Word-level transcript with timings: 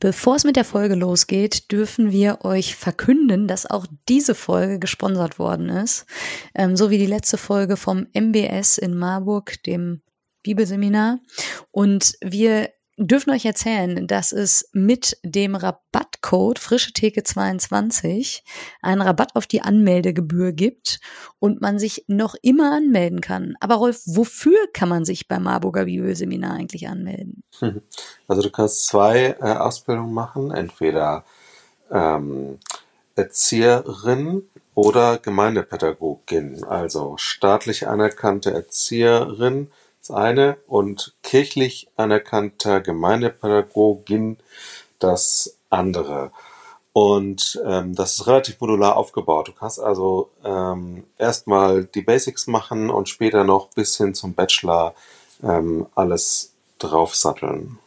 Bevor 0.00 0.36
es 0.36 0.44
mit 0.44 0.56
der 0.56 0.64
Folge 0.64 0.94
losgeht, 0.94 1.70
dürfen 1.70 2.10
wir 2.10 2.38
euch 2.42 2.74
verkünden, 2.74 3.46
dass 3.46 3.66
auch 3.66 3.86
diese 4.08 4.34
Folge 4.34 4.78
gesponsert 4.78 5.38
worden 5.38 5.68
ist. 5.68 6.06
Ähm, 6.54 6.74
so 6.74 6.88
wie 6.88 6.96
die 6.96 7.06
letzte 7.06 7.36
Folge 7.36 7.76
vom 7.76 8.06
MBS 8.14 8.78
in 8.78 8.96
Marburg, 8.96 9.62
dem 9.64 10.00
Bibelseminar. 10.42 11.20
Und 11.70 12.14
wir 12.22 12.70
dürfen 13.06 13.30
euch 13.30 13.44
erzählen, 13.44 14.06
dass 14.06 14.32
es 14.32 14.68
mit 14.72 15.16
dem 15.24 15.54
Rabattcode 15.54 16.58
Frische 16.58 16.92
Theke 16.92 17.22
22 17.22 18.44
einen 18.82 19.00
Rabatt 19.00 19.34
auf 19.34 19.46
die 19.46 19.62
Anmeldegebühr 19.62 20.52
gibt 20.52 21.00
und 21.38 21.60
man 21.60 21.78
sich 21.78 22.04
noch 22.08 22.34
immer 22.42 22.72
anmelden 22.72 23.20
kann. 23.20 23.54
Aber 23.60 23.76
Rolf, 23.76 24.02
wofür 24.06 24.58
kann 24.74 24.88
man 24.88 25.04
sich 25.04 25.28
beim 25.28 25.44
Marburger 25.44 25.86
Bibelseminar 25.86 26.54
eigentlich 26.54 26.88
anmelden? 26.88 27.42
Also 28.28 28.42
du 28.42 28.50
kannst 28.50 28.86
zwei 28.86 29.36
äh, 29.40 29.56
Ausbildungen 29.56 30.14
machen, 30.14 30.52
entweder 30.52 31.24
ähm, 31.90 32.60
Erzieherin 33.16 34.48
oder 34.74 35.18
Gemeindepädagogin, 35.18 36.62
also 36.62 37.16
staatlich 37.16 37.88
anerkannte 37.88 38.52
Erzieherin 38.52 39.72
das 40.00 40.10
eine 40.10 40.56
und 40.66 41.14
kirchlich 41.22 41.88
anerkannter 41.96 42.80
Gemeindepädagogin 42.80 44.38
das 44.98 45.56
andere. 45.68 46.32
Und 46.92 47.60
ähm, 47.64 47.94
das 47.94 48.18
ist 48.18 48.26
relativ 48.26 48.60
modular 48.60 48.96
aufgebaut. 48.96 49.48
Du 49.48 49.52
kannst 49.52 49.78
also 49.78 50.30
ähm, 50.44 51.04
erstmal 51.18 51.84
die 51.84 52.02
Basics 52.02 52.46
machen 52.46 52.90
und 52.90 53.08
später 53.08 53.44
noch 53.44 53.68
bis 53.70 53.96
hin 53.96 54.14
zum 54.14 54.34
Bachelor 54.34 54.94
ähm, 55.42 55.86
alles 55.94 56.52
draufsatteln. 56.78 57.78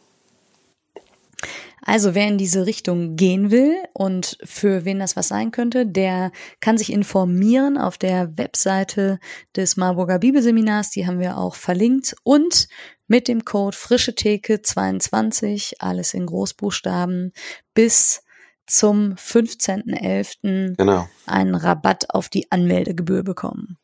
Also 1.84 2.14
wer 2.14 2.26
in 2.28 2.38
diese 2.38 2.66
Richtung 2.66 3.14
gehen 3.14 3.50
will 3.50 3.76
und 3.92 4.38
für 4.42 4.84
wen 4.84 4.98
das 4.98 5.16
was 5.16 5.28
sein 5.28 5.50
könnte, 5.50 5.86
der 5.86 6.32
kann 6.60 6.78
sich 6.78 6.90
informieren 6.90 7.76
auf 7.76 7.98
der 7.98 8.36
Webseite 8.38 9.18
des 9.54 9.76
Marburger 9.76 10.18
Bibelseminars, 10.18 10.90
die 10.90 11.06
haben 11.06 11.20
wir 11.20 11.36
auch 11.36 11.54
verlinkt 11.54 12.16
und 12.22 12.68
mit 13.06 13.28
dem 13.28 13.44
Code 13.44 13.76
frische 13.76 14.14
Theke 14.14 14.62
22, 14.62 15.76
alles 15.80 16.14
in 16.14 16.24
Großbuchstaben, 16.24 17.32
bis 17.74 18.22
zum 18.66 19.14
15.11. 19.14 20.76
Genau. 20.76 21.06
einen 21.26 21.54
Rabatt 21.54 22.10
auf 22.10 22.30
die 22.30 22.50
Anmeldegebühr 22.50 23.22
bekommen. 23.22 23.76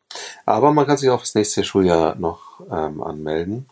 Aber 0.47 0.73
man 0.73 0.87
kann 0.87 0.97
sich 0.97 1.11
auch 1.11 1.21
das 1.21 1.35
nächste 1.35 1.65
Schuljahr 1.65 2.17
noch 2.17 2.61
ähm, 2.71 3.03
anmelden. 3.03 3.69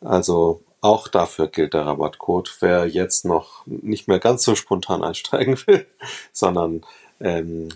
Also 0.00 0.62
auch 0.86 1.08
dafür 1.08 1.48
gilt 1.48 1.74
der 1.74 1.84
Rabattcode. 1.84 2.56
Wer 2.60 2.86
jetzt 2.86 3.24
noch 3.24 3.66
nicht 3.66 4.08
mehr 4.08 4.18
ganz 4.18 4.44
so 4.44 4.54
spontan 4.54 5.02
einsteigen 5.02 5.58
will, 5.66 5.86
sondern 6.32 6.82
ähm, 7.20 7.68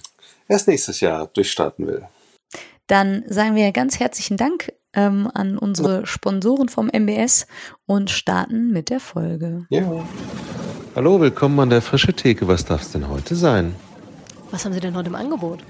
erst 0.48 0.68
nächstes 0.68 1.00
Jahr 1.00 1.26
durchstarten 1.26 1.86
will. 1.86 2.06
Dann 2.86 3.24
sagen 3.28 3.54
wir 3.54 3.70
ganz 3.72 4.00
herzlichen 4.00 4.36
Dank 4.36 4.72
ähm, 4.94 5.30
an 5.32 5.58
unsere 5.58 6.06
Sponsoren 6.06 6.68
vom 6.68 6.88
MBS 6.88 7.46
und 7.86 8.10
starten 8.10 8.70
mit 8.72 8.90
der 8.90 9.00
Folge. 9.00 9.66
Ja. 9.70 10.04
Hallo, 10.96 11.20
willkommen 11.20 11.60
an 11.60 11.70
der 11.70 11.82
Frische 11.82 12.12
Theke. 12.12 12.48
Was 12.48 12.64
darf 12.64 12.82
es 12.82 12.90
denn 12.90 13.08
heute 13.08 13.36
sein? 13.36 13.76
Was 14.50 14.64
haben 14.64 14.72
Sie 14.72 14.80
denn 14.80 14.96
heute 14.96 15.08
im 15.08 15.14
Angebot? 15.14 15.60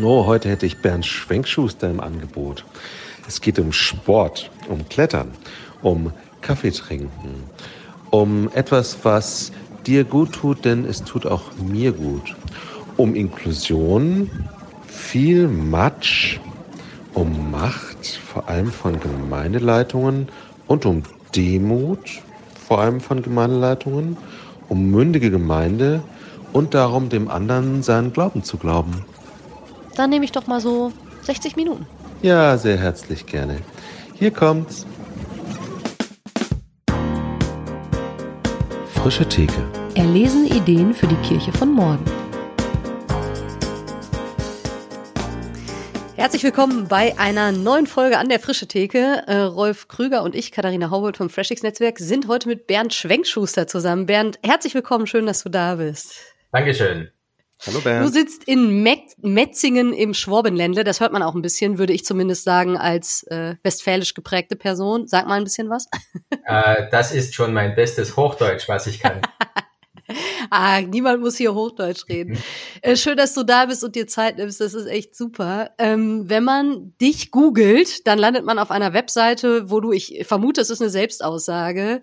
Oh, 0.00 0.26
heute 0.26 0.48
hätte 0.48 0.66
ich 0.66 0.78
Bernd 0.78 1.06
Schwenkschuster 1.06 1.90
im 1.90 2.00
Angebot. 2.00 2.64
Es 3.26 3.40
geht 3.40 3.58
um 3.58 3.72
Sport, 3.72 4.50
um 4.68 4.88
Klettern, 4.88 5.32
um 5.82 6.12
Kaffee 6.44 6.70
trinken, 6.70 7.42
um 8.10 8.48
etwas, 8.54 8.98
was 9.02 9.50
dir 9.86 10.04
gut 10.04 10.32
tut, 10.32 10.64
denn 10.64 10.84
es 10.84 11.02
tut 11.02 11.26
auch 11.26 11.42
mir 11.56 11.92
gut, 11.92 12.36
um 12.96 13.14
Inklusion, 13.14 14.30
viel 14.86 15.48
Matsch, 15.48 16.38
um 17.14 17.50
Macht, 17.50 18.06
vor 18.06 18.48
allem 18.48 18.70
von 18.70 19.00
Gemeindeleitungen 19.00 20.28
und 20.66 20.86
um 20.86 21.02
Demut, 21.34 22.22
vor 22.68 22.80
allem 22.80 23.00
von 23.00 23.22
Gemeindeleitungen, 23.22 24.16
um 24.68 24.90
mündige 24.90 25.30
Gemeinde 25.30 26.02
und 26.52 26.74
darum, 26.74 27.08
dem 27.08 27.28
anderen 27.28 27.82
seinen 27.82 28.12
Glauben 28.12 28.44
zu 28.44 28.58
glauben. 28.58 29.04
Dann 29.96 30.10
nehme 30.10 30.24
ich 30.24 30.32
doch 30.32 30.46
mal 30.46 30.60
so 30.60 30.92
60 31.22 31.56
Minuten. 31.56 31.86
Ja, 32.22 32.56
sehr 32.58 32.78
herzlich 32.78 33.26
gerne. 33.26 33.58
Hier 34.14 34.30
kommt's. 34.30 34.86
Frische 39.04 39.28
Theke. 39.28 39.70
Erlesen 39.96 40.46
Ideen 40.46 40.94
für 40.94 41.06
die 41.06 41.16
Kirche 41.16 41.52
von 41.52 41.70
morgen. 41.70 42.06
Herzlich 46.16 46.42
willkommen 46.42 46.88
bei 46.88 47.12
einer 47.18 47.52
neuen 47.52 47.86
Folge 47.86 48.16
an 48.16 48.30
der 48.30 48.40
Frische 48.40 48.66
Theke. 48.66 49.22
Äh, 49.26 49.40
Rolf 49.40 49.88
Krüger 49.88 50.22
und 50.22 50.34
ich, 50.34 50.52
Katharina 50.52 50.88
Haubold 50.88 51.18
vom 51.18 51.28
Freshix 51.28 51.62
Netzwerk, 51.62 51.98
sind 51.98 52.28
heute 52.28 52.48
mit 52.48 52.66
Bernd 52.66 52.94
Schwenkschuster 52.94 53.66
zusammen. 53.66 54.06
Bernd, 54.06 54.38
herzlich 54.42 54.74
willkommen, 54.74 55.06
schön, 55.06 55.26
dass 55.26 55.42
du 55.42 55.50
da 55.50 55.74
bist. 55.74 56.14
Dankeschön. 56.50 57.10
Hallo 57.66 57.80
Bernd. 57.80 58.06
Du 58.06 58.12
sitzt 58.12 58.44
in 58.44 58.82
Met 58.82 59.00
Metzingen 59.22 59.94
im 59.94 60.12
Schwabenländle. 60.12 60.84
Das 60.84 61.00
hört 61.00 61.12
man 61.12 61.22
auch 61.22 61.34
ein 61.34 61.40
bisschen, 61.40 61.78
würde 61.78 61.94
ich 61.94 62.04
zumindest 62.04 62.44
sagen, 62.44 62.76
als 62.76 63.22
äh, 63.24 63.54
westfälisch 63.62 64.12
geprägte 64.12 64.56
Person. 64.56 65.06
Sag 65.06 65.26
mal 65.26 65.36
ein 65.36 65.44
bisschen 65.44 65.70
was. 65.70 65.86
Äh, 66.46 66.88
das 66.90 67.10
ist 67.10 67.34
schon 67.34 67.54
mein 67.54 67.74
bestes 67.74 68.16
Hochdeutsch, 68.16 68.68
was 68.68 68.86
ich 68.86 69.00
kann. 69.00 69.22
ah, 70.50 70.80
niemand 70.80 71.20
muss 71.20 71.36
hier 71.36 71.54
Hochdeutsch 71.54 72.08
reden. 72.08 72.32
Mhm. 72.32 72.38
Äh, 72.82 72.96
schön, 72.96 73.16
dass 73.16 73.34
du 73.34 73.42
da 73.42 73.66
bist 73.66 73.82
und 73.84 73.94
dir 73.94 74.06
Zeit 74.06 74.36
nimmst. 74.36 74.60
Das 74.60 74.74
ist 74.74 74.86
echt 74.86 75.16
super. 75.16 75.70
Ähm, 75.78 76.28
wenn 76.28 76.44
man 76.44 76.94
dich 77.00 77.30
googelt, 77.30 78.06
dann 78.06 78.18
landet 78.18 78.44
man 78.44 78.58
auf 78.58 78.70
einer 78.70 78.92
Webseite, 78.92 79.70
wo 79.70 79.80
du, 79.80 79.92
ich 79.92 80.24
vermute, 80.26 80.60
es 80.60 80.70
ist 80.70 80.80
eine 80.80 80.90
Selbstaussage, 80.90 82.00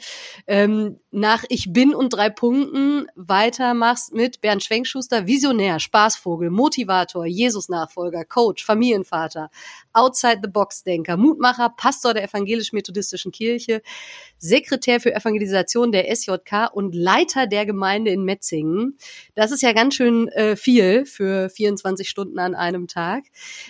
ähm, 0.47 0.99
nach 1.11 1.43
Ich 1.49 1.73
bin 1.73 1.93
und 1.93 2.13
drei 2.13 2.29
Punkten 2.29 3.07
weitermachst 3.15 4.13
mit 4.13 4.41
Bernd 4.41 4.63
Schwenkschuster, 4.63 5.27
Visionär, 5.27 5.79
Spaßvogel, 5.79 6.49
Motivator, 6.49 7.25
Jesus-Nachfolger, 7.25 8.25
Coach, 8.25 8.65
Familienvater, 8.65 9.49
Outside-the-Box-Denker, 9.93 11.17
Mutmacher, 11.17 11.69
Pastor 11.75 12.13
der 12.13 12.23
evangelisch-methodistischen 12.23 13.31
Kirche, 13.31 13.81
Sekretär 14.37 14.99
für 14.99 15.13
Evangelisation 15.13 15.91
der 15.91 16.13
SJK 16.15 16.71
und 16.73 16.95
Leiter 16.95 17.45
der 17.45 17.65
Gemeinde 17.65 17.90
in 17.95 18.23
Metzingen. 18.23 18.97
Das 19.35 19.51
ist 19.51 19.61
ja 19.61 19.73
ganz 19.73 19.95
schön 19.95 20.27
äh, 20.29 20.55
viel 20.55 21.05
für 21.05 21.49
24 21.49 22.09
Stunden 22.09 22.39
an 22.39 22.55
einem 22.55 22.87
Tag. 22.87 23.23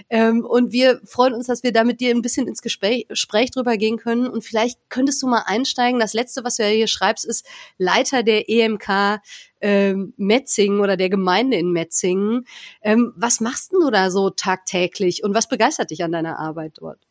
Ähm, 0.09 0.45
und 0.45 0.71
wir 0.71 1.01
freuen 1.05 1.33
uns, 1.33 1.47
dass 1.47 1.63
wir 1.63 1.71
da 1.71 1.83
mit 1.83 1.99
dir 1.99 2.11
ein 2.11 2.21
bisschen 2.21 2.47
ins 2.47 2.61
Gespräch, 2.61 3.07
Gespräch 3.07 3.51
drüber 3.51 3.77
gehen 3.77 3.97
können. 3.97 4.27
Und 4.27 4.43
vielleicht 4.43 4.79
könntest 4.89 5.21
du 5.21 5.27
mal 5.27 5.43
einsteigen. 5.45 5.99
Das 5.99 6.13
letzte, 6.13 6.43
was 6.43 6.57
du 6.57 6.63
ja 6.63 6.69
hier 6.69 6.87
schreibst, 6.87 7.25
ist 7.25 7.45
Leiter 7.77 8.23
der 8.23 8.49
EMK 8.49 9.21
ähm, 9.61 10.13
Metzingen 10.17 10.79
oder 10.79 10.97
der 10.97 11.09
Gemeinde 11.09 11.57
in 11.57 11.71
Metzingen. 11.71 12.45
Ähm, 12.81 13.13
was 13.15 13.39
machst 13.39 13.73
du 13.73 13.89
da 13.89 14.11
so 14.11 14.29
tagtäglich 14.29 15.23
und 15.23 15.33
was 15.33 15.47
begeistert 15.47 15.91
dich 15.91 16.03
an 16.03 16.11
deiner 16.11 16.39
Arbeit 16.39 16.73
dort? 16.79 17.10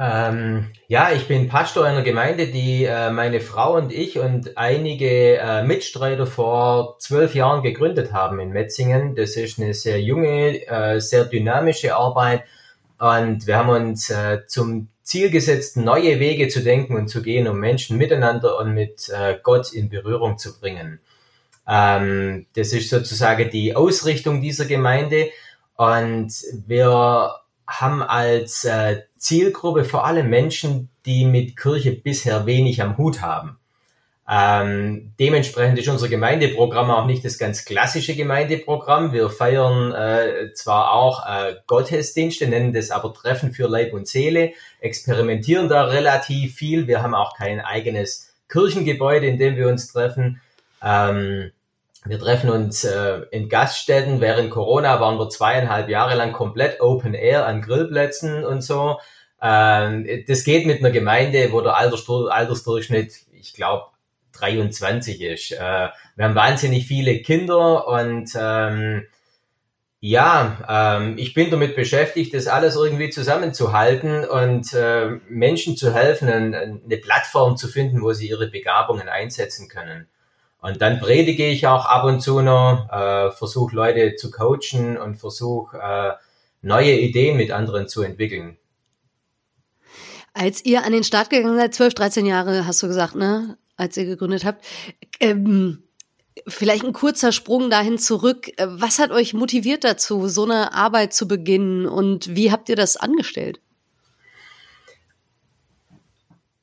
Ähm, 0.00 0.70
ja, 0.86 1.10
ich 1.10 1.26
bin 1.26 1.48
Pastor 1.48 1.84
einer 1.84 2.02
Gemeinde, 2.02 2.46
die 2.46 2.84
äh, 2.84 3.10
meine 3.10 3.40
Frau 3.40 3.74
und 3.74 3.92
ich 3.92 4.20
und 4.20 4.56
einige 4.56 5.38
äh, 5.38 5.64
Mitstreiter 5.64 6.24
vor 6.24 7.00
zwölf 7.00 7.34
Jahren 7.34 7.64
gegründet 7.64 8.12
haben 8.12 8.38
in 8.38 8.50
Metzingen. 8.50 9.16
Das 9.16 9.34
ist 9.34 9.58
eine 9.58 9.74
sehr 9.74 10.00
junge, 10.00 10.64
äh, 10.68 11.00
sehr 11.00 11.24
dynamische 11.24 11.96
Arbeit 11.96 12.44
und 13.00 13.48
wir 13.48 13.56
haben 13.56 13.70
uns 13.70 14.08
äh, 14.08 14.46
zum 14.46 14.88
Ziel 15.02 15.30
gesetzt, 15.30 15.76
neue 15.76 16.20
Wege 16.20 16.46
zu 16.46 16.60
denken 16.60 16.94
und 16.94 17.08
zu 17.08 17.20
gehen, 17.20 17.48
um 17.48 17.58
Menschen 17.58 17.98
miteinander 17.98 18.56
und 18.58 18.74
mit 18.74 19.08
äh, 19.08 19.36
Gott 19.42 19.72
in 19.72 19.88
Berührung 19.88 20.38
zu 20.38 20.60
bringen. 20.60 21.00
Ähm, 21.66 22.46
das 22.54 22.72
ist 22.72 22.88
sozusagen 22.88 23.50
die 23.50 23.74
Ausrichtung 23.74 24.42
dieser 24.42 24.66
Gemeinde 24.66 25.30
und 25.74 26.32
wir 26.68 27.34
haben 27.66 28.02
als 28.02 28.64
äh, 28.64 29.02
Zielgruppe 29.18 29.84
vor 29.84 30.06
allem 30.06 30.30
Menschen, 30.30 30.88
die 31.06 31.24
mit 31.24 31.56
Kirche 31.56 31.92
bisher 31.92 32.46
wenig 32.46 32.82
am 32.82 32.96
Hut 32.96 33.20
haben. 33.22 33.58
Ähm, 34.30 35.14
dementsprechend 35.18 35.78
ist 35.78 35.88
unser 35.88 36.08
Gemeindeprogramm 36.08 36.90
auch 36.90 37.06
nicht 37.06 37.24
das 37.24 37.38
ganz 37.38 37.64
klassische 37.64 38.14
Gemeindeprogramm. 38.14 39.12
Wir 39.12 39.30
feiern 39.30 39.92
äh, 39.92 40.52
zwar 40.52 40.92
auch 40.92 41.26
äh, 41.26 41.54
Gottesdienste, 41.66 42.46
nennen 42.46 42.74
das 42.74 42.90
aber 42.90 43.14
Treffen 43.14 43.52
für 43.52 43.68
Leib 43.68 43.94
und 43.94 44.06
Seele, 44.06 44.52
experimentieren 44.80 45.70
da 45.70 45.84
relativ 45.84 46.56
viel. 46.56 46.86
Wir 46.86 47.02
haben 47.02 47.14
auch 47.14 47.38
kein 47.38 47.60
eigenes 47.60 48.34
Kirchengebäude, 48.50 49.26
in 49.26 49.38
dem 49.38 49.56
wir 49.56 49.68
uns 49.68 49.90
treffen. 49.90 50.42
Ähm, 50.82 51.52
wir 52.04 52.18
treffen 52.18 52.50
uns 52.50 52.84
äh, 52.84 53.22
in 53.30 53.48
Gaststätten. 53.48 54.20
Während 54.20 54.50
Corona 54.50 55.00
waren 55.00 55.18
wir 55.18 55.28
zweieinhalb 55.28 55.88
Jahre 55.88 56.14
lang 56.14 56.32
komplett 56.32 56.80
Open 56.80 57.14
Air 57.14 57.46
an 57.46 57.62
Grillplätzen 57.62 58.44
und 58.44 58.62
so. 58.62 58.98
Ähm, 59.42 60.06
das 60.26 60.44
geht 60.44 60.66
mit 60.66 60.78
einer 60.78 60.90
Gemeinde, 60.90 61.52
wo 61.52 61.60
der 61.60 61.76
Altersdurchschnitt, 61.76 63.12
ich 63.32 63.52
glaube, 63.52 63.86
23 64.32 65.20
ist. 65.20 65.52
Äh, 65.52 65.88
wir 66.16 66.24
haben 66.24 66.34
wahnsinnig 66.34 66.86
viele 66.86 67.20
Kinder 67.22 67.86
und 67.88 68.30
ähm, 68.38 69.06
ja, 70.00 70.96
ähm, 70.98 71.18
ich 71.18 71.34
bin 71.34 71.50
damit 71.50 71.74
beschäftigt, 71.74 72.32
das 72.32 72.46
alles 72.46 72.76
irgendwie 72.76 73.10
zusammenzuhalten 73.10 74.24
und 74.24 74.72
äh, 74.72 75.18
Menschen 75.28 75.76
zu 75.76 75.92
helfen, 75.92 76.28
ein, 76.28 76.54
eine 76.54 76.96
Plattform 76.98 77.56
zu 77.56 77.66
finden, 77.66 78.00
wo 78.02 78.12
sie 78.12 78.28
ihre 78.28 78.48
Begabungen 78.48 79.08
einsetzen 79.08 79.68
können. 79.68 80.08
Und 80.60 80.82
dann 80.82 80.98
predige 80.98 81.46
ich 81.46 81.66
auch 81.66 81.86
ab 81.86 82.04
und 82.04 82.20
zu 82.20 82.40
noch, 82.40 82.88
äh, 82.90 83.30
versuche 83.30 83.74
Leute 83.74 84.16
zu 84.16 84.30
coachen 84.30 84.96
und 84.96 85.16
versuche 85.16 85.78
äh, 85.78 86.12
neue 86.62 86.98
Ideen 86.98 87.36
mit 87.36 87.52
anderen 87.52 87.88
zu 87.88 88.02
entwickeln. 88.02 88.56
Als 90.34 90.64
ihr 90.64 90.84
an 90.84 90.92
den 90.92 91.04
Start 91.04 91.30
gegangen 91.30 91.56
seid, 91.56 91.74
12, 91.74 91.94
13 91.94 92.26
Jahre 92.26 92.66
hast 92.66 92.82
du 92.82 92.88
gesagt, 92.88 93.14
ne? 93.14 93.56
Als 93.76 93.96
ihr 93.96 94.04
gegründet 94.04 94.44
habt. 94.44 94.64
Ähm, 95.20 95.84
vielleicht 96.46 96.84
ein 96.84 96.92
kurzer 96.92 97.30
Sprung 97.30 97.70
dahin 97.70 97.98
zurück. 97.98 98.50
Was 98.58 98.98
hat 98.98 99.12
euch 99.12 99.34
motiviert 99.34 99.84
dazu, 99.84 100.26
so 100.26 100.44
eine 100.44 100.74
Arbeit 100.74 101.12
zu 101.12 101.28
beginnen 101.28 101.86
und 101.86 102.34
wie 102.34 102.50
habt 102.50 102.68
ihr 102.68 102.76
das 102.76 102.96
angestellt? 102.96 103.60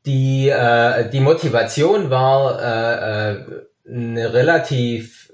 Die, 0.05 0.49
äh, 0.49 1.09
die 1.09 1.21
Motivation 1.21 2.09
war 2.09 2.61
äh, 2.61 3.31
äh 3.33 3.65
eine 3.87 4.33
relativ 4.33 5.31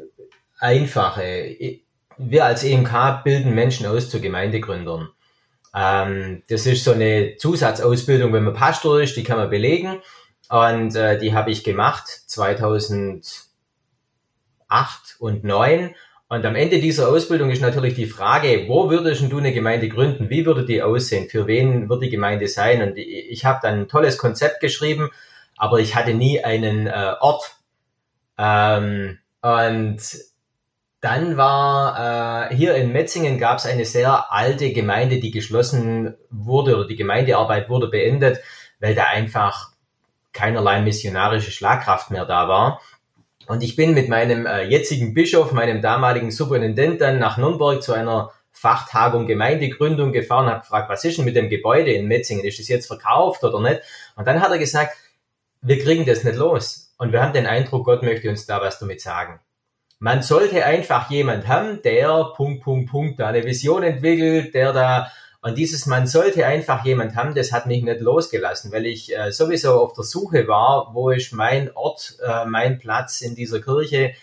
einfache. 0.59 1.79
Wir 2.17 2.45
als 2.45 2.63
EMK 2.63 3.23
bilden 3.23 3.55
Menschen 3.55 3.85
aus 3.85 4.09
zu 4.09 4.21
Gemeindegründern. 4.21 5.09
Ähm, 5.75 6.43
das 6.49 6.65
ist 6.65 6.83
so 6.83 6.91
eine 6.91 7.37
Zusatzausbildung, 7.37 8.33
wenn 8.33 8.43
man 8.43 8.53
Pastor 8.53 9.01
ist, 9.01 9.15
die 9.15 9.23
kann 9.23 9.37
man 9.37 9.49
belegen. 9.49 10.01
Und 10.49 10.95
äh, 10.95 11.17
die 11.17 11.33
habe 11.33 11.51
ich 11.51 11.63
gemacht 11.63 12.07
2008 12.07 13.23
und 15.19 15.41
2009. 15.43 15.95
Und 16.27 16.45
am 16.45 16.55
Ende 16.55 16.79
dieser 16.79 17.09
Ausbildung 17.09 17.49
ist 17.49 17.61
natürlich 17.61 17.93
die 17.93 18.05
Frage, 18.05 18.65
wo 18.69 18.89
würdest 18.89 19.29
du 19.29 19.37
eine 19.37 19.51
Gemeinde 19.51 19.89
gründen? 19.89 20.29
Wie 20.29 20.45
würde 20.45 20.65
die 20.65 20.81
aussehen? 20.81 21.27
Für 21.27 21.45
wen 21.45 21.89
wird 21.89 22.03
die 22.03 22.09
Gemeinde 22.09 22.47
sein? 22.47 22.81
Und 22.81 22.97
ich 22.97 23.43
habe 23.43 23.59
dann 23.61 23.81
ein 23.81 23.87
tolles 23.89 24.17
Konzept 24.17 24.61
geschrieben, 24.61 25.09
aber 25.57 25.79
ich 25.79 25.93
hatte 25.95 26.13
nie 26.13 26.41
einen 26.41 26.87
äh, 26.87 27.15
Ort. 27.19 27.57
Ähm, 28.41 29.19
und 29.41 29.99
dann 30.99 31.37
war 31.37 32.49
äh, 32.51 32.55
hier 32.55 32.75
in 32.75 32.91
Metzingen 32.91 33.37
gab 33.37 33.59
es 33.59 33.67
eine 33.67 33.85
sehr 33.85 34.31
alte 34.31 34.73
Gemeinde, 34.73 35.19
die 35.19 35.31
geschlossen 35.31 36.15
wurde 36.31 36.75
oder 36.75 36.87
die 36.87 36.95
Gemeindearbeit 36.95 37.69
wurde 37.69 37.87
beendet, 37.87 38.39
weil 38.79 38.95
da 38.95 39.05
einfach 39.05 39.69
keinerlei 40.33 40.81
missionarische 40.81 41.51
Schlagkraft 41.51 42.09
mehr 42.09 42.25
da 42.25 42.47
war. 42.47 42.81
Und 43.47 43.63
ich 43.63 43.75
bin 43.75 43.93
mit 43.93 44.09
meinem 44.09 44.47
äh, 44.47 44.63
jetzigen 44.63 45.13
Bischof, 45.13 45.51
meinem 45.51 45.81
damaligen 45.81 46.31
Superintendent 46.31 47.01
dann 47.01 47.19
nach 47.19 47.37
Nürnberg 47.37 47.83
zu 47.83 47.93
einer 47.93 48.31
Fachtagung 48.51 49.27
Gemeindegründung 49.27 50.11
gefahren, 50.11 50.47
habe 50.47 50.61
gefragt, 50.61 50.89
was 50.89 51.03
ist 51.03 51.17
denn 51.17 51.25
mit 51.25 51.35
dem 51.35 51.49
Gebäude 51.49 51.91
in 51.91 52.07
Metzingen? 52.07 52.45
Ist 52.45 52.59
es 52.59 52.67
jetzt 52.67 52.87
verkauft 52.87 53.43
oder 53.43 53.59
nicht? 53.59 53.81
Und 54.15 54.27
dann 54.27 54.41
hat 54.41 54.51
er 54.51 54.57
gesagt, 54.57 54.95
wir 55.61 55.79
kriegen 55.79 56.05
das 56.05 56.23
nicht 56.23 56.37
los. 56.37 56.80
Und 57.01 57.11
wir 57.11 57.23
haben 57.23 57.33
den 57.33 57.47
Eindruck, 57.47 57.85
Gott 57.85 58.03
möchte 58.03 58.29
uns 58.29 58.45
da 58.45 58.61
was 58.61 58.77
damit 58.77 59.01
sagen. 59.01 59.39
Man 59.97 60.21
sollte 60.21 60.63
einfach 60.63 61.09
jemand 61.09 61.47
haben, 61.47 61.81
der 61.81 62.31
Punkt, 62.35 62.63
Punkt, 62.63 62.91
Punkt 62.91 63.19
da 63.19 63.29
eine 63.29 63.43
Vision 63.43 63.81
entwickelt, 63.81 64.53
der 64.53 64.71
da 64.71 65.11
und 65.41 65.57
dieses 65.57 65.87
man 65.87 66.05
sollte 66.05 66.45
einfach 66.45 66.85
jemand 66.85 67.15
haben, 67.15 67.33
das 67.33 67.51
hat 67.51 67.65
mich 67.65 67.81
nicht 67.81 68.01
losgelassen, 68.01 68.71
weil 68.71 68.85
ich 68.85 69.17
äh, 69.17 69.31
sowieso 69.31 69.81
auf 69.81 69.93
der 69.93 70.03
Suche 70.03 70.47
war, 70.47 70.91
wo 70.93 71.09
ist 71.09 71.33
mein 71.33 71.75
Ort, 71.75 72.17
äh, 72.23 72.45
mein 72.45 72.77
Platz 72.77 73.21
in 73.21 73.33
dieser 73.33 73.61
Kirche 73.61 74.13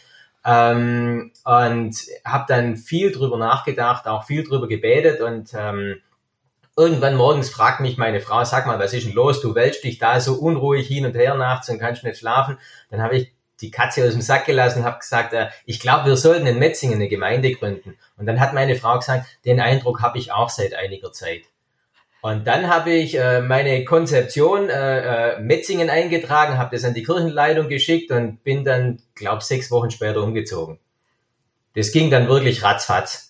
ähm, 0.44 1.32
und 1.44 1.96
habe 2.25 2.44
dann 2.46 2.76
viel 2.76 3.10
drüber 3.10 3.38
nachgedacht, 3.38 4.06
auch 4.06 4.22
viel 4.22 4.44
drüber 4.44 4.69
gebetet 4.69 5.20
und 5.20 5.52
ähm, 5.52 6.00
irgendwann 6.78 7.16
morgens 7.16 7.50
fragt 7.50 7.80
mich 7.80 7.98
meine 7.98 8.20
Frau, 8.20 8.44
sag 8.44 8.66
mal, 8.66 8.78
was 8.78 8.94
ist 8.94 9.06
denn 9.06 9.14
los? 9.14 9.40
Du 9.40 9.54
wälzt 9.54 9.82
dich 9.82 9.98
da 9.98 10.20
so 10.20 10.34
unruhig 10.34 10.86
hin 10.86 11.04
und 11.04 11.16
her 11.16 11.34
nachts 11.34 11.69
und 11.69 11.80
kannst 11.80 12.04
nicht 12.04 12.19
schlafen. 12.19 12.56
Dann 12.90 13.02
habe 13.02 13.16
ich 13.16 13.32
die 13.60 13.72
Katze 13.72 14.06
aus 14.06 14.12
dem 14.12 14.22
Sack 14.22 14.46
gelassen, 14.46 14.84
habe 14.84 15.00
gesagt, 15.00 15.32
äh, 15.32 15.48
ich 15.66 15.80
glaube, 15.80 16.06
wir 16.06 16.16
sollten 16.16 16.46
in 16.46 16.60
Metzingen 16.60 16.94
eine 16.94 17.08
Gemeinde 17.08 17.52
gründen. 17.52 17.98
Und 18.16 18.26
dann 18.26 18.38
hat 18.38 18.54
meine 18.54 18.76
Frau 18.76 18.96
gesagt, 18.96 19.26
den 19.44 19.60
Eindruck 19.60 20.00
habe 20.00 20.19
ich 20.19 20.32
auch 20.32 20.48
seit 20.48 20.75
einiger 20.75 21.12
Zeit. 21.12 21.42
Und 22.20 22.46
dann 22.46 22.69
habe 22.69 22.90
ich 22.90 23.19
äh, 23.19 23.40
meine 23.40 23.84
Konzeption 23.84 24.69
äh, 24.69 25.34
äh, 25.34 25.40
Metzingen 25.40 25.90
eingetragen, 25.90 26.58
habe 26.58 26.75
das 26.76 26.84
an 26.84 26.94
die 26.94 27.02
Kirchenleitung 27.02 27.69
geschickt 27.69 28.12
und 28.12 28.44
bin 28.44 28.64
dann, 28.64 29.02
glaube 29.14 29.42
sechs 29.42 29.70
Wochen 29.72 29.90
später 29.90 30.22
umgezogen. 30.22 30.78
Das 31.75 31.90
ging 31.90 32.10
dann 32.10 32.28
wirklich 32.28 32.62
ratzfatz. 32.62 33.27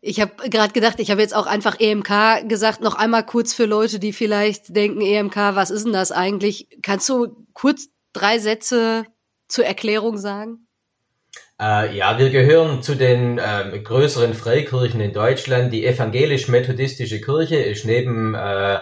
Ich 0.00 0.20
habe 0.20 0.48
gerade 0.50 0.72
gedacht, 0.72 1.00
ich 1.00 1.10
habe 1.10 1.20
jetzt 1.20 1.34
auch 1.34 1.46
einfach 1.46 1.78
EMK 1.80 2.48
gesagt, 2.48 2.80
noch 2.80 2.94
einmal 2.94 3.24
kurz 3.24 3.54
für 3.54 3.64
Leute, 3.64 3.98
die 3.98 4.12
vielleicht 4.12 4.74
denken, 4.76 5.00
EMK, 5.00 5.36
was 5.36 5.70
ist 5.70 5.84
denn 5.84 5.92
das 5.92 6.12
eigentlich? 6.12 6.68
Kannst 6.82 7.08
du 7.08 7.46
kurz 7.54 7.88
drei 8.12 8.38
Sätze 8.38 9.04
zur 9.48 9.64
Erklärung 9.64 10.18
sagen? 10.18 10.66
Äh, 11.60 11.96
ja, 11.96 12.18
wir 12.18 12.30
gehören 12.30 12.82
zu 12.82 12.94
den 12.94 13.38
äh, 13.38 13.78
größeren 13.82 14.34
Freikirchen 14.34 15.00
in 15.00 15.12
Deutschland. 15.12 15.72
Die 15.72 15.84
evangelisch-methodistische 15.84 17.20
Kirche 17.20 17.56
ist 17.56 17.84
neben 17.84 18.34
äh, 18.34 18.78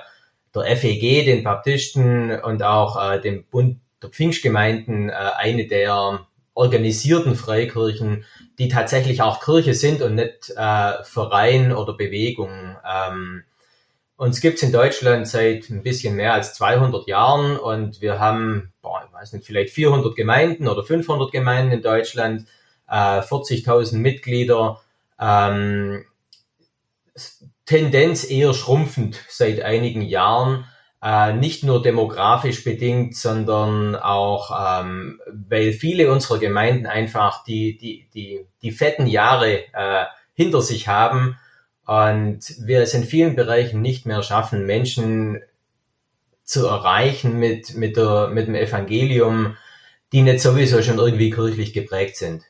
der 0.55 0.77
FEG, 0.77 1.25
den 1.25 1.43
Baptisten 1.43 2.41
und 2.41 2.63
auch 2.63 3.13
äh, 3.13 3.21
dem 3.21 3.45
Bund 3.45 3.81
der 4.03 4.11
Pfingstgemeinden 4.11 5.11
äh, 5.11 5.13
eine 5.13 5.67
der 5.67 6.28
organisierten 6.59 7.37
Freikirchen, 7.37 8.25
die 8.59 8.69
tatsächlich 8.69 9.23
auch 9.23 9.41
Kirche 9.41 9.75
sind 9.75 10.03
und 10.03 10.17
nicht 10.17 10.51
äh, 10.57 11.05
Verein 11.05 11.73
oder 11.73 11.93
Bewegung. 11.93 12.77
Ähm, 12.85 13.45
uns 14.17 14.41
gibt's 14.41 14.65
in 14.65 14.73
Deutschland 14.73 15.29
seit 15.29 15.71
ein 15.71 15.85
bisschen 15.85 16.17
mehr 16.17 16.35
als 16.35 16.55
200 16.55 17.07
Jahren 17.07 17.57
und 17.57 18.01
wir 18.01 18.19
haben, 18.19 18.73
boah, 18.83 19.05
ich 19.07 19.13
weiß 19.15 19.35
nicht, 19.35 19.47
vielleicht 19.47 19.73
400 19.73 20.17
Gemeinden 20.17 20.67
oder 20.67 20.83
500 20.83 21.31
Gemeinden 21.31 21.71
in 21.71 21.83
Deutschland, 21.83 22.47
äh, 22.89 23.21
40.000 23.21 23.99
Mitglieder. 23.99 24.81
Ähm, 25.21 26.05
Tendenz 27.67 28.29
eher 28.29 28.53
schrumpfend 28.53 29.21
seit 29.29 29.61
einigen 29.61 30.03
Jahren, 30.03 30.65
äh, 31.03 31.33
nicht 31.33 31.65
nur 31.65 31.83
demografisch 31.83 32.65
bedingt, 32.65 33.17
sondern 33.17 33.95
auch, 33.97 34.83
ähm, 34.83 35.21
weil 35.31 35.73
viele 35.73 36.11
unserer 36.11 36.39
Gemeinden 36.39 36.87
einfach 36.87 37.45
die, 37.45 37.77
die, 37.79 38.09
die, 38.15 38.47
die 38.63 38.73
fetten 38.73 39.07
Jahre 39.07 39.65
äh, 39.73 40.05
hinter 40.35 40.61
sich 40.61 40.89
haben 40.89 41.39
und 41.87 42.41
wir 42.61 42.83
es 42.83 42.95
in 42.95 43.05
vielen 43.05 43.37
Bereichen 43.37 43.81
nicht 43.81 44.07
mehr 44.07 44.23
schaffen, 44.23 44.67
Menschen 44.67 45.41
zu 46.45 46.67
erreichen 46.67 47.39
mit, 47.39 47.77
mit, 47.77 47.97
der, 47.97 48.29
mit 48.29 48.49
dem 48.49 48.55
Evangelium, 48.55 49.57
die 50.13 50.23
nicht 50.23 50.41
sowieso 50.41 50.83
schon 50.83 50.99
irgendwie 50.99 51.31
kirchlich 51.31 51.73
geprägt 51.73 52.17
sind. 52.17 52.45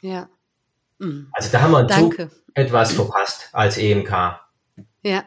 Ja. 0.00 0.28
Mhm. 0.98 1.28
Also 1.32 1.50
da 1.52 1.60
haben 1.60 1.72
wir 1.72 1.84
Danke. 1.84 2.30
etwas 2.54 2.92
verpasst 2.92 3.48
als 3.52 3.78
EMK. 3.78 4.40
Ja. 5.02 5.24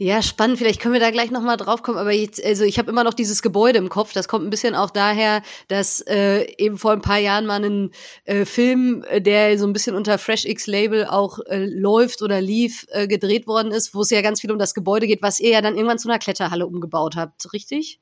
Ja, 0.00 0.22
spannend. 0.22 0.58
Vielleicht 0.58 0.80
können 0.80 0.94
wir 0.94 1.00
da 1.00 1.10
gleich 1.10 1.32
nochmal 1.32 1.56
drauf 1.56 1.82
kommen. 1.82 1.98
Aber 1.98 2.12
jetzt, 2.12 2.44
also 2.44 2.62
ich 2.62 2.78
habe 2.78 2.88
immer 2.88 3.02
noch 3.02 3.14
dieses 3.14 3.42
Gebäude 3.42 3.78
im 3.78 3.88
Kopf. 3.88 4.12
Das 4.12 4.28
kommt 4.28 4.46
ein 4.46 4.50
bisschen 4.50 4.76
auch 4.76 4.90
daher, 4.90 5.42
dass 5.66 6.00
äh, 6.02 6.46
eben 6.56 6.78
vor 6.78 6.92
ein 6.92 7.02
paar 7.02 7.18
Jahren 7.18 7.46
mal 7.46 7.64
ein 7.64 7.90
äh, 8.24 8.44
Film, 8.44 9.04
äh, 9.08 9.20
der 9.20 9.58
so 9.58 9.66
ein 9.66 9.72
bisschen 9.72 9.96
unter 9.96 10.16
Fresh 10.18 10.44
X 10.44 10.68
Label 10.68 11.04
auch 11.04 11.40
äh, 11.46 11.64
läuft 11.64 12.22
oder 12.22 12.40
lief, 12.40 12.86
äh, 12.90 13.08
gedreht 13.08 13.48
worden 13.48 13.72
ist, 13.72 13.92
wo 13.92 14.02
es 14.02 14.10
ja 14.10 14.22
ganz 14.22 14.40
viel 14.40 14.52
um 14.52 14.58
das 14.60 14.72
Gebäude 14.72 15.08
geht, 15.08 15.20
was 15.20 15.40
ihr 15.40 15.50
ja 15.50 15.62
dann 15.62 15.74
irgendwann 15.74 15.98
zu 15.98 16.08
einer 16.08 16.20
Kletterhalle 16.20 16.66
umgebaut 16.66 17.16
habt, 17.16 17.52
richtig? 17.52 17.98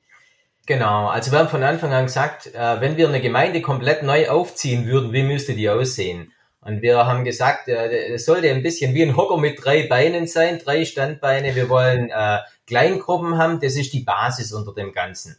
Genau, 0.67 1.07
also 1.07 1.33
wir 1.33 1.38
haben 1.38 1.49
von 1.49 1.62
Anfang 1.62 1.95
an 1.95 2.07
gesagt, 2.07 2.49
äh, 2.49 2.81
wenn 2.81 2.99
wir 2.99 3.09
eine 3.09 3.23
Gemeinde 3.23 3.62
komplett 3.62 4.03
neu 4.03 4.29
aufziehen 4.29 4.87
würden, 4.87 5.15
wie 5.15 5.23
müsste 5.23 5.55
die 5.55 5.71
aussehen? 5.71 6.33
Und 6.66 6.82
wir 6.82 7.06
haben 7.06 7.23
gesagt, 7.23 7.68
es 7.68 8.25
sollte 8.25 8.50
ein 8.50 8.61
bisschen 8.64 8.92
wie 8.92 9.04
ein 9.04 9.16
Hocker 9.16 9.37
mit 9.37 9.64
drei 9.64 9.87
Beinen 9.87 10.26
sein, 10.26 10.58
drei 10.58 10.85
Standbeine. 10.85 11.54
Wir 11.54 11.68
wollen 11.68 12.11
äh, 12.11 12.38
Kleingruppen 12.66 13.38
haben, 13.38 13.61
das 13.61 13.76
ist 13.76 13.92
die 13.92 14.00
Basis 14.00 14.52
unter 14.52 14.75
dem 14.75 14.92
Ganzen. 14.92 15.37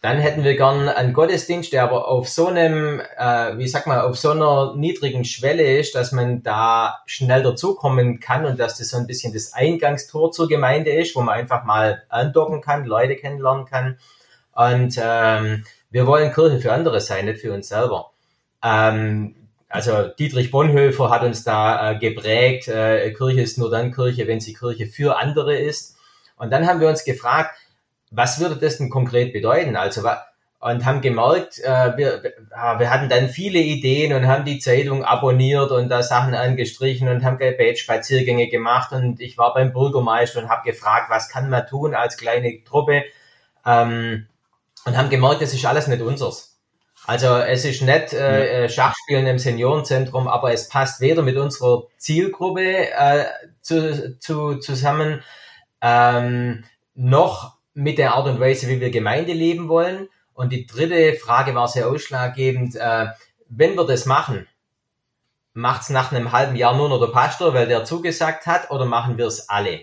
Dann 0.00 0.18
hätten 0.18 0.44
wir 0.44 0.56
gern 0.56 0.88
einen 0.88 1.12
Gottesdienst, 1.12 1.72
der 1.72 1.82
aber 1.82 2.06
auf 2.06 2.28
so 2.28 2.46
einem, 2.46 3.00
äh, 3.00 3.58
wie 3.58 3.66
sag 3.66 3.88
mal, 3.88 4.02
auf 4.02 4.16
so 4.16 4.30
einer 4.30 4.76
niedrigen 4.76 5.24
Schwelle 5.24 5.76
ist, 5.76 5.96
dass 5.96 6.12
man 6.12 6.44
da 6.44 7.00
schnell 7.06 7.42
dazukommen 7.42 8.20
kann 8.20 8.46
und 8.46 8.60
dass 8.60 8.78
das 8.78 8.90
so 8.90 8.96
ein 8.96 9.08
bisschen 9.08 9.32
das 9.32 9.54
Eingangstor 9.54 10.30
zur 10.30 10.46
Gemeinde 10.46 10.92
ist, 10.92 11.16
wo 11.16 11.20
man 11.20 11.34
einfach 11.36 11.64
mal 11.64 12.04
andocken 12.10 12.60
kann, 12.60 12.84
Leute 12.84 13.16
kennenlernen 13.16 13.64
kann. 13.64 13.98
Und 14.52 14.96
ähm, 15.02 15.64
wir 15.90 16.06
wollen 16.06 16.32
Kirche 16.32 16.60
für 16.60 16.72
andere 16.72 17.00
sein, 17.00 17.24
nicht 17.24 17.40
für 17.40 17.52
uns 17.52 17.66
selber. 17.66 18.12
Ähm, 18.62 19.34
also 19.68 20.08
Dietrich 20.08 20.50
Bonhoeffer 20.50 21.10
hat 21.10 21.22
uns 21.22 21.44
da 21.44 21.92
äh, 21.92 21.98
geprägt, 21.98 22.68
äh, 22.68 23.12
Kirche 23.12 23.42
ist 23.42 23.58
nur 23.58 23.70
dann 23.70 23.92
Kirche, 23.92 24.26
wenn 24.26 24.40
sie 24.40 24.54
Kirche 24.54 24.86
für 24.86 25.18
andere 25.18 25.56
ist. 25.56 25.96
Und 26.36 26.50
dann 26.50 26.66
haben 26.66 26.80
wir 26.80 26.88
uns 26.88 27.04
gefragt, 27.04 27.54
was 28.10 28.40
würde 28.40 28.56
das 28.56 28.78
denn 28.78 28.88
konkret 28.88 29.32
bedeuten? 29.32 29.76
Also 29.76 30.02
und 30.60 30.84
haben 30.84 31.00
gemerkt, 31.00 31.60
äh, 31.60 31.96
wir, 31.96 32.22
wir 32.50 32.90
hatten 32.90 33.08
dann 33.08 33.28
viele 33.28 33.60
Ideen 33.60 34.12
und 34.12 34.26
haben 34.26 34.44
die 34.44 34.58
Zeitung 34.58 35.04
abonniert 35.04 35.70
und 35.70 35.88
da 35.88 36.02
Sachen 36.02 36.34
angestrichen 36.34 37.08
und 37.08 37.24
haben 37.24 37.38
Gebetsspaziergänge 37.38 38.48
gemacht 38.48 38.92
und 38.92 39.20
ich 39.20 39.38
war 39.38 39.54
beim 39.54 39.72
Bürgermeister 39.72 40.40
und 40.40 40.48
habe 40.48 40.68
gefragt, 40.68 41.10
was 41.10 41.28
kann 41.28 41.48
man 41.48 41.66
tun 41.66 41.94
als 41.94 42.16
kleine 42.16 42.64
Truppe 42.64 43.04
ähm, 43.64 44.26
und 44.84 44.96
haben 44.96 45.10
gemerkt, 45.10 45.42
das 45.42 45.54
ist 45.54 45.64
alles 45.64 45.86
nicht 45.86 46.02
unseres. 46.02 46.57
Also 47.08 47.38
es 47.38 47.64
ist 47.64 47.80
nicht 47.80 48.12
äh, 48.12 48.64
äh, 48.64 48.68
Schachspielen 48.68 49.26
im 49.26 49.38
Seniorenzentrum, 49.38 50.28
aber 50.28 50.52
es 50.52 50.68
passt 50.68 51.00
weder 51.00 51.22
mit 51.22 51.38
unserer 51.38 51.84
Zielgruppe 51.96 52.90
äh, 52.90 53.24
zu, 53.62 54.18
zu, 54.18 54.56
zusammen, 54.56 55.22
ähm, 55.80 56.64
noch 56.94 57.56
mit 57.72 57.96
der 57.96 58.12
Art 58.12 58.26
und 58.26 58.40
Weise, 58.40 58.68
wie 58.68 58.82
wir 58.82 58.90
Gemeinde 58.90 59.32
leben 59.32 59.70
wollen. 59.70 60.10
Und 60.34 60.52
die 60.52 60.66
dritte 60.66 61.14
Frage 61.14 61.54
war 61.54 61.66
sehr 61.66 61.88
ausschlaggebend. 61.88 62.76
Äh, 62.76 63.06
wenn 63.48 63.74
wir 63.74 63.86
das 63.86 64.04
machen, 64.04 64.46
macht's 65.54 65.88
nach 65.88 66.12
einem 66.12 66.32
halben 66.32 66.56
Jahr 66.56 66.76
nur 66.76 66.90
noch 66.90 67.00
der 67.00 67.10
Pastor, 67.10 67.54
weil 67.54 67.68
der 67.68 67.86
zugesagt 67.86 68.46
hat, 68.46 68.70
oder 68.70 68.84
machen 68.84 69.16
wir 69.16 69.28
es 69.28 69.48
alle? 69.48 69.80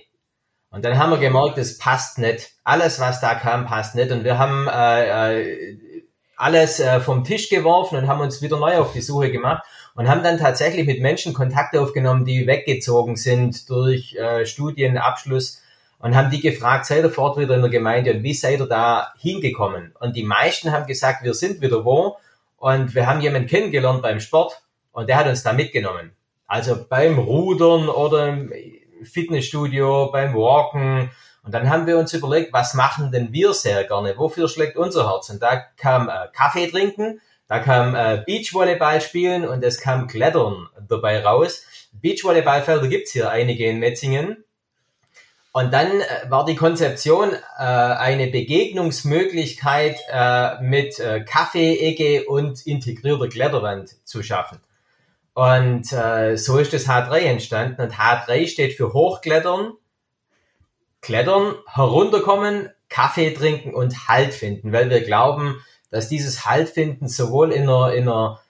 Und 0.70 0.86
dann 0.86 1.00
haben 1.00 1.10
wir 1.10 1.18
gemerkt, 1.18 1.58
es 1.58 1.80
passt 1.80 2.20
nicht. 2.20 2.52
Alles, 2.64 3.00
was 3.00 3.20
da 3.20 3.34
kam, 3.34 3.66
passt 3.66 3.96
nicht. 3.96 4.12
Und 4.12 4.24
wir 4.24 4.38
haben 4.38 4.68
äh, 4.68 5.40
äh, 5.40 5.80
alles 6.38 6.80
äh, 6.80 7.00
vom 7.00 7.24
Tisch 7.24 7.50
geworfen 7.50 7.98
und 7.98 8.08
haben 8.08 8.22
uns 8.22 8.42
wieder 8.42 8.58
neu 8.58 8.78
auf 8.78 8.94
die 8.94 9.02
Suche 9.02 9.32
gemacht 9.32 9.64
und 9.96 10.08
haben 10.08 10.24
dann 10.24 10.38
tatsächlich 10.38 10.86
mit 10.86 11.02
Menschen 11.02 11.34
Kontakt 11.34 11.76
aufgenommen, 11.78 12.26
die 12.26 12.48
weggezogen 12.48 13.16
sind 13.16 13.70
durch 13.70 14.16
äh, 14.16 14.46
Studienabschluss 14.46 15.62
und 16.00 16.16
haben 16.16 16.30
die 16.30 16.42
gefragt, 16.42 16.86
seid 16.86 17.04
ihr 17.04 17.10
fort 17.10 17.38
wieder 17.38 17.56
in 17.56 17.62
der 17.62 17.70
Gemeinde 17.72 18.14
und 18.14 18.24
wie 18.24 18.34
seid 18.34 18.60
ihr 18.60 18.68
da 18.68 19.14
hingekommen? 19.18 19.94
Und 20.00 20.16
die 20.16 20.24
meisten 20.24 20.72
haben 20.72 20.86
gesagt, 20.86 21.24
wir 21.24 21.34
sind 21.34 21.62
wieder 21.62 21.86
wo 21.86 22.18
und 22.58 22.94
wir 22.96 23.08
haben 23.08 23.22
jemanden 23.22 23.48
kennengelernt 23.48 24.02
beim 24.02 24.20
Sport 24.20 24.62
und 24.92 25.10
der 25.10 25.18
hat 25.18 25.28
uns 25.28 25.44
da 25.44 25.54
mitgenommen. 25.54 26.12
Also 26.48 26.86
beim 26.88 27.18
Rudern 27.18 27.90
oder 27.90 28.28
im 28.28 28.52
Fitnessstudio, 29.04 30.12
beim 30.12 30.34
Walken, 30.36 31.10
und 31.46 31.54
dann 31.54 31.70
haben 31.70 31.86
wir 31.86 32.00
uns 32.00 32.12
überlegt, 32.14 32.54
was 32.54 32.74
machen 32.74 33.12
denn 33.12 33.32
wir 33.32 33.54
sehr 33.54 33.84
gerne? 33.84 34.18
Wofür 34.18 34.50
schlägt 34.50 34.78
unser 34.78 35.08
Herz? 35.10 35.30
Und 35.30 35.44
da 35.44 35.58
kam 35.78 36.10
äh, 36.10 36.28
Kaffee 36.34 36.68
trinken, 36.68 37.22
da 37.48 37.60
kam 37.60 37.94
äh, 37.94 38.24
Beachvolleyball 38.26 39.00
spielen 39.00 39.48
und 39.48 39.64
es 39.64 39.80
kam 39.80 40.08
Klettern 40.08 40.68
dabei 40.90 41.24
raus. 41.24 41.64
Beachvolleyballfelder 41.94 42.88
gibt's 42.88 43.12
hier 43.12 43.30
einige 43.30 43.68
in 43.68 43.78
Metzingen. 43.78 44.44
Und 45.52 45.72
dann 45.72 46.02
äh, 46.02 46.30
war 46.30 46.46
die 46.46 46.56
Konzeption, 46.56 47.34
äh, 47.34 47.64
eine 47.64 48.28
Begegnungsmöglichkeit 48.28 50.00
äh, 50.12 50.62
mit 50.62 51.00
äh, 51.00 51.24
Kaffee-Ecke 51.24 52.26
und 52.26 52.66
integrierter 52.66 53.30
Kletterwand 53.30 53.96
zu 54.04 54.24
schaffen. 54.24 54.60
Und 55.36 55.94
äh, 55.94 56.38
so 56.38 56.58
ist 56.58 56.74
das 56.74 56.88
H3 56.88 57.20
entstanden. 57.20 57.82
Und 57.84 57.94
H3 57.94 58.48
steht 58.48 58.74
für 58.74 58.94
Hochklettern, 58.94 59.74
Klettern, 61.06 61.54
herunterkommen, 61.68 62.72
Kaffee 62.90 63.32
trinken 63.32 63.76
und 63.76 64.08
Halt 64.08 64.34
finden, 64.34 64.72
weil 64.72 64.90
wir 64.90 65.02
glauben, 65.02 65.64
dass 65.92 66.10
dieses 66.10 66.48
Halt 66.48 66.68
finden 66.68 67.08
sowohl 67.08 67.52
in 67.52 67.70
einer, 67.70 67.94
in 67.94 68.10
einer 68.10 68.42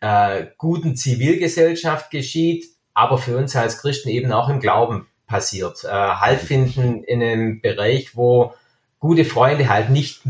äh, 0.00 0.46
guten 0.56 0.96
Zivilgesellschaft 0.96 2.10
geschieht, 2.10 2.64
aber 2.94 3.18
für 3.18 3.36
uns 3.36 3.54
als 3.54 3.76
Christen 3.82 4.08
eben 4.08 4.32
auch 4.32 4.48
im 4.48 4.58
Glauben 4.58 5.06
passiert. 5.26 5.84
Äh, 5.84 5.88
halt 5.90 6.40
finden 6.40 7.04
in 7.04 7.22
einem 7.22 7.60
Bereich, 7.60 8.16
wo 8.16 8.54
gute 9.00 9.26
Freunde 9.26 9.68
halt 9.68 9.90
nicht 9.90 10.22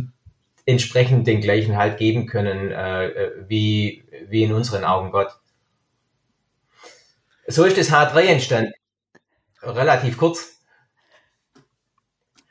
entsprechend 0.66 1.28
den 1.28 1.40
gleichen 1.40 1.76
Halt 1.76 1.96
geben 1.96 2.26
können, 2.26 2.72
äh, 2.72 3.06
äh 3.06 3.32
wie, 3.46 4.02
wie 4.28 4.42
in 4.42 4.52
unseren 4.52 4.84
Augen 4.84 5.12
Gott. 5.12 5.30
So 7.46 7.64
ist 7.64 7.78
das 7.78 7.92
H3 7.92 8.22
entstanden. 8.22 8.72
Relativ 9.62 10.18
kurz. 10.18 10.57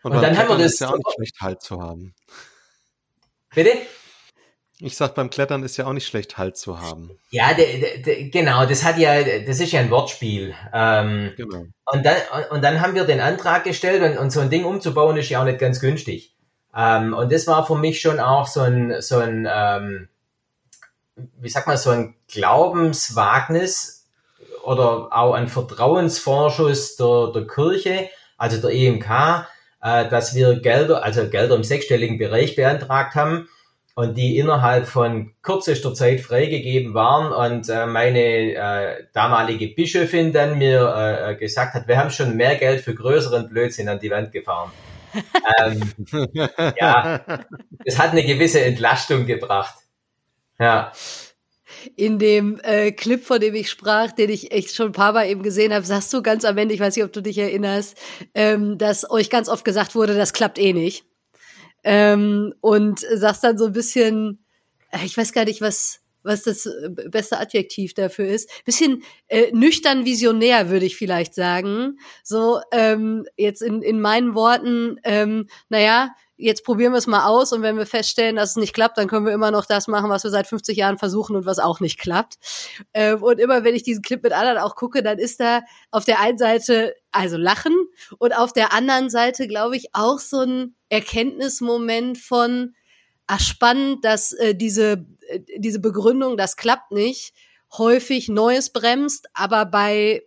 Und, 0.07 0.15
und 0.15 0.21
dann 0.21 0.37
haben 0.37 0.47
wir 0.47 0.57
das. 0.57 0.73
Ist 0.73 0.79
ja 0.79 0.89
auch 0.89 0.95
nicht 0.95 1.13
schlecht, 1.15 1.41
Halt 1.41 1.61
zu 1.61 1.81
haben. 1.81 2.15
Bitte? 3.53 3.71
Ich 4.79 4.95
sag, 4.95 5.15
beim 5.15 5.29
Klettern 5.29 5.63
ist 5.63 5.75
ja 5.75 5.85
auch 5.85 5.93
nicht 5.93 6.07
schlecht, 6.07 6.37
Halt 6.37 6.55
zu 6.55 6.79
haben. 6.79 7.11
Ja, 7.29 7.53
de, 7.53 8.01
de, 8.01 8.29
genau, 8.29 8.65
das 8.65 8.85
hat 8.85 8.97
ja, 8.97 9.21
das 9.41 9.59
ist 9.59 9.73
ja 9.73 9.81
ein 9.81 9.89
Wortspiel. 9.89 10.53
Ähm, 10.71 11.33
genau. 11.35 11.65
Und 11.85 12.05
dann, 12.05 12.15
und 12.51 12.63
dann 12.63 12.79
haben 12.79 12.95
wir 12.95 13.03
den 13.03 13.19
Antrag 13.19 13.65
gestellt 13.65 14.01
und, 14.01 14.17
und 14.17 14.29
so 14.29 14.39
ein 14.39 14.49
Ding 14.49 14.63
umzubauen 14.63 15.17
ist 15.17 15.29
ja 15.29 15.41
auch 15.41 15.45
nicht 15.45 15.59
ganz 15.59 15.81
günstig. 15.81 16.35
Ähm, 16.73 17.13
und 17.13 17.31
das 17.33 17.47
war 17.47 17.65
für 17.65 17.75
mich 17.75 17.99
schon 17.99 18.21
auch 18.21 18.47
so 18.47 18.61
ein, 18.61 19.01
so 19.01 19.17
ein, 19.17 19.45
ähm, 19.51 20.07
wie 21.15 21.49
sag 21.49 21.67
man, 21.67 21.75
so 21.75 21.89
ein 21.89 22.15
Glaubenswagnis 22.29 24.07
oder 24.63 25.09
auch 25.11 25.33
ein 25.33 25.49
Vertrauensvorschuss 25.49 26.95
der, 26.95 27.31
der 27.33 27.47
Kirche, 27.47 28.09
also 28.37 28.61
der 28.61 28.71
EMK, 28.71 29.47
äh, 29.87 30.09
dass 30.09 30.35
wir 30.35 30.59
Gelder, 30.59 31.03
also 31.03 31.29
Gelder 31.29 31.55
im 31.55 31.63
sechsstelligen 31.63 32.17
Bereich 32.17 32.55
beantragt 32.55 33.15
haben 33.15 33.47
und 33.95 34.17
die 34.17 34.37
innerhalb 34.37 34.87
von 34.87 35.33
kürzester 35.41 35.93
Zeit 35.93 36.19
freigegeben 36.19 36.93
waren 36.93 37.31
und 37.31 37.69
äh, 37.69 37.85
meine 37.85 38.19
äh, 38.19 39.03
damalige 39.13 39.69
Bischöfin 39.69 40.33
dann 40.33 40.57
mir 40.57 41.27
äh, 41.29 41.35
gesagt 41.35 41.73
hat, 41.73 41.87
wir 41.87 41.97
haben 41.97 42.11
schon 42.11 42.35
mehr 42.35 42.55
Geld 42.55 42.81
für 42.81 42.93
größeren 42.93 43.49
Blödsinn 43.49 43.87
an 43.87 43.99
die 43.99 44.11
Wand 44.11 44.31
gefahren. 44.31 44.71
ähm, 45.63 45.81
ja, 46.79 47.21
es 47.85 47.97
hat 47.97 48.11
eine 48.11 48.23
gewisse 48.23 48.61
Entlastung 48.61 49.25
gebracht. 49.25 49.75
Ja 50.59 50.91
in 51.95 52.19
dem 52.19 52.59
äh, 52.63 52.91
Clip, 52.91 53.23
von 53.23 53.39
dem 53.39 53.55
ich 53.55 53.69
sprach, 53.69 54.11
den 54.11 54.29
ich 54.29 54.51
echt 54.51 54.75
schon 54.75 54.87
ein 54.87 54.93
paar 54.93 55.13
Mal 55.13 55.29
eben 55.29 55.43
gesehen 55.43 55.73
habe, 55.73 55.85
sagst 55.85 56.13
du 56.13 56.21
ganz 56.21 56.45
am 56.45 56.57
Ende, 56.57 56.73
ich 56.73 56.79
weiß 56.79 56.95
nicht, 56.95 57.05
ob 57.05 57.13
du 57.13 57.21
dich 57.21 57.37
erinnerst, 57.37 57.97
ähm, 58.33 58.77
dass 58.77 59.09
euch 59.09 59.29
ganz 59.29 59.49
oft 59.49 59.65
gesagt 59.65 59.95
wurde, 59.95 60.15
das 60.15 60.33
klappt 60.33 60.59
eh 60.59 60.73
nicht. 60.73 61.05
Ähm, 61.83 62.53
und 62.61 62.99
sagst 62.99 63.43
dann 63.43 63.57
so 63.57 63.67
ein 63.67 63.73
bisschen, 63.73 64.43
äh, 64.91 65.05
ich 65.05 65.17
weiß 65.17 65.31
gar 65.31 65.45
nicht, 65.45 65.61
was 65.61 66.01
was 66.27 66.43
das 66.43 66.65
äh, 66.65 66.89
beste 67.09 67.39
Adjektiv 67.39 67.93
dafür 67.93 68.27
ist. 68.27 68.49
Bisschen 68.65 69.03
äh, 69.27 69.51
nüchtern 69.53 70.05
visionär, 70.05 70.69
würde 70.69 70.85
ich 70.85 70.97
vielleicht 70.97 71.33
sagen. 71.33 71.99
So, 72.23 72.59
ähm, 72.71 73.25
jetzt 73.37 73.61
in, 73.61 73.81
in 73.81 74.01
meinen 74.01 74.35
Worten, 74.35 74.99
ähm, 75.03 75.47
naja, 75.69 76.09
jetzt 76.37 76.63
probieren 76.63 76.93
wir 76.93 76.99
es 76.99 77.07
mal 77.07 77.25
aus 77.25 77.51
und 77.51 77.63
wenn 77.63 77.77
wir 77.77 77.85
feststellen, 77.85 78.35
dass 78.35 78.51
es 78.51 78.55
nicht 78.55 78.73
klappt, 78.73 78.97
dann 78.97 79.07
können 79.07 79.25
wir 79.25 79.33
immer 79.33 79.51
noch 79.51 79.65
das 79.65 79.87
machen, 79.87 80.09
was 80.09 80.23
wir 80.23 80.31
seit 80.31 80.47
50 80.47 80.77
Jahren 80.77 80.97
versuchen 80.97 81.35
und 81.35 81.45
was 81.45 81.59
auch 81.59 81.79
nicht 81.79 81.99
klappt. 81.99 82.35
Ähm, 82.93 83.21
und 83.23 83.39
immer 83.39 83.63
wenn 83.63 83.75
ich 83.75 83.83
diesen 83.83 84.03
Clip 84.03 84.21
mit 84.21 84.33
anderen 84.33 84.59
auch 84.59 84.75
gucke, 84.75 85.03
dann 85.03 85.17
ist 85.17 85.39
da 85.39 85.61
auf 85.91 86.05
der 86.05 86.19
einen 86.19 86.37
Seite 86.37 86.95
also 87.11 87.37
Lachen 87.37 87.75
und 88.19 88.37
auf 88.37 88.53
der 88.53 88.73
anderen 88.73 89.09
Seite, 89.09 89.47
glaube 89.47 89.75
ich, 89.75 89.87
auch 89.93 90.19
so 90.19 90.41
ein 90.41 90.75
Erkenntnismoment 90.89 92.17
von, 92.17 92.75
ach 93.25 93.39
spannend, 93.39 94.05
dass 94.05 94.31
äh, 94.33 94.55
diese, 94.55 95.05
äh, 95.27 95.39
diese 95.57 95.79
Begründung, 95.79 96.37
das 96.37 96.55
klappt 96.55 96.91
nicht, 96.91 97.33
häufig 97.75 98.29
Neues 98.29 98.71
bremst, 98.71 99.27
aber 99.33 99.65
bei 99.65 100.26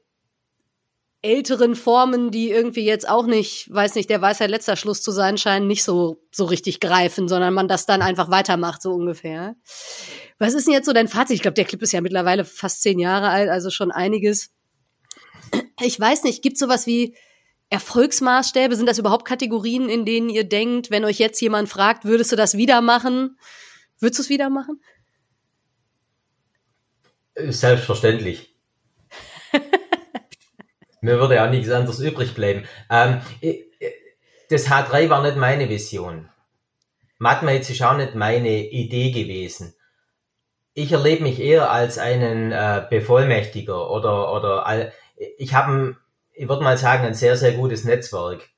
älteren 1.23 1.75
Formen, 1.75 2.31
die 2.31 2.51
irgendwie 2.51 2.85
jetzt 2.85 3.09
auch 3.09 3.27
nicht, 3.27 3.73
weiß 3.73 3.95
nicht, 3.95 4.09
der 4.09 4.23
Weisheit 4.23 4.51
letzter 4.51 4.77
Schluss 4.77 5.03
zu 5.03 5.11
sein 5.11 5.37
scheinen, 5.37 5.67
nicht 5.67 5.85
so, 5.85 6.23
so 6.33 6.47
richtig 6.47 6.81
greifen, 6.81 7.29
sondern 7.29 7.53
man 7.53 7.69
das 7.69 7.85
dann 7.85 8.01
einfach 8.01 8.31
weitermacht, 8.31 8.81
so 8.81 8.93
ungefähr. 8.93 9.55
Was 10.39 10.55
ist 10.55 10.67
denn 10.67 10.75
jetzt 10.75 10.87
so 10.87 10.95
dein 10.95 11.09
Fazit? 11.09 11.37
Ich 11.37 11.43
glaube, 11.43 11.55
der 11.55 11.67
Clip 11.67 11.83
ist 11.83 11.93
ja 11.93 12.01
mittlerweile 12.01 12.45
fast 12.45 12.83
zehn 12.83 12.99
Jahre 12.99 13.29
alt, 13.29 13.51
also 13.51 13.69
schon 13.71 13.91
einiges. 13.91 14.51
Ich 15.83 16.01
weiß 16.01 16.25
nicht, 16.25 16.43
gibt 16.43 16.57
sowas 16.57 16.87
wie 16.87 17.15
Erfolgsmaßstäbe? 17.71 18.75
Sind 18.75 18.89
das 18.89 18.99
überhaupt 18.99 19.25
Kategorien, 19.25 19.89
in 19.89 20.05
denen 20.05 20.29
ihr 20.29 20.45
denkt, 20.45 20.91
wenn 20.91 21.05
euch 21.05 21.19
jetzt 21.19 21.41
jemand 21.41 21.69
fragt, 21.69 22.05
würdest 22.05 22.33
du 22.33 22.37
das 22.37 22.57
wieder 22.57 22.81
machen? 22.81 23.39
Würdest 23.99 24.19
du 24.19 24.23
es 24.23 24.29
wieder 24.29 24.51
machen? 24.51 24.81
Selbstverständlich. 27.37 28.57
Mir 31.01 31.19
würde 31.19 31.37
ja 31.37 31.47
nichts 31.47 31.71
anderes 31.71 32.01
übrig 32.01 32.35
bleiben. 32.35 32.65
Ähm, 32.91 33.21
das 34.49 34.69
H3 34.69 35.09
war 35.09 35.23
nicht 35.23 35.37
meine 35.37 35.69
Vision. 35.69 36.29
Mathematik 37.19 37.71
ist 37.71 37.83
auch 37.83 37.97
nicht 37.97 38.15
meine 38.15 38.65
Idee 38.71 39.11
gewesen. 39.11 39.75
Ich 40.75 40.93
erlebe 40.93 41.23
mich 41.23 41.41
eher 41.41 41.71
als 41.71 41.99
einen 41.99 42.53
äh, 42.53 42.87
Bevollmächtiger 42.89 43.91
oder, 43.91 44.33
oder 44.33 44.93
ich 45.37 45.55
habe, 45.55 45.97
ich 46.33 46.49
würde 46.49 46.63
mal 46.63 46.79
sagen, 46.79 47.05
ein 47.05 47.15
sehr, 47.15 47.37
sehr 47.37 47.53
gutes 47.53 47.85
Netzwerk 47.85 48.49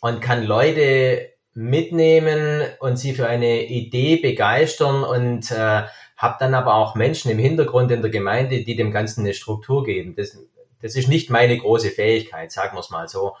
und 0.00 0.20
kann 0.20 0.44
Leute 0.44 1.30
mitnehmen 1.52 2.66
und 2.78 2.96
sie 2.96 3.12
für 3.12 3.26
eine 3.26 3.64
Idee 3.64 4.16
begeistern 4.16 5.02
und 5.02 5.50
äh, 5.50 5.82
habe 6.16 6.36
dann 6.38 6.54
aber 6.54 6.74
auch 6.74 6.94
Menschen 6.94 7.30
im 7.30 7.38
Hintergrund 7.38 7.90
in 7.90 8.02
der 8.02 8.10
Gemeinde, 8.10 8.62
die 8.62 8.76
dem 8.76 8.92
Ganzen 8.92 9.20
eine 9.20 9.34
Struktur 9.34 9.84
geben. 9.84 10.14
Das, 10.14 10.38
das 10.82 10.96
ist 10.96 11.08
nicht 11.08 11.30
meine 11.30 11.56
große 11.56 11.90
Fähigkeit, 11.90 12.52
sagen 12.52 12.76
wir 12.76 12.80
es 12.80 12.90
mal 12.90 13.08
so. 13.08 13.36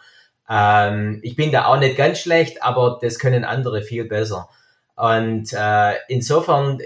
Ähm, 0.48 1.20
ich 1.22 1.36
bin 1.36 1.52
da 1.52 1.66
auch 1.66 1.78
nicht 1.78 1.96
ganz 1.96 2.20
schlecht, 2.20 2.62
aber 2.62 2.98
das 3.00 3.18
können 3.18 3.44
andere 3.44 3.82
viel 3.82 4.04
besser. 4.04 4.48
Und 4.96 5.52
äh, 5.52 5.94
insofern 6.08 6.78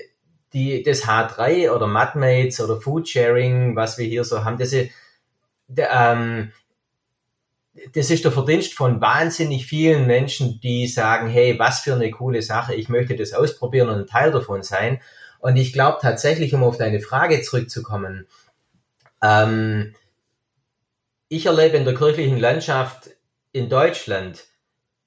die, 0.53 0.83
das 0.83 1.05
H3 1.05 1.71
oder 1.71 1.87
Matmates 1.87 2.61
oder 2.61 2.81
Foodsharing, 2.81 3.75
was 3.75 3.99
wir 3.99 4.07
hier 4.07 4.25
so 4.25 4.45
haben, 4.45 4.59
das 4.59 4.73
ist, 4.73 4.91
ähm, 5.77 6.53
das 7.93 8.11
ist 8.11 8.25
der 8.25 8.31
Verdienst 8.31 8.75
von 8.75 9.01
wahnsinnig 9.01 9.67
vielen 9.67 10.07
Menschen, 10.07 10.61
die 10.61 10.87
sagen, 10.87 11.29
hey, 11.29 11.59
was 11.59 11.81
für 11.81 11.95
eine 11.95 12.11
coole 12.11 12.43
Sache, 12.43 12.75
ich 12.75 12.89
möchte 12.89 13.17
das 13.17 13.33
ausprobieren 13.33 13.89
und 13.89 13.99
ein 13.99 14.07
Teil 14.07 14.31
davon 14.31 14.63
sein. 14.63 15.01
Und 15.41 15.57
ich 15.57 15.73
glaube 15.73 15.99
tatsächlich, 16.01 16.55
um 16.55 16.63
auf 16.63 16.79
deine 16.79 17.01
Frage 17.01 17.43
zurückzukommen, 17.43 18.29
ähm, 19.23 19.95
ich 21.35 21.47
erlebe 21.47 21.77
in 21.77 21.85
der 21.85 21.95
kirchlichen 21.95 22.39
Landschaft 22.39 23.11
in 23.51 23.69
Deutschland, 23.69 24.45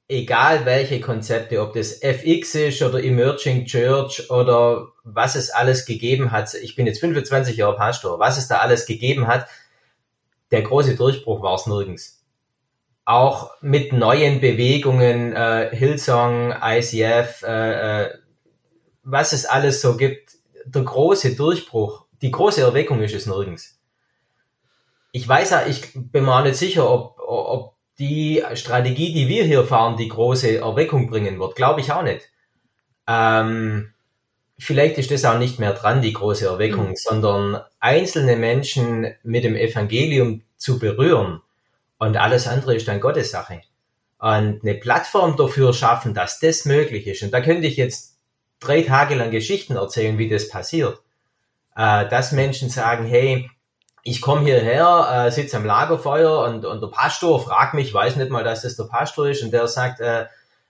egal 0.09 0.65
welche 0.65 0.99
Konzepte, 0.99 1.61
ob 1.61 1.73
das 1.73 2.01
FX 2.01 2.55
ist 2.55 2.81
oder 2.81 3.01
Emerging 3.01 3.65
Church 3.65 4.29
oder 4.29 4.89
was 5.05 5.35
es 5.35 5.51
alles 5.51 5.85
gegeben 5.85 6.31
hat, 6.31 6.53
ich 6.53 6.75
bin 6.75 6.85
jetzt 6.85 6.99
25 6.99 7.55
Jahre 7.55 7.77
Pastor, 7.77 8.19
was 8.19 8.37
es 8.37 8.49
da 8.49 8.57
alles 8.57 8.85
gegeben 8.85 9.27
hat, 9.27 9.47
der 10.51 10.63
große 10.63 10.95
Durchbruch 10.95 11.41
war 11.41 11.55
es 11.55 11.65
nirgends. 11.65 12.25
Auch 13.05 13.51
mit 13.61 13.93
neuen 13.93 14.41
Bewegungen, 14.41 15.33
äh, 15.33 15.69
Hillsong, 15.71 16.53
ICF, 16.61 17.43
äh, 17.43 18.03
äh, 18.03 18.09
was 19.03 19.31
es 19.31 19.45
alles 19.45 19.79
so 19.79 19.95
gibt, 19.95 20.31
der 20.65 20.83
große 20.83 21.37
Durchbruch, 21.37 22.05
die 22.21 22.31
große 22.31 22.61
Erweckung 22.61 23.01
ist 23.01 23.15
es 23.15 23.27
nirgends. 23.27 23.76
Ich 25.17 25.27
weiß 25.27 25.49
ja, 25.49 25.65
ich 25.65 25.93
bin 25.95 26.25
mir 26.25 26.35
auch 26.35 26.43
nicht 26.43 26.57
sicher, 26.57 26.87
ob, 26.87 27.19
ob 27.19 27.73
die 27.97 28.43
Strategie, 28.53 29.13
die 29.13 29.27
wir 29.27 29.45
hier 29.45 29.65
fahren, 29.65 29.97
die 29.97 30.09
große 30.09 30.59
Erweckung 30.59 31.09
bringen 31.09 31.39
wird. 31.39 31.55
Glaube 31.55 31.81
ich 31.81 31.91
auch 31.91 32.03
nicht. 32.03 32.29
Ähm, 33.07 33.93
vielleicht 34.59 34.99
ist 34.99 35.09
das 35.09 35.25
auch 35.25 35.39
nicht 35.39 35.57
mehr 35.57 35.73
dran, 35.73 36.03
die 36.03 36.13
große 36.13 36.45
Erweckung, 36.45 36.89
mhm. 36.89 36.95
sondern 36.95 37.61
einzelne 37.79 38.35
Menschen 38.35 39.07
mit 39.23 39.43
dem 39.43 39.55
Evangelium 39.55 40.43
zu 40.55 40.77
berühren 40.77 41.41
und 41.97 42.15
alles 42.15 42.47
andere 42.47 42.75
ist 42.75 42.87
dann 42.87 42.99
Gottes 42.99 43.31
Sache. 43.31 43.61
Und 44.19 44.61
eine 44.61 44.75
Plattform 44.75 45.35
dafür 45.35 45.73
schaffen, 45.73 46.13
dass 46.13 46.39
das 46.39 46.65
möglich 46.65 47.07
ist. 47.07 47.23
Und 47.23 47.31
da 47.31 47.41
könnte 47.41 47.65
ich 47.65 47.77
jetzt 47.77 48.19
drei 48.59 48.83
Tage 48.83 49.15
lang 49.15 49.31
Geschichten 49.31 49.77
erzählen, 49.77 50.19
wie 50.19 50.29
das 50.29 50.47
passiert. 50.47 50.99
Äh, 51.75 52.07
dass 52.07 52.33
Menschen 52.33 52.69
sagen, 52.69 53.07
hey, 53.07 53.49
ich 54.07 54.21
komme 54.21 54.45
hierher, 54.45 55.25
äh, 55.27 55.31
sitze 55.31 55.57
am 55.57 55.65
Lagerfeuer 55.65 56.45
und, 56.45 56.63
und 56.63 56.81
der 56.81 56.87
Pastor 56.87 57.41
fragt 57.41 57.73
mich, 57.73 57.93
weiß 57.93 58.15
nicht 58.15 58.31
mal, 58.31 58.43
dass 58.43 58.61
das 58.61 58.77
der 58.77 58.85
Pastor 58.85 59.27
ist, 59.27 59.43
und 59.43 59.51
der 59.51 59.67
sagt, 59.67 59.99
äh, 59.99 60.27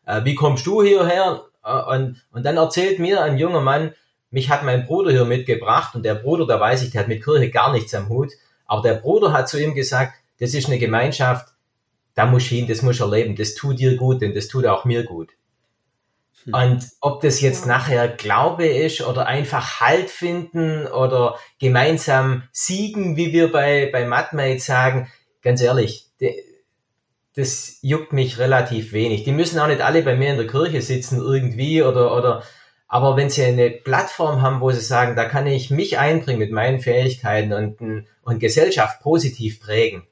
äh, 0.08 0.24
wie 0.24 0.34
kommst 0.34 0.65
du 0.65 0.82
hierher? 0.82 1.44
Äh, 1.63 1.96
und, 1.96 2.24
und 2.32 2.46
dann 2.46 2.58
erzählt 2.58 2.98
mir 2.98 3.22
ein 3.22 3.38
junger 3.38 3.62
Mann, 3.62 3.94
mich 4.32 4.50
hat 4.50 4.63
mein 4.63 4.88
Bruder 4.88 5.12
hier 5.12 5.25
mitgebracht 5.25 5.94
und 5.94 6.03
der 6.03 6.15
Bruder, 6.15 6.48
da 6.48 6.60
weiß 6.60 6.82
ich, 6.82 6.89
der 6.89 7.01
hat 7.01 7.08
mit 7.08 7.24
Kirche 7.24 7.51
gar 7.51 7.72
nichts 7.72 7.94
am 7.94 8.10
Hut, 8.10 8.32
aber 8.65 8.82
der 8.82 8.96
Bruder 8.96 9.32
hat 9.32 9.48
zu 9.48 9.62
ihm 9.62 9.75
gesagt, 9.75 10.13
das 10.39 10.56
ist 10.56 10.65
eine 10.65 10.79
Gemeinschaft, 10.79 11.50
da 12.15 12.25
muss 12.25 12.44
ich 12.44 12.50
hin, 12.50 12.67
das 12.67 12.82
muss 12.82 12.96
ich 12.96 13.01
erleben, 13.01 13.36
das 13.36 13.53
tut 13.53 13.77
dir 13.77 13.98
gut, 13.98 14.22
denn 14.22 14.34
das 14.34 14.48
tut 14.48 14.65
auch 14.65 14.84
mir 14.84 15.03
gut. 15.03 15.29
Hm. 16.48 16.54
Und 16.54 16.89
ob 17.01 17.22
das 17.22 17.42
jetzt 17.42 17.66
nachher 17.66 18.08
Glaube 18.08 18.66
ist 18.66 19.01
oder 19.01 19.27
einfach 19.27 19.82
Halt 19.82 20.10
finden 20.10 20.88
oder 20.88 21.36
gemeinsam 21.60 22.44
siegen, 22.51 23.18
wie 23.18 23.34
wir 23.34 23.51
bei, 23.51 23.89
bei 23.92 24.06
Matmate 24.06 24.60
sagen, 24.60 25.12
ganz 25.42 25.62
ehrlich, 25.62 26.08
das 27.36 27.77
juckt 27.82 28.13
mich 28.13 28.39
relativ 28.39 28.94
wenig. 28.94 29.24
Die 29.24 29.32
müssen 29.32 29.60
auch 29.60 29.68
nicht 29.68 29.82
alle 29.82 30.01
bei 30.01 30.16
mir 30.16 30.32
in 30.32 30.38
der 30.38 30.48
Kirche 30.48 30.82
sitzen 30.82 31.20
irgendwie 31.20 31.84
oder, 31.84 32.16
oder, 32.16 32.44
aber 32.88 33.18
wenn 33.18 33.30
sie 33.30 33.44
eine 33.44 33.70
Plattform 33.70 34.42
haben, 34.42 34.62
wo 34.62 34.72
sie 34.72 34.82
sagen, 34.82 35.16
da 35.16 35.25
kann 35.25 35.46
ich 35.46 35.70
mich 35.70 36.00
einbringen 36.00 36.39
mit 36.39 36.51
meinen 36.51 36.80
Fähigkeiten 36.80 37.54
und, 37.54 38.06
und 38.24 38.39
Gesellschaft 38.39 39.02
positiv 39.02 39.60
prägen, 39.60 40.08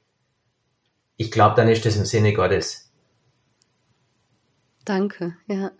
ich 1.17 1.31
glaube, 1.31 1.55
dann 1.55 1.69
ist 1.69 1.85
das 1.85 1.95
im 1.95 2.05
Sinne 2.05 2.33
Gottes. 2.33 2.91
Danke, 4.83 5.35
ja. 5.47 5.71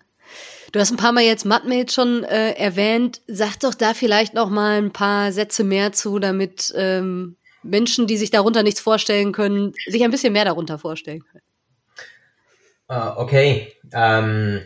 Du 0.76 0.82
hast 0.82 0.92
ein 0.92 0.98
paar 0.98 1.14
Mal 1.14 1.24
jetzt 1.24 1.46
Mudmate 1.46 1.90
schon 1.90 2.26
äh, 2.26 2.52
erwähnt. 2.52 3.22
Sag 3.28 3.58
doch 3.62 3.76
da 3.76 3.94
vielleicht 3.94 4.34
noch 4.34 4.50
mal 4.50 4.78
ein 4.78 4.92
paar 4.92 5.32
Sätze 5.32 5.64
mehr 5.64 5.94
zu, 5.94 6.20
damit 6.20 6.74
ähm, 6.76 7.38
Menschen, 7.64 8.08
die 8.08 8.18
sich 8.18 8.30
darunter 8.30 8.62
nichts 8.62 8.82
vorstellen 8.82 9.32
können, 9.32 9.72
sich 9.88 10.04
ein 10.04 10.12
bisschen 10.12 10.34
mehr 10.34 10.44
darunter 10.44 10.78
vorstellen 10.78 11.24
können. 11.24 11.44
Uh, 12.90 13.22
okay. 13.22 13.74
Ähm, 13.94 14.64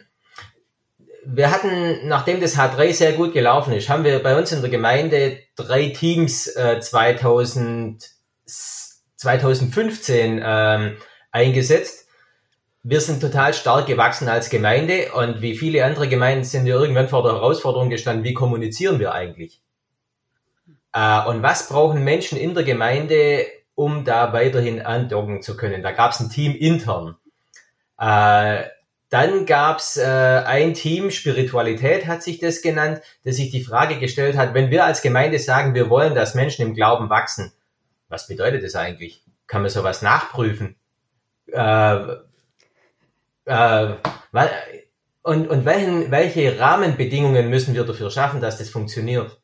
wir 1.26 1.52
hatten, 1.52 2.08
nachdem 2.08 2.42
das 2.42 2.58
H3 2.58 2.92
sehr 2.92 3.14
gut 3.14 3.32
gelaufen 3.34 3.74
ist, 3.74 3.88
haben 3.88 4.04
wir 4.04 4.18
bei 4.18 4.36
uns 4.36 4.52
in 4.52 4.62
der 4.62 4.72
Gemeinde 4.72 5.38
drei 5.56 5.90
Teams 5.90 6.48
äh, 6.48 6.80
2000, 6.80 8.04
2015 9.16 10.42
ähm, 10.44 10.98
eingesetzt. 11.32 12.09
Wir 12.92 13.02
sind 13.02 13.22
total 13.22 13.54
stark 13.54 13.86
gewachsen 13.86 14.28
als 14.28 14.50
Gemeinde 14.50 15.12
und 15.14 15.44
wie 15.44 15.56
viele 15.56 15.86
andere 15.86 16.10
Gemeinden 16.10 16.44
sind 16.44 16.66
wir 16.66 16.74
irgendwann 16.74 17.08
vor 17.08 17.22
der 17.22 17.34
Herausforderung 17.34 17.92
gestanden, 17.92 18.24
wie 18.24 18.34
kommunizieren 18.34 18.98
wir 18.98 19.14
eigentlich? 19.14 19.62
Äh, 20.92 21.24
und 21.28 21.44
was 21.44 21.70
brauchen 21.70 22.04
Menschen 22.04 22.40
in 22.40 22.56
der 22.56 22.64
Gemeinde, 22.64 23.46
um 23.76 24.06
da 24.06 24.34
weiterhin 24.34 24.82
andocken 24.82 25.44
zu 25.44 25.56
können? 25.56 25.84
Da 25.84 25.92
gab 25.92 26.14
es 26.14 26.20
ein 26.20 26.32
Team 26.32 26.56
intern. 26.56 27.16
Äh, 28.00 28.64
dann 29.10 29.46
gab 29.46 29.78
es 29.78 29.98
äh, 29.98 30.04
ein 30.08 30.74
Team, 30.74 31.12
Spiritualität 31.12 32.08
hat 32.08 32.24
sich 32.24 32.40
das 32.40 32.64
genannt, 32.64 33.02
das 33.24 33.36
sich 33.36 33.52
die 33.52 33.64
Frage 33.64 34.00
gestellt 34.00 34.36
hat, 34.36 34.56
wenn 34.56 34.72
wir 34.72 34.84
als 34.84 35.04
Gemeinde 35.04 35.38
sagen, 35.38 35.76
wir 35.76 35.92
wollen, 35.92 36.16
dass 36.16 36.34
Menschen 36.34 36.66
im 36.66 36.74
Glauben 36.74 37.12
wachsen, 37.12 37.54
was 38.08 38.26
bedeutet 38.26 38.64
das 38.64 38.74
eigentlich? 38.74 39.24
Kann 39.46 39.62
man 39.62 39.70
sowas 39.70 40.02
nachprüfen? 40.02 40.76
Äh, 41.52 42.29
äh, 43.50 43.96
und 45.24 45.48
und 45.50 45.66
welchen, 45.66 46.12
welche 46.12 46.60
Rahmenbedingungen 46.60 47.50
müssen 47.50 47.74
wir 47.74 47.84
dafür 47.84 48.12
schaffen, 48.12 48.42
dass 48.42 48.58
das 48.58 48.70
funktioniert? 48.70 49.40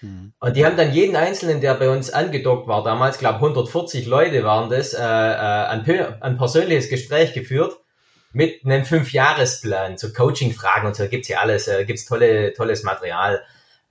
Mhm. 0.00 0.32
Und 0.38 0.56
die 0.56 0.64
haben 0.64 0.76
dann 0.76 0.92
jeden 0.92 1.16
Einzelnen, 1.16 1.60
der 1.60 1.74
bei 1.74 1.90
uns 1.90 2.10
angedockt 2.10 2.66
war, 2.68 2.82
damals, 2.82 3.18
glaube 3.18 3.36
140 3.36 4.06
Leute 4.06 4.44
waren 4.44 4.70
das, 4.70 4.94
äh, 4.94 4.98
äh, 4.98 5.02
ein, 5.02 5.84
ein 6.20 6.38
persönliches 6.38 6.88
Gespräch 6.88 7.32
geführt 7.32 7.76
mit 8.32 8.64
einem 8.64 8.84
Fünfjahresplan, 8.84 9.98
so 9.98 10.12
Coaching-Fragen 10.12 10.86
und 10.86 10.94
so, 10.94 11.08
gibt's 11.08 11.26
hier 11.26 11.40
alles, 11.40 11.68
äh, 11.68 11.84
gibt's 11.84 12.04
tolle, 12.04 12.52
tolles 12.54 12.84
Material. 12.84 13.42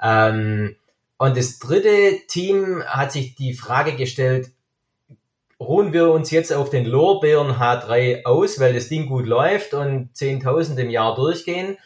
Ähm, 0.01 0.77
und 1.17 1.37
das 1.37 1.59
dritte 1.59 2.25
Team 2.27 2.83
hat 2.85 3.11
sich 3.11 3.35
die 3.35 3.53
Frage 3.53 3.95
gestellt, 3.95 4.51
ruhen 5.59 5.93
wir 5.93 6.11
uns 6.11 6.31
jetzt 6.31 6.53
auf 6.53 6.69
den 6.69 6.85
Lorbeeren 6.85 7.57
H3 7.57 8.25
aus, 8.25 8.59
weil 8.59 8.73
das 8.73 8.87
Ding 8.89 9.07
gut 9.07 9.25
läuft 9.25 9.73
und 9.73 10.13
10.000 10.15 10.77
im 10.77 10.89
Jahr 10.89 11.15
durchgehen? 11.15 11.77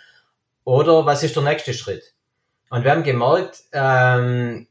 Oder 0.64 1.06
was 1.06 1.24
ist 1.24 1.36
der 1.36 1.44
nächste 1.44 1.74
Schritt? 1.74 2.14
Und 2.70 2.84
wir 2.84 2.92
haben 2.92 3.04
gemerkt, 3.04 3.64
ähm, 3.72 4.68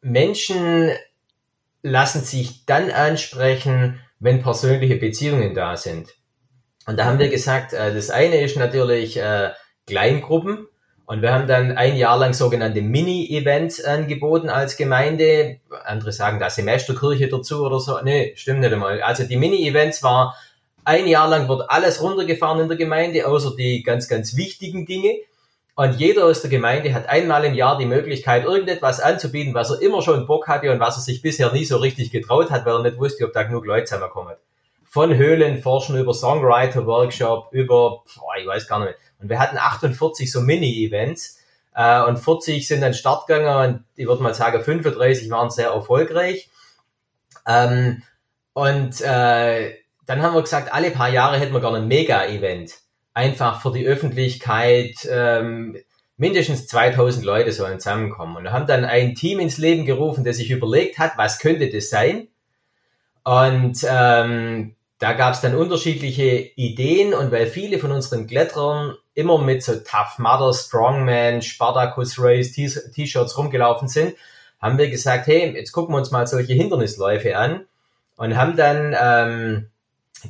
Menschen 0.00 0.92
lassen 1.82 2.22
sich 2.22 2.66
dann 2.66 2.90
ansprechen, 2.90 4.00
wenn 4.18 4.42
persönliche 4.42 4.96
Beziehungen 4.96 5.54
da 5.54 5.76
sind. 5.76 6.14
Und 6.86 6.98
da 6.98 7.04
haben 7.04 7.18
wir 7.18 7.28
gesagt, 7.28 7.72
äh, 7.72 7.94
das 7.94 8.10
eine 8.10 8.40
ist 8.40 8.56
natürlich 8.56 9.16
äh, 9.18 9.50
Kleingruppen. 9.86 10.66
Und 11.08 11.22
wir 11.22 11.32
haben 11.32 11.46
dann 11.46 11.74
ein 11.74 11.96
Jahr 11.96 12.18
lang 12.18 12.34
sogenannte 12.34 12.82
Mini-Events 12.82 13.82
angeboten 13.82 14.50
als 14.50 14.76
Gemeinde. 14.76 15.58
Andere 15.86 16.12
sagen 16.12 16.38
da 16.38 16.50
Semesterkirche 16.50 17.28
dazu 17.28 17.64
oder 17.64 17.80
so. 17.80 17.98
Nee, 18.04 18.34
stimmt 18.36 18.60
nicht 18.60 18.74
einmal. 18.74 19.00
Also 19.00 19.24
die 19.24 19.38
Mini-Events 19.38 20.02
war 20.02 20.36
ein 20.84 21.06
Jahr 21.06 21.26
lang 21.26 21.48
wird 21.48 21.70
alles 21.70 22.02
runtergefahren 22.02 22.60
in 22.60 22.68
der 22.68 22.76
Gemeinde, 22.76 23.26
außer 23.26 23.56
die 23.56 23.82
ganz, 23.82 24.06
ganz 24.06 24.36
wichtigen 24.36 24.84
Dinge. 24.84 25.14
Und 25.76 25.98
jeder 25.98 26.26
aus 26.26 26.42
der 26.42 26.50
Gemeinde 26.50 26.92
hat 26.92 27.08
einmal 27.08 27.42
im 27.46 27.54
Jahr 27.54 27.78
die 27.78 27.86
Möglichkeit, 27.86 28.44
irgendetwas 28.44 29.00
anzubieten, 29.00 29.54
was 29.54 29.70
er 29.70 29.80
immer 29.80 30.02
schon 30.02 30.26
Bock 30.26 30.46
hatte 30.46 30.70
und 30.70 30.78
was 30.78 30.98
er 30.98 31.02
sich 31.04 31.22
bisher 31.22 31.50
nie 31.54 31.64
so 31.64 31.78
richtig 31.78 32.10
getraut 32.10 32.50
hat, 32.50 32.66
weil 32.66 32.74
er 32.74 32.82
nicht 32.82 32.98
wusste, 32.98 33.24
ob 33.24 33.32
da 33.32 33.44
genug 33.44 33.64
Leute 33.64 33.84
zusammenkommen. 33.84 34.34
Von 34.84 35.16
Höhlenforschen 35.16 35.98
über 35.98 36.12
Songwriter-Workshop, 36.12 37.48
über, 37.52 38.02
boah, 38.14 38.36
ich 38.38 38.46
weiß 38.46 38.68
gar 38.68 38.84
nicht. 38.84 38.98
Und 39.20 39.28
wir 39.28 39.38
hatten 39.38 39.58
48 39.58 40.30
so 40.30 40.40
Mini-Events. 40.40 41.38
Äh, 41.74 42.02
und 42.02 42.18
40 42.18 42.66
sind 42.66 42.80
dann 42.80 42.94
Start 42.94 43.26
gegangen 43.26 43.74
und 43.74 43.84
ich 43.96 44.06
würde 44.06 44.22
mal 44.22 44.34
sagen, 44.34 44.62
35 44.62 45.30
waren 45.30 45.50
sehr 45.50 45.70
erfolgreich. 45.70 46.48
Ähm, 47.46 48.02
und 48.52 49.00
äh, 49.00 49.74
dann 50.06 50.22
haben 50.22 50.34
wir 50.34 50.42
gesagt, 50.42 50.72
alle 50.72 50.90
paar 50.90 51.08
Jahre 51.08 51.38
hätten 51.38 51.52
wir 51.52 51.60
gerne 51.60 51.78
ein 51.78 51.88
Mega-Event 51.88 52.72
einfach 53.18 53.60
für 53.60 53.72
die 53.72 53.84
Öffentlichkeit 53.84 54.94
ähm, 55.10 55.76
mindestens 56.16 56.68
2000 56.68 57.24
Leute 57.24 57.50
sollen 57.52 57.80
zusammenkommen. 57.80 58.36
Und 58.36 58.52
haben 58.52 58.66
dann 58.66 58.84
ein 58.84 59.16
Team 59.16 59.40
ins 59.40 59.58
Leben 59.58 59.84
gerufen, 59.84 60.24
das 60.24 60.36
sich 60.36 60.50
überlegt 60.50 60.98
hat, 60.98 61.12
was 61.16 61.40
könnte 61.40 61.68
das 61.68 61.90
sein? 61.90 62.28
Und 63.24 63.84
ähm, 63.88 64.76
da 64.98 65.12
gab 65.12 65.34
es 65.34 65.40
dann 65.40 65.56
unterschiedliche 65.56 66.50
Ideen 66.56 67.12
und 67.12 67.32
weil 67.32 67.46
viele 67.46 67.78
von 67.78 67.92
unseren 67.92 68.26
Kletterern 68.26 68.96
immer 69.18 69.38
mit 69.38 69.64
so 69.64 69.74
Tough 69.74 70.18
Mudder, 70.18 70.54
Strongman, 70.54 71.42
Spartacus 71.42 72.20
Race 72.20 72.52
T-Shirts 72.52 73.36
rumgelaufen 73.36 73.88
sind, 73.88 74.14
haben 74.60 74.78
wir 74.78 74.88
gesagt, 74.88 75.26
hey, 75.26 75.56
jetzt 75.56 75.72
gucken 75.72 75.92
wir 75.92 75.98
uns 75.98 76.12
mal 76.12 76.24
solche 76.28 76.52
Hindernisläufe 76.52 77.36
an 77.36 77.66
und 78.16 78.36
haben 78.36 78.56
dann 78.56 78.94
ähm, 78.96 79.66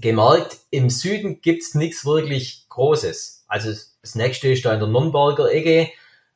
gemerkt, 0.00 0.56
im 0.70 0.88
Süden 0.88 1.42
gibt's 1.42 1.74
nichts 1.74 2.06
wirklich 2.06 2.64
Großes. 2.70 3.44
Also 3.46 3.70
das 4.00 4.14
nächste 4.14 4.48
ist 4.48 4.64
da 4.64 4.72
in 4.72 4.80
der 4.80 4.88
Nürnberger 4.88 5.52
Ecke 5.52 5.90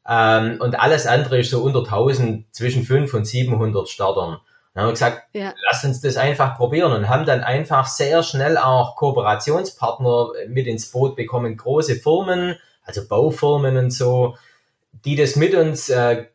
ähm, 0.07 0.59
und 0.61 0.79
alles 0.79 1.07
andere 1.07 1.41
ist 1.41 1.51
so 1.51 1.63
unter 1.63 1.81
1000, 1.81 2.55
zwischen 2.55 2.85
5 2.85 3.15
und 3.15 3.25
700 3.25 3.89
Startern. 3.89 4.41
Dann 4.75 4.83
haben 4.83 4.89
wir 4.89 4.93
gesagt, 4.93 5.23
ja. 5.35 5.53
lass 5.71 5.85
uns 5.85 6.01
das 6.01 6.17
einfach 6.17 6.57
probieren 6.57 6.93
und 6.93 7.09
haben 7.09 7.27
dann 7.27 7.43
einfach 7.43 7.87
sehr 7.87 8.23
schnell 8.23 8.57
auch 8.57 8.97
Kooperationspartner 8.97 10.29
mit 10.49 10.67
ins 10.67 10.91
Boot 10.91 11.15
bekommen, 11.15 11.57
große 11.57 11.97
Firmen, 11.97 12.57
also 12.83 13.07
Baufirmen 13.07 13.77
und 13.77 13.91
so, 13.91 14.37
die 15.05 15.17
das 15.17 15.37
mit 15.37 15.55
uns 15.55 15.91
äh, 15.91 16.27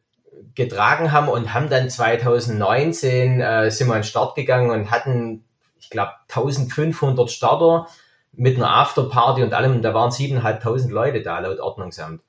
getragen 0.53 1.11
haben 1.11 1.29
und 1.29 1.53
haben 1.53 1.69
dann 1.69 1.89
2019 1.89 3.41
äh, 3.41 3.71
sind 3.71 3.87
wir 3.87 3.95
an 3.95 4.01
den 4.01 4.07
Start 4.07 4.35
gegangen 4.35 4.69
und 4.69 4.91
hatten, 4.91 5.43
ich 5.79 5.89
glaube, 5.89 6.11
1500 6.29 7.31
Starter 7.31 7.87
mit 8.33 8.57
einer 8.57 8.69
Afterparty 8.69 9.43
und 9.43 9.53
allem. 9.53 9.73
Und 9.73 9.81
da 9.81 9.93
waren 9.93 10.11
7.500 10.11 10.89
Leute 10.89 11.21
da 11.21 11.39
laut 11.39 11.59
Ordnungsamt. 11.59 12.21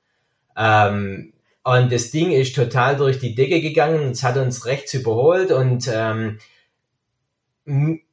Ähm, 0.57 1.33
und 1.63 1.91
das 1.91 2.11
Ding 2.11 2.31
ist 2.31 2.55
total 2.55 2.95
durch 2.95 3.19
die 3.19 3.35
Decke 3.35 3.61
gegangen 3.61 4.11
es 4.11 4.23
hat 4.23 4.37
uns 4.37 4.65
rechts 4.65 4.93
überholt 4.93 5.51
und 5.51 5.89
ähm, 5.93 6.39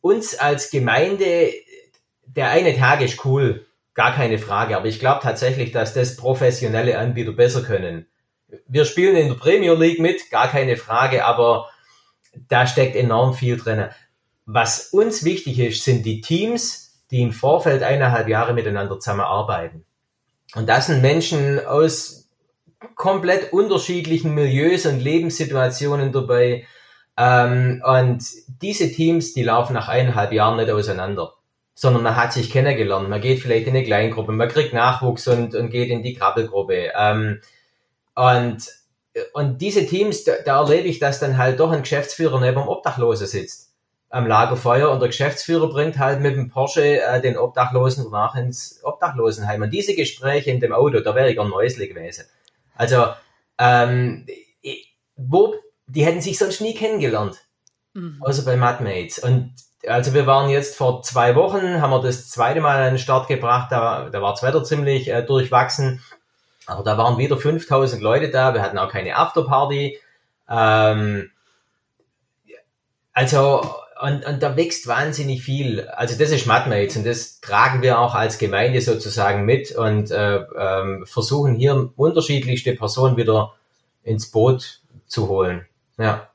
uns 0.00 0.38
als 0.38 0.70
Gemeinde, 0.70 1.50
der 2.26 2.50
eine 2.50 2.76
Tag 2.76 3.00
ist 3.00 3.24
cool, 3.24 3.66
gar 3.94 4.14
keine 4.14 4.38
Frage, 4.38 4.76
aber 4.76 4.86
ich 4.86 5.00
glaube 5.00 5.20
tatsächlich, 5.22 5.72
dass 5.72 5.94
das 5.94 6.16
professionelle 6.16 6.98
Anbieter 6.98 7.32
besser 7.32 7.62
können. 7.62 8.06
Wir 8.68 8.84
spielen 8.84 9.16
in 9.16 9.28
der 9.28 9.34
Premier 9.36 9.74
League 9.74 9.98
mit, 9.98 10.30
gar 10.30 10.48
keine 10.48 10.76
Frage, 10.76 11.24
aber 11.24 11.68
da 12.48 12.66
steckt 12.66 12.94
enorm 12.94 13.34
viel 13.34 13.56
drin. 13.56 13.88
Was 14.44 14.88
uns 14.90 15.24
wichtig 15.24 15.58
ist, 15.58 15.84
sind 15.84 16.04
die 16.04 16.20
Teams, 16.20 17.02
die 17.10 17.22
im 17.22 17.32
Vorfeld 17.32 17.82
eineinhalb 17.82 18.28
Jahre 18.28 18.52
miteinander 18.52 19.00
zusammenarbeiten. 19.00 19.84
Und 20.54 20.68
das 20.68 20.86
sind 20.86 21.02
Menschen 21.02 21.64
aus 21.64 22.25
komplett 22.94 23.52
unterschiedlichen 23.52 24.34
Milieus 24.34 24.86
und 24.86 25.00
Lebenssituationen 25.00 26.12
dabei. 26.12 26.66
Ähm, 27.16 27.82
und 27.84 28.24
diese 28.60 28.92
Teams, 28.92 29.32
die 29.32 29.42
laufen 29.42 29.74
nach 29.74 29.88
eineinhalb 29.88 30.32
Jahren 30.32 30.56
nicht 30.56 30.70
auseinander, 30.70 31.34
sondern 31.74 32.02
man 32.02 32.16
hat 32.16 32.32
sich 32.32 32.50
kennengelernt. 32.50 33.08
Man 33.08 33.20
geht 33.20 33.40
vielleicht 33.40 33.66
in 33.66 33.76
eine 33.76 33.84
Kleingruppe, 33.84 34.32
man 34.32 34.48
kriegt 34.48 34.72
Nachwuchs 34.72 35.26
und, 35.28 35.54
und 35.54 35.70
geht 35.70 35.90
in 35.90 36.02
die 36.02 36.14
Krabbelgruppe. 36.14 36.92
Ähm, 36.96 37.40
und, 38.14 38.58
und 39.32 39.60
diese 39.60 39.86
Teams, 39.86 40.24
da, 40.24 40.32
da 40.44 40.60
erlebe 40.60 40.88
ich, 40.88 40.98
dass 40.98 41.20
dann 41.20 41.38
halt 41.38 41.60
doch 41.60 41.72
ein 41.72 41.82
Geschäftsführer 41.82 42.40
neben 42.40 42.60
dem 42.60 42.68
Obdachlosen 42.68 43.26
sitzt 43.26 43.66
am 44.16 44.26
Lagerfeuer 44.26 44.90
und 44.90 45.00
der 45.00 45.08
Geschäftsführer 45.08 45.68
bringt 45.68 45.98
halt 45.98 46.20
mit 46.20 46.36
dem 46.36 46.48
Porsche 46.48 47.02
äh, 47.02 47.20
den 47.20 47.36
Obdachlosen 47.36 48.10
nach 48.10 48.34
ins 48.34 48.80
Obdachlosenheim. 48.84 49.62
Und 49.62 49.70
diese 49.70 49.94
Gespräche 49.94 50.50
in 50.50 50.60
dem 50.60 50.72
Auto, 50.72 51.00
da 51.00 51.14
wäre 51.14 51.30
ich 51.30 51.40
ein 51.40 51.48
Mäusle 51.48 51.88
gewesen. 51.88 52.24
Also, 52.76 53.06
ähm, 53.58 54.26
wo, 55.16 55.54
die 55.86 56.04
hätten 56.04 56.20
sich 56.20 56.38
sonst 56.38 56.60
nie 56.60 56.74
kennengelernt. 56.74 57.38
Mhm. 57.94 58.18
Außer 58.20 58.44
bei 58.44 58.56
Madmates. 58.56 59.18
Und 59.18 59.54
also 59.86 60.14
wir 60.14 60.26
waren 60.26 60.50
jetzt 60.50 60.76
vor 60.76 61.02
zwei 61.02 61.34
Wochen, 61.34 61.80
haben 61.80 61.90
wir 61.90 62.02
das 62.02 62.28
zweite 62.28 62.60
Mal 62.60 62.82
an 62.82 62.94
den 62.94 62.98
Start 62.98 63.28
gebracht, 63.28 63.70
da, 63.70 64.10
da 64.10 64.20
war 64.22 64.32
das 64.32 64.42
Wetter 64.42 64.64
ziemlich 64.64 65.08
äh, 65.08 65.22
durchwachsen. 65.22 66.02
Aber 66.66 66.82
da 66.82 66.98
waren 66.98 67.18
wieder 67.18 67.36
5000 67.36 68.02
Leute 68.02 68.30
da, 68.30 68.52
wir 68.52 68.62
hatten 68.62 68.78
auch 68.78 68.90
keine 68.90 69.16
Afterparty. 69.16 69.98
Ähm, 70.48 71.30
also 73.12 73.74
und, 74.00 74.26
und 74.26 74.42
da 74.42 74.56
wächst 74.56 74.86
wahnsinnig 74.86 75.42
viel. 75.42 75.88
Also 75.88 76.18
das 76.18 76.30
ist 76.30 76.46
MadMates 76.46 76.96
und 76.96 77.06
das 77.06 77.40
tragen 77.40 77.82
wir 77.82 77.98
auch 77.98 78.14
als 78.14 78.38
Gemeinde 78.38 78.80
sozusagen 78.80 79.44
mit 79.44 79.72
und 79.72 80.10
äh, 80.10 80.36
ähm, 80.36 81.04
versuchen 81.06 81.54
hier 81.54 81.90
unterschiedlichste 81.96 82.74
Personen 82.74 83.16
wieder 83.16 83.54
ins 84.02 84.30
Boot 84.30 84.80
zu 85.06 85.28
holen. 85.28 85.66
Ja. 85.98 86.28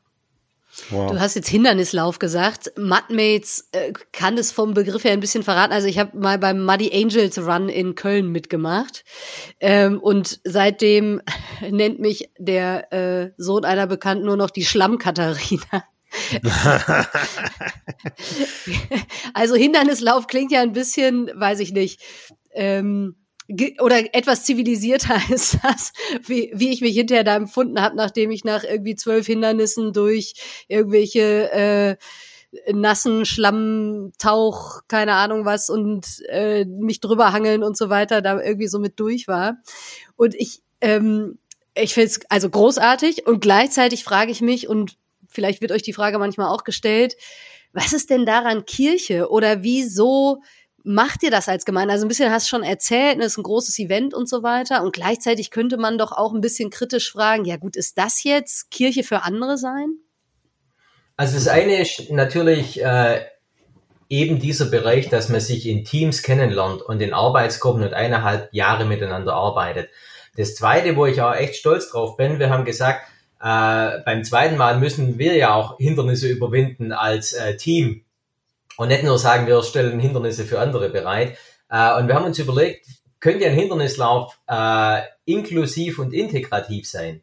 Wow. 0.89 1.11
Du 1.11 1.19
hast 1.19 1.35
jetzt 1.35 1.49
Hindernislauf 1.49 2.17
gesagt. 2.17 2.71
Mudmates 2.77 3.67
äh, 3.73 3.91
kann 4.13 4.37
das 4.37 4.51
vom 4.51 4.73
Begriff 4.73 5.03
her 5.03 5.11
ein 5.11 5.19
bisschen 5.19 5.43
verraten. 5.43 5.73
Also 5.73 5.87
ich 5.87 5.99
habe 5.99 6.17
mal 6.17 6.39
beim 6.39 6.63
Muddy 6.63 6.91
Angels 6.93 7.37
Run 7.39 7.67
in 7.67 7.95
Köln 7.95 8.31
mitgemacht. 8.31 9.03
Ähm, 9.59 9.99
und 9.99 10.39
seitdem 10.45 11.21
nennt 11.69 11.99
mich 11.99 12.29
der 12.37 12.93
äh, 12.93 13.31
Sohn 13.37 13.65
einer 13.65 13.85
Bekannten 13.85 14.25
nur 14.25 14.37
noch 14.37 14.49
die 14.49 14.65
Schlamm-Katharina. 14.65 15.83
also 19.33 19.55
Hindernislauf 19.55 20.27
klingt 20.27 20.51
ja 20.51 20.61
ein 20.61 20.73
bisschen, 20.73 21.31
weiß 21.33 21.59
ich 21.59 21.71
nicht, 21.71 22.01
ähm, 22.53 23.15
oder 23.79 24.15
etwas 24.15 24.45
zivilisierter 24.45 25.19
ist 25.33 25.57
das, 25.63 25.93
wie, 26.25 26.51
wie 26.53 26.71
ich 26.71 26.81
mich 26.81 26.95
hinterher 26.95 27.23
da 27.23 27.35
empfunden 27.35 27.81
habe, 27.81 27.95
nachdem 27.95 28.31
ich 28.31 28.43
nach 28.43 28.63
irgendwie 28.63 28.95
zwölf 28.95 29.25
Hindernissen 29.25 29.93
durch 29.93 30.33
irgendwelche 30.67 31.51
äh, 31.51 31.97
nassen 32.73 33.25
Schlammtauch, 33.25 34.81
keine 34.87 35.13
Ahnung 35.13 35.45
was 35.45 35.69
und 35.69 36.05
äh, 36.27 36.65
mich 36.65 36.99
drüber 36.99 37.31
hangeln 37.31 37.63
und 37.63 37.77
so 37.77 37.89
weiter, 37.89 38.21
da 38.21 38.41
irgendwie 38.41 38.67
so 38.67 38.79
mit 38.79 38.99
durch 38.99 39.27
war. 39.27 39.57
Und 40.15 40.35
ich, 40.35 40.61
ähm, 40.81 41.39
ich 41.73 41.93
finde 41.93 42.07
es 42.07 42.19
also 42.29 42.49
großartig 42.49 43.25
und 43.25 43.39
gleichzeitig 43.39 44.03
frage 44.03 44.31
ich 44.31 44.41
mich 44.41 44.67
und 44.67 44.97
vielleicht 45.31 45.61
wird 45.61 45.71
euch 45.71 45.81
die 45.81 45.93
Frage 45.93 46.19
manchmal 46.19 46.47
auch 46.47 46.63
gestellt, 46.63 47.15
was 47.73 47.93
ist 47.93 48.09
denn 48.09 48.25
daran 48.25 48.65
Kirche 48.65 49.29
oder 49.29 49.63
wieso 49.63 50.41
macht 50.83 51.23
ihr 51.23 51.31
das 51.31 51.47
als 51.47 51.65
Gemeinde? 51.65 51.93
Also 51.93 52.05
ein 52.05 52.09
bisschen 52.09 52.31
hast 52.31 52.47
du 52.47 52.49
schon 52.49 52.63
erzählt, 52.63 53.19
es 53.19 53.27
ist 53.27 53.37
ein 53.37 53.43
großes 53.43 53.77
Event 53.79 54.13
und 54.13 54.27
so 54.27 54.43
weiter. 54.43 54.83
Und 54.83 54.93
gleichzeitig 54.93 55.51
könnte 55.51 55.77
man 55.77 55.97
doch 55.97 56.11
auch 56.11 56.33
ein 56.33 56.41
bisschen 56.41 56.69
kritisch 56.69 57.11
fragen, 57.11 57.45
ja 57.45 57.57
gut, 57.57 57.75
ist 57.75 57.97
das 57.97 58.23
jetzt 58.23 58.71
Kirche 58.71 59.03
für 59.03 59.23
andere 59.23 59.57
sein? 59.57 59.93
Also 61.17 61.35
das 61.35 61.47
eine 61.47 61.79
ist 61.79 62.09
natürlich 62.09 62.81
äh, 62.83 63.21
eben 64.09 64.39
dieser 64.39 64.65
Bereich, 64.65 65.07
dass 65.09 65.29
man 65.29 65.39
sich 65.39 65.67
in 65.67 65.85
Teams 65.85 66.23
kennenlernt 66.23 66.81
und 66.81 67.01
in 67.01 67.13
Arbeitsgruppen 67.13 67.83
und 67.83 67.93
eineinhalb 67.93 68.49
Jahre 68.53 68.85
miteinander 68.85 69.33
arbeitet. 69.33 69.89
Das 70.35 70.55
zweite, 70.55 70.95
wo 70.95 71.05
ich 71.05 71.21
auch 71.21 71.35
echt 71.35 71.55
stolz 71.55 71.89
drauf 71.89 72.17
bin, 72.17 72.39
wir 72.39 72.49
haben 72.49 72.65
gesagt, 72.65 73.05
äh, 73.41 73.99
beim 74.05 74.23
zweiten 74.23 74.55
Mal 74.55 74.79
müssen 74.79 75.17
wir 75.17 75.35
ja 75.35 75.53
auch 75.53 75.77
Hindernisse 75.77 76.27
überwinden 76.27 76.91
als 76.91 77.33
äh, 77.33 77.57
Team 77.57 78.03
und 78.77 78.89
nicht 78.89 79.03
nur 79.03 79.17
sagen, 79.17 79.47
wir 79.47 79.61
stellen 79.63 79.99
Hindernisse 79.99 80.45
für 80.45 80.59
andere 80.59 80.89
bereit. 80.89 81.37
Äh, 81.69 81.97
und 81.97 82.07
wir 82.07 82.15
haben 82.15 82.25
uns 82.25 82.39
überlegt, 82.39 82.85
könnte 83.19 83.45
ein 83.45 83.53
Hindernislauf 83.53 84.39
äh, 84.47 85.01
inklusiv 85.25 85.99
und 85.99 86.13
integrativ 86.13 86.87
sein? 86.87 87.21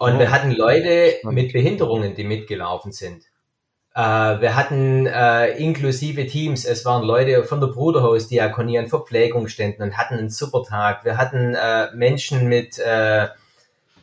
Und 0.00 0.16
oh. 0.16 0.18
wir 0.18 0.30
hatten 0.32 0.50
Leute 0.50 1.14
mit 1.22 1.52
Behinderungen, 1.52 2.14
die 2.16 2.24
mitgelaufen 2.24 2.90
sind. 2.90 3.22
Äh, 3.94 4.00
wir 4.00 4.56
hatten 4.56 5.06
äh, 5.06 5.56
inklusive 5.58 6.26
Teams. 6.26 6.64
Es 6.64 6.84
waren 6.84 7.04
Leute 7.04 7.44
von 7.44 7.60
der 7.60 7.68
Bruderhausdiakonie 7.68 8.78
an 8.78 8.88
Verpflegungsständen 8.88 9.84
und 9.84 9.96
hatten 9.96 10.14
einen 10.14 10.30
super 10.30 10.64
Tag. 10.64 11.04
Wir 11.04 11.16
hatten 11.16 11.54
äh, 11.54 11.94
Menschen 11.94 12.48
mit 12.48 12.78
äh, 12.78 13.28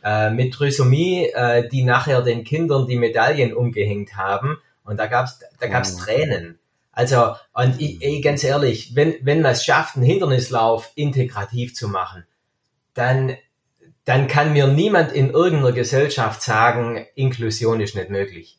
äh, 0.02 0.30
mit 0.30 0.54
Trisomie, 0.54 1.26
äh, 1.26 1.68
die 1.68 1.82
nachher 1.84 2.22
den 2.22 2.44
Kindern 2.44 2.86
die 2.86 2.96
Medaillen 2.96 3.54
umgehängt 3.54 4.16
haben. 4.16 4.58
Und 4.84 4.98
da 4.98 5.06
gab's, 5.06 5.40
da 5.60 5.66
gab's 5.68 5.96
oh. 5.96 6.04
Tränen. 6.04 6.58
Also, 6.92 7.34
und 7.54 7.80
ich, 7.80 8.02
ey, 8.02 8.20
ganz 8.20 8.44
ehrlich, 8.44 8.94
wenn, 8.94 9.14
wenn 9.22 9.40
man 9.40 9.52
es 9.52 9.64
schafft, 9.64 9.96
einen 9.96 10.04
Hindernislauf 10.04 10.92
integrativ 10.94 11.74
zu 11.74 11.88
machen, 11.88 12.26
dann, 12.94 13.36
dann 14.04 14.28
kann 14.28 14.52
mir 14.52 14.66
niemand 14.66 15.12
in 15.12 15.30
irgendeiner 15.30 15.72
Gesellschaft 15.72 16.42
sagen, 16.42 17.06
Inklusion 17.14 17.80
ist 17.80 17.96
nicht 17.96 18.10
möglich. 18.10 18.58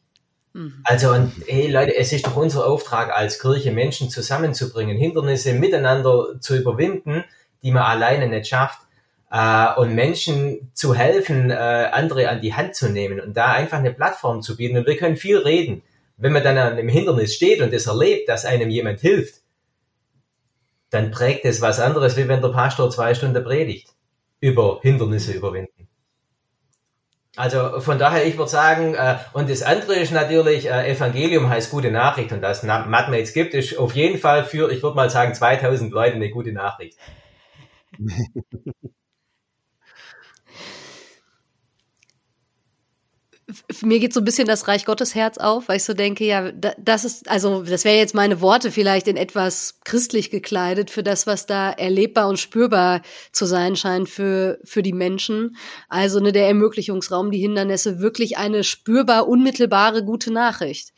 Mhm. 0.53 0.81
Also, 0.83 1.11
und 1.11 1.31
hey 1.47 1.69
Leute, 1.69 1.95
es 1.95 2.11
ist 2.11 2.25
doch 2.25 2.35
unser 2.35 2.65
Auftrag 2.65 3.11
als 3.11 3.39
Kirche, 3.39 3.71
Menschen 3.71 4.09
zusammenzubringen, 4.09 4.97
Hindernisse 4.97 5.53
miteinander 5.53 6.39
zu 6.39 6.55
überwinden, 6.55 7.23
die 7.61 7.71
man 7.71 7.83
alleine 7.83 8.27
nicht 8.27 8.47
schafft 8.47 8.79
äh, 9.33 9.73
und 9.77 9.95
Menschen 9.95 10.69
zu 10.75 10.93
helfen, 10.93 11.49
äh, 11.49 11.55
andere 11.55 12.29
an 12.29 12.39
die 12.39 12.53
Hand 12.53 12.75
zu 12.75 12.89
nehmen 12.89 13.19
und 13.19 13.35
da 13.35 13.51
einfach 13.53 13.79
eine 13.79 13.91
Plattform 13.91 14.43
zu 14.43 14.55
bieten. 14.55 14.77
Und 14.77 14.85
wir 14.85 14.95
können 14.95 15.17
viel 15.17 15.39
reden. 15.39 15.81
Wenn 16.17 16.33
man 16.33 16.43
dann 16.43 16.57
an 16.59 16.73
einem 16.73 16.87
Hindernis 16.87 17.33
steht 17.33 17.59
und 17.59 17.73
es 17.73 17.87
erlebt, 17.87 18.29
dass 18.29 18.45
einem 18.45 18.69
jemand 18.69 18.99
hilft, 18.99 19.41
dann 20.91 21.09
prägt 21.09 21.45
es 21.45 21.61
was 21.61 21.79
anderes, 21.79 22.15
wie 22.15 22.27
wenn 22.27 22.43
der 22.43 22.49
Pastor 22.49 22.91
zwei 22.91 23.15
Stunden 23.15 23.43
predigt 23.43 23.89
über 24.39 24.79
Hindernisse 24.83 25.31
überwinden. 25.31 25.87
Also 27.35 27.79
von 27.79 27.97
daher, 27.97 28.27
ich 28.27 28.37
würde 28.37 28.51
sagen, 28.51 28.93
äh, 28.93 29.15
und 29.33 29.49
das 29.49 29.63
andere 29.63 29.95
ist 29.95 30.11
natürlich, 30.11 30.69
äh, 30.69 30.91
Evangelium 30.91 31.49
heißt 31.49 31.71
gute 31.71 31.89
Nachricht 31.89 32.31
und 32.31 32.41
dass 32.41 32.61
MadMates 32.61 33.33
gibt, 33.33 33.55
ist 33.55 33.79
auf 33.79 33.95
jeden 33.95 34.19
Fall 34.19 34.45
für, 34.45 34.71
ich 34.71 34.83
würde 34.83 34.95
mal 34.95 35.09
sagen, 35.09 35.33
2000 35.33 35.91
Leute 35.91 36.17
eine 36.17 36.29
gute 36.29 36.51
Nachricht. 36.51 36.99
mir 43.81 43.99
geht 43.99 44.13
so 44.13 44.21
ein 44.21 44.25
bisschen 44.25 44.47
das 44.47 44.67
Reich 44.67 44.85
Gottes 44.85 45.15
Herz 45.15 45.37
auf, 45.37 45.67
weil 45.67 45.77
ich 45.77 45.83
so 45.83 45.93
denke, 45.93 46.25
ja, 46.25 46.51
das 46.51 47.05
ist, 47.05 47.29
also 47.29 47.63
das 47.63 47.85
wäre 47.85 47.97
jetzt 47.97 48.15
meine 48.15 48.41
Worte 48.41 48.71
vielleicht 48.71 49.07
in 49.07 49.17
etwas 49.17 49.79
christlich 49.83 50.29
gekleidet 50.29 50.89
für 50.89 51.03
das, 51.03 51.27
was 51.27 51.45
da 51.45 51.71
erlebbar 51.71 52.29
und 52.29 52.39
spürbar 52.39 53.01
zu 53.31 53.45
sein 53.45 53.75
scheint 53.75 54.09
für, 54.09 54.59
für 54.63 54.83
die 54.83 54.93
Menschen. 54.93 55.57
Also 55.89 56.19
ne, 56.19 56.31
der 56.31 56.47
Ermöglichungsraum, 56.47 57.31
die 57.31 57.39
Hindernisse, 57.39 57.99
wirklich 57.99 58.37
eine 58.37 58.63
spürbar, 58.63 59.27
unmittelbare 59.27 60.03
gute 60.03 60.31
Nachricht, 60.31 60.93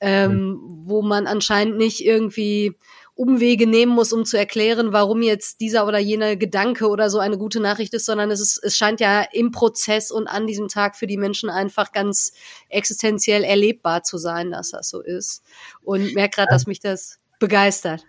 ähm, 0.00 0.32
mhm. 0.32 0.60
wo 0.84 1.02
man 1.02 1.26
anscheinend 1.26 1.76
nicht 1.76 2.04
irgendwie 2.04 2.76
Umwege 3.16 3.68
nehmen 3.68 3.92
muss, 3.92 4.12
um 4.12 4.24
zu 4.24 4.36
erklären, 4.36 4.92
warum 4.92 5.22
jetzt 5.22 5.60
dieser 5.60 5.86
oder 5.86 5.98
jener 5.98 6.34
Gedanke 6.34 6.88
oder 6.88 7.10
so 7.10 7.20
eine 7.20 7.38
gute 7.38 7.60
Nachricht 7.60 7.94
ist, 7.94 8.06
sondern 8.06 8.30
es 8.32 8.40
ist, 8.40 8.58
es 8.62 8.76
scheint 8.76 8.98
ja 9.00 9.22
im 9.32 9.52
Prozess 9.52 10.10
und 10.10 10.26
an 10.26 10.48
diesem 10.48 10.66
Tag 10.66 10.96
für 10.96 11.06
die 11.06 11.16
Menschen 11.16 11.48
einfach 11.48 11.92
ganz 11.92 12.32
existenziell 12.68 13.44
erlebbar 13.44 14.02
zu 14.02 14.18
sein, 14.18 14.50
dass 14.50 14.70
das 14.70 14.88
so 14.88 15.00
ist. 15.00 15.44
Und 15.82 16.14
merke 16.14 16.36
gerade, 16.36 16.50
dass 16.50 16.66
mich 16.66 16.80
das 16.80 17.18
begeistert. 17.38 18.04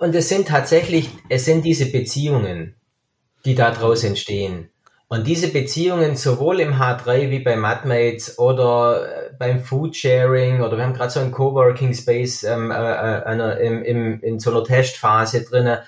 Und 0.00 0.14
es 0.14 0.28
sind 0.28 0.48
tatsächlich, 0.48 1.10
es 1.28 1.44
sind 1.44 1.64
diese 1.64 1.86
Beziehungen, 1.86 2.76
die 3.44 3.54
daraus 3.54 4.04
entstehen. 4.04 4.70
Und 5.08 5.26
diese 5.26 5.48
Beziehungen 5.48 6.16
sowohl 6.16 6.60
im 6.60 6.74
H3 6.74 7.30
wie 7.30 7.40
bei 7.40 7.56
MadMates 7.56 8.38
oder 8.38 9.28
äh, 9.28 9.32
beim 9.38 9.60
Foodsharing 9.60 10.62
oder 10.62 10.76
wir 10.76 10.84
haben 10.84 10.94
gerade 10.94 11.10
so 11.10 11.20
einen 11.20 11.30
Coworking 11.30 11.92
Space 11.94 12.42
ähm, 12.42 12.70
äh, 12.70 12.74
äh, 12.74 13.22
einer, 13.24 13.58
im, 13.58 13.82
im, 13.84 14.20
in 14.22 14.40
so 14.40 14.50
einer 14.50 14.64
Testphase 14.64 15.44
drinne. 15.44 15.84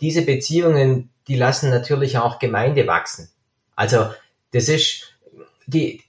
Diese 0.00 0.22
Beziehungen, 0.22 1.10
die 1.26 1.36
lassen 1.36 1.70
natürlich 1.70 2.16
auch 2.18 2.38
Gemeinde 2.38 2.86
wachsen. 2.86 3.28
Also 3.74 4.06
das 4.52 4.68
ist 4.68 5.18
die, 5.66 6.02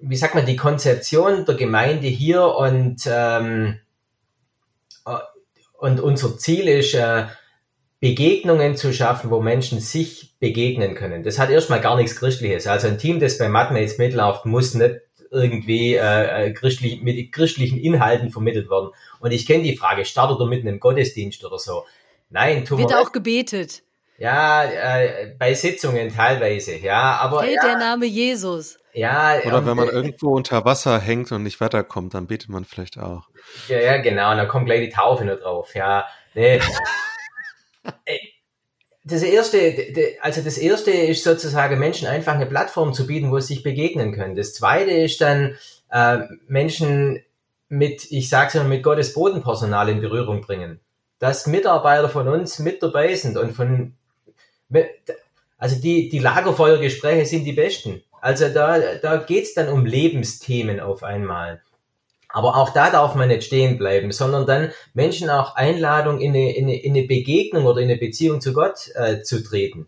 wie 0.00 0.16
sagt 0.16 0.34
man, 0.34 0.46
die 0.46 0.56
Konzeption 0.56 1.44
der 1.44 1.56
Gemeinde 1.56 2.06
hier 2.06 2.44
und 2.44 3.02
ähm, 3.06 3.80
äh, 5.04 5.18
und 5.78 5.98
unser 5.98 6.38
Ziel 6.38 6.68
ist, 6.68 6.94
äh, 6.94 7.26
Begegnungen 8.02 8.74
zu 8.74 8.92
schaffen, 8.92 9.30
wo 9.30 9.40
Menschen 9.40 9.78
sich 9.78 10.34
begegnen 10.40 10.96
können. 10.96 11.22
Das 11.22 11.38
hat 11.38 11.50
erstmal 11.50 11.80
gar 11.80 11.94
nichts 11.94 12.16
Christliches. 12.16 12.66
Also 12.66 12.88
ein 12.88 12.98
Team, 12.98 13.20
das 13.20 13.38
bei 13.38 13.48
MadMates 13.48 13.96
mitläuft, 13.96 14.44
muss 14.44 14.74
nicht 14.74 14.96
irgendwie 15.30 15.94
äh, 15.94 16.48
äh, 16.48 16.52
christlich, 16.52 17.00
mit 17.00 17.30
christlichen 17.30 17.78
Inhalten 17.78 18.30
vermittelt 18.30 18.68
werden. 18.68 18.90
Und 19.20 19.30
ich 19.30 19.46
kenne 19.46 19.62
die 19.62 19.76
Frage, 19.76 20.04
startet 20.04 20.40
er 20.40 20.46
mit 20.46 20.66
einem 20.66 20.80
Gottesdienst 20.80 21.44
oder 21.44 21.60
so? 21.60 21.84
Nein, 22.28 22.64
tun 22.64 22.78
wir 22.78 22.88
Wird 22.88 22.96
auch 22.96 23.12
gebetet. 23.12 23.84
Ja, 24.18 24.64
äh, 24.64 25.36
bei 25.38 25.54
Sitzungen 25.54 26.12
teilweise, 26.12 26.76
ja, 26.78 27.18
aber. 27.18 27.44
Fällt 27.44 27.54
ja, 27.62 27.68
der 27.68 27.78
Name 27.78 28.06
Jesus. 28.06 28.78
Ja. 28.92 29.38
Oder 29.46 29.58
ähm, 29.58 29.66
wenn 29.66 29.76
man 29.76 29.88
äh, 29.88 29.92
irgendwo 29.92 30.34
unter 30.34 30.64
Wasser 30.64 30.98
hängt 30.98 31.30
und 31.30 31.44
nicht 31.44 31.60
weiterkommt, 31.60 32.14
dann 32.14 32.26
betet 32.26 32.48
man 32.48 32.64
vielleicht 32.64 32.98
auch. 32.98 33.28
Ja, 33.68 33.78
ja, 33.78 33.98
genau, 33.98 34.32
und 34.32 34.38
dann 34.38 34.48
kommt 34.48 34.66
gleich 34.66 34.80
die 34.80 34.92
Taufe 34.92 35.24
nur 35.24 35.36
drauf, 35.36 35.76
ja. 35.76 36.04
Nee. 36.34 36.58
Äh, 38.04 38.18
das 39.04 39.22
erste, 39.22 39.74
also 40.20 40.42
das 40.42 40.58
erste 40.58 40.92
ist 40.92 41.24
sozusagen 41.24 41.78
Menschen 41.78 42.06
einfach 42.06 42.34
eine 42.34 42.46
Plattform 42.46 42.94
zu 42.94 43.06
bieten, 43.06 43.32
wo 43.32 43.40
sie 43.40 43.54
sich 43.54 43.62
begegnen 43.62 44.12
können. 44.12 44.36
Das 44.36 44.54
zweite 44.54 44.92
ist 44.92 45.20
dann 45.20 45.56
äh, 45.90 46.18
Menschen 46.46 47.20
mit, 47.68 48.10
ich 48.12 48.28
sag's 48.28 48.54
mal, 48.54 48.64
mit 48.64 48.82
Gottes 48.82 49.14
Bodenpersonal 49.14 49.88
in 49.88 50.00
Berührung 50.00 50.42
bringen. 50.42 50.78
Dass 51.18 51.46
Mitarbeiter 51.46 52.08
von 52.08 52.28
uns 52.28 52.58
mit 52.58 52.82
dabei 52.82 53.14
sind 53.14 53.36
und 53.36 53.52
von, 53.52 53.94
also 55.58 55.80
die, 55.80 56.08
die 56.08 56.18
Lagerfeuergespräche 56.18 57.26
sind 57.26 57.44
die 57.44 57.52
besten. 57.52 58.02
Also 58.20 58.48
da, 58.50 58.78
da 59.00 59.16
geht's 59.16 59.54
dann 59.54 59.68
um 59.68 59.84
Lebensthemen 59.84 60.78
auf 60.80 61.02
einmal. 61.02 61.60
Aber 62.32 62.56
auch 62.56 62.70
da 62.70 62.90
darf 62.90 63.14
man 63.14 63.28
nicht 63.28 63.44
stehen 63.44 63.78
bleiben, 63.78 64.10
sondern 64.10 64.46
dann 64.46 64.72
Menschen 64.94 65.30
auch 65.30 65.54
Einladung 65.54 66.20
in 66.20 66.30
eine, 66.30 66.56
in 66.56 66.64
eine, 66.64 66.82
in 66.82 66.96
eine 66.96 67.06
Begegnung 67.06 67.66
oder 67.66 67.80
in 67.80 67.90
eine 67.90 67.98
Beziehung 67.98 68.40
zu 68.40 68.52
Gott 68.52 68.90
äh, 68.94 69.22
zu 69.22 69.44
treten. 69.44 69.86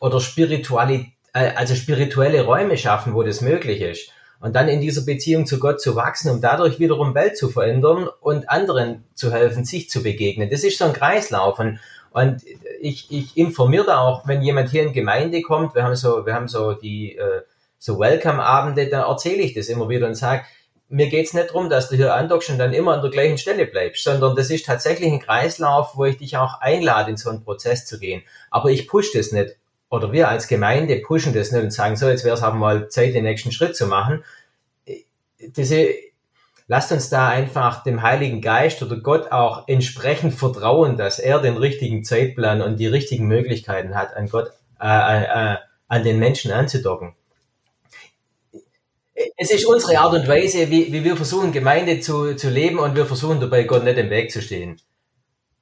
Oder 0.00 0.20
Spiritualität, 0.20 1.12
äh, 1.32 1.52
also 1.54 1.74
spirituelle 1.74 2.42
Räume 2.44 2.76
schaffen, 2.76 3.14
wo 3.14 3.22
das 3.22 3.40
möglich 3.40 3.80
ist. 3.80 4.10
Und 4.40 4.56
dann 4.56 4.68
in 4.68 4.80
dieser 4.80 5.02
Beziehung 5.02 5.46
zu 5.46 5.58
Gott 5.58 5.80
zu 5.80 5.96
wachsen, 5.96 6.30
um 6.30 6.40
dadurch 6.40 6.78
wiederum 6.78 7.14
Welt 7.14 7.36
zu 7.36 7.50
verändern 7.50 8.08
und 8.20 8.48
anderen 8.48 9.04
zu 9.14 9.32
helfen, 9.32 9.64
sich 9.64 9.90
zu 9.90 10.02
begegnen. 10.02 10.48
Das 10.50 10.64
ist 10.64 10.78
so 10.78 10.86
ein 10.86 10.94
Kreislauf. 10.94 11.58
Und, 11.58 11.78
und 12.12 12.42
ich, 12.80 13.06
ich 13.10 13.36
informiere 13.36 13.84
da 13.84 13.98
auch, 14.00 14.26
wenn 14.26 14.40
jemand 14.40 14.70
hier 14.70 14.82
in 14.82 14.94
Gemeinde 14.94 15.42
kommt, 15.42 15.74
wir 15.74 15.82
haben 15.82 15.94
so, 15.94 16.24
wir 16.24 16.34
haben 16.34 16.48
so 16.48 16.72
die 16.72 17.16
äh, 17.16 17.42
so 17.78 17.98
Welcome-Abende, 17.98 18.88
da 18.88 19.08
erzähle 19.08 19.42
ich 19.42 19.54
das 19.54 19.68
immer 19.68 19.88
wieder 19.88 20.06
und 20.06 20.14
sage, 20.14 20.44
mir 20.90 21.08
geht's 21.08 21.34
nicht 21.34 21.50
darum, 21.50 21.70
dass 21.70 21.88
du 21.88 21.96
hier 21.96 22.14
andockst 22.14 22.50
und 22.50 22.58
dann 22.58 22.72
immer 22.72 22.94
an 22.94 23.00
der 23.00 23.12
gleichen 23.12 23.38
Stelle 23.38 23.66
bleibst, 23.66 24.02
sondern 24.02 24.34
das 24.34 24.50
ist 24.50 24.66
tatsächlich 24.66 25.12
ein 25.12 25.20
Kreislauf, 25.20 25.96
wo 25.96 26.04
ich 26.04 26.18
dich 26.18 26.36
auch 26.36 26.60
einlade, 26.60 27.10
in 27.10 27.16
so 27.16 27.30
einen 27.30 27.44
Prozess 27.44 27.86
zu 27.86 27.98
gehen. 28.00 28.22
Aber 28.50 28.70
ich 28.70 28.88
push 28.88 29.12
das 29.12 29.30
nicht. 29.30 29.56
Oder 29.88 30.12
wir 30.12 30.28
als 30.28 30.48
Gemeinde 30.48 30.96
pushen 30.96 31.32
das 31.32 31.52
nicht 31.52 31.62
und 31.62 31.72
sagen, 31.72 31.96
so, 31.96 32.08
jetzt 32.08 32.24
wäre 32.24 32.36
es 32.36 32.42
aber 32.42 32.56
mal 32.56 32.88
Zeit, 32.88 33.14
den 33.14 33.24
nächsten 33.24 33.52
Schritt 33.52 33.76
zu 33.76 33.86
machen. 33.86 34.24
Diese, 35.38 35.88
lasst 36.66 36.92
uns 36.92 37.08
da 37.08 37.28
einfach 37.28 37.84
dem 37.84 38.02
Heiligen 38.02 38.40
Geist 38.40 38.82
oder 38.82 38.96
Gott 38.96 39.30
auch 39.30 39.68
entsprechend 39.68 40.34
vertrauen, 40.34 40.96
dass 40.96 41.20
er 41.20 41.40
den 41.40 41.56
richtigen 41.56 42.04
Zeitplan 42.04 42.62
und 42.62 42.78
die 42.78 42.86
richtigen 42.88 43.26
Möglichkeiten 43.26 43.94
hat, 43.94 44.16
an 44.16 44.28
Gott, 44.28 44.50
äh, 44.80 45.54
äh, 45.54 45.56
an 45.88 46.04
den 46.04 46.18
Menschen 46.18 46.52
anzudocken 46.52 47.14
es 49.36 49.50
ist 49.50 49.66
unsere 49.66 49.98
Art 49.98 50.14
und 50.14 50.28
Weise, 50.28 50.70
wie, 50.70 50.92
wie 50.92 51.04
wir 51.04 51.16
versuchen, 51.16 51.52
Gemeinde 51.52 52.00
zu, 52.00 52.34
zu 52.34 52.48
leben 52.50 52.78
und 52.78 52.96
wir 52.96 53.06
versuchen 53.06 53.40
dabei 53.40 53.64
Gott 53.64 53.84
nicht 53.84 53.98
im 53.98 54.10
Weg 54.10 54.30
zu 54.30 54.42
stehen. 54.42 54.80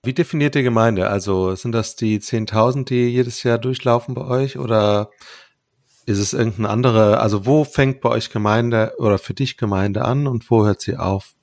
Wie 0.03 0.13
definiert 0.13 0.55
ihr 0.57 0.63
Gemeinde? 0.63 1.09
Also 1.09 1.55
sind 1.55 1.73
das 1.73 1.97
die 1.97 2.21
10.000, 2.21 2.85
die 2.85 3.09
jedes 3.09 3.43
Jahr 3.43 3.59
durchlaufen 3.59 4.15
bei 4.15 4.27
euch 4.27 4.59
oder 4.59 5.11
ist 6.07 6.19
es 6.19 6.33
irgendein 6.33 6.67
andere, 6.67 7.21
also 7.21 7.45
wo 7.45 7.65
fängt 7.65 8.01
bei 8.01 8.09
euch 8.09 8.31
Gemeinde 8.31 8.95
oder 8.99 9.19
für 9.19 9.35
dich 9.35 9.57
Gemeinde 9.59 10.05
an 10.05 10.27
und 10.27 10.51
wo 10.51 10.65
hört 10.65 10.81
sie 10.81 10.97
auf? 10.97 11.35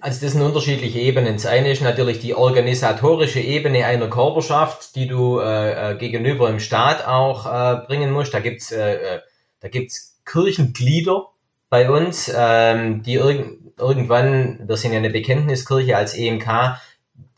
Also 0.00 0.24
das 0.24 0.32
sind 0.32 0.42
unterschiedliche 0.42 0.98
Ebenen. 0.98 1.34
Das 1.34 1.46
eine 1.46 1.72
ist 1.72 1.82
natürlich 1.82 2.20
die 2.20 2.34
organisatorische 2.34 3.40
Ebene 3.40 3.84
einer 3.84 4.08
Körperschaft, 4.08 4.94
die 4.94 5.06
du 5.06 5.40
äh, 5.40 5.92
äh 5.92 5.98
gegenüber 5.98 6.48
im 6.48 6.60
Staat 6.60 7.06
auch 7.06 7.46
äh, 7.46 7.86
bringen 7.86 8.12
musst. 8.12 8.32
Da 8.32 8.40
gibt's 8.40 8.70
äh, 8.70 8.94
äh, 8.94 9.20
da 9.60 9.68
gibt's 9.68 10.20
Kirchenglieder 10.24 11.28
bei 11.68 11.90
uns, 11.90 12.30
ähm, 12.34 13.02
die 13.02 13.14
irg 13.14 13.58
irgendwann, 13.78 14.60
wir 14.68 14.76
sind 14.76 14.92
ja 14.92 14.98
eine 14.98 15.10
Bekenntniskirche 15.10 15.96
als 15.96 16.14
EMK, 16.14 16.76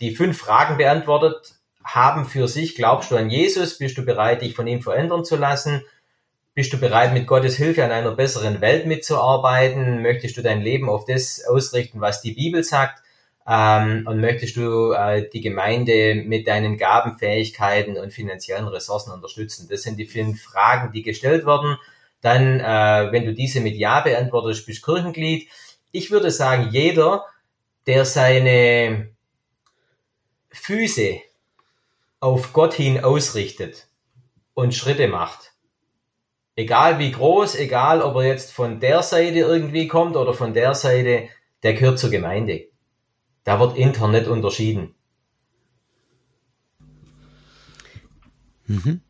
die 0.00 0.14
fünf 0.14 0.38
Fragen 0.38 0.76
beantwortet 0.76 1.54
haben 1.84 2.24
für 2.24 2.48
sich. 2.48 2.74
Glaubst 2.74 3.10
du 3.10 3.16
an 3.16 3.30
Jesus? 3.30 3.78
Bist 3.78 3.96
du 3.96 4.04
bereit, 4.04 4.42
dich 4.42 4.54
von 4.54 4.66
ihm 4.66 4.82
verändern 4.82 5.24
zu 5.24 5.36
lassen? 5.36 5.82
Bist 6.54 6.70
du 6.70 6.78
bereit, 6.78 7.14
mit 7.14 7.26
Gottes 7.26 7.56
Hilfe 7.56 7.82
an 7.82 7.92
einer 7.92 8.12
besseren 8.12 8.60
Welt 8.60 8.86
mitzuarbeiten? 8.86 10.02
Möchtest 10.02 10.36
du 10.36 10.42
dein 10.42 10.60
Leben 10.60 10.90
auf 10.90 11.06
das 11.06 11.42
ausrichten, 11.46 12.02
was 12.02 12.20
die 12.20 12.32
Bibel 12.32 12.62
sagt? 12.62 13.02
Ähm, 13.48 14.06
und 14.06 14.20
möchtest 14.20 14.56
du 14.56 14.92
äh, 14.92 15.26
die 15.30 15.40
Gemeinde 15.40 16.14
mit 16.14 16.46
deinen 16.46 16.76
Gaben, 16.76 17.16
Fähigkeiten 17.18 17.96
und 17.96 18.12
finanziellen 18.12 18.68
Ressourcen 18.68 19.12
unterstützen? 19.12 19.66
Das 19.70 19.80
sind 19.82 19.96
die 19.96 20.04
fünf 20.04 20.42
Fragen, 20.42 20.92
die 20.92 21.02
gestellt 21.02 21.46
werden. 21.46 21.78
Dann, 22.20 22.60
äh, 22.60 23.10
wenn 23.12 23.24
du 23.24 23.32
diese 23.32 23.60
mit 23.60 23.76
Ja 23.76 24.00
beantwortest, 24.00 24.66
bist 24.66 24.86
du 24.86 24.92
Kirchenglied. 24.92 25.48
Ich 25.90 26.10
würde 26.10 26.30
sagen, 26.30 26.68
jeder, 26.70 27.24
der 27.86 28.04
seine 28.04 29.08
Füße 30.50 31.18
auf 32.20 32.52
Gott 32.52 32.74
hin 32.74 33.02
ausrichtet 33.02 33.86
und 34.52 34.74
Schritte 34.74 35.08
macht, 35.08 35.51
egal 36.56 36.98
wie 36.98 37.12
groß, 37.12 37.56
egal 37.56 38.02
ob 38.02 38.16
er 38.16 38.24
jetzt 38.24 38.52
von 38.52 38.80
der 38.80 39.02
Seite 39.02 39.38
irgendwie 39.38 39.88
kommt 39.88 40.16
oder 40.16 40.34
von 40.34 40.54
der 40.54 40.74
Seite, 40.74 41.28
der 41.62 41.74
gehört 41.74 41.98
zur 41.98 42.10
Gemeinde. 42.10 42.68
Da 43.44 43.58
wird 43.58 43.76
intern 43.76 44.12
nicht 44.12 44.26
unterschieden. 44.26 44.94
Mhm. 48.66 49.00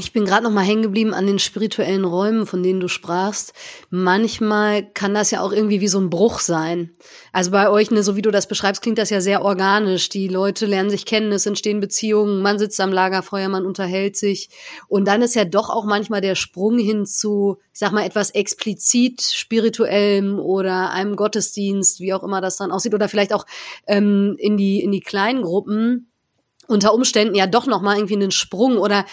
Ich 0.00 0.14
bin 0.14 0.24
gerade 0.24 0.44
noch 0.44 0.50
mal 0.50 0.64
hängen 0.64 0.80
geblieben 0.80 1.12
an 1.12 1.26
den 1.26 1.38
spirituellen 1.38 2.06
Räumen, 2.06 2.46
von 2.46 2.62
denen 2.62 2.80
du 2.80 2.88
sprachst. 2.88 3.52
Manchmal 3.90 4.82
kann 4.82 5.12
das 5.12 5.30
ja 5.30 5.42
auch 5.42 5.52
irgendwie 5.52 5.82
wie 5.82 5.88
so 5.88 6.00
ein 6.00 6.08
Bruch 6.08 6.38
sein. 6.38 6.92
Also 7.32 7.50
bei 7.50 7.68
euch, 7.68 7.90
ne, 7.90 8.02
so 8.02 8.16
wie 8.16 8.22
du 8.22 8.30
das 8.30 8.48
beschreibst, 8.48 8.80
klingt 8.80 8.96
das 8.96 9.10
ja 9.10 9.20
sehr 9.20 9.44
organisch. 9.44 10.08
Die 10.08 10.26
Leute 10.26 10.64
lernen 10.64 10.88
sich 10.88 11.04
kennen, 11.04 11.30
es 11.32 11.44
entstehen 11.44 11.80
Beziehungen, 11.80 12.40
man 12.40 12.58
sitzt 12.58 12.80
am 12.80 12.94
Lagerfeuer, 12.94 13.50
man 13.50 13.66
unterhält 13.66 14.16
sich. 14.16 14.48
Und 14.88 15.06
dann 15.06 15.20
ist 15.20 15.34
ja 15.34 15.44
doch 15.44 15.68
auch 15.68 15.84
manchmal 15.84 16.22
der 16.22 16.34
Sprung 16.34 16.78
hin 16.78 17.04
zu, 17.04 17.58
ich 17.70 17.78
sag 17.78 17.92
mal, 17.92 18.06
etwas 18.06 18.30
explizit 18.30 19.20
spirituellem 19.20 20.38
oder 20.38 20.92
einem 20.92 21.14
Gottesdienst, 21.14 22.00
wie 22.00 22.14
auch 22.14 22.22
immer 22.22 22.40
das 22.40 22.56
dann 22.56 22.72
aussieht, 22.72 22.94
oder 22.94 23.10
vielleicht 23.10 23.34
auch 23.34 23.44
ähm, 23.86 24.36
in 24.38 24.56
die 24.56 24.82
in 24.82 24.92
die 24.92 25.00
kleinen 25.00 25.42
Gruppen 25.42 26.10
unter 26.68 26.94
Umständen 26.94 27.34
ja 27.34 27.46
doch 27.46 27.66
noch 27.66 27.82
mal 27.82 27.96
irgendwie 27.96 28.14
einen 28.14 28.30
Sprung 28.30 28.78
oder 28.78 29.04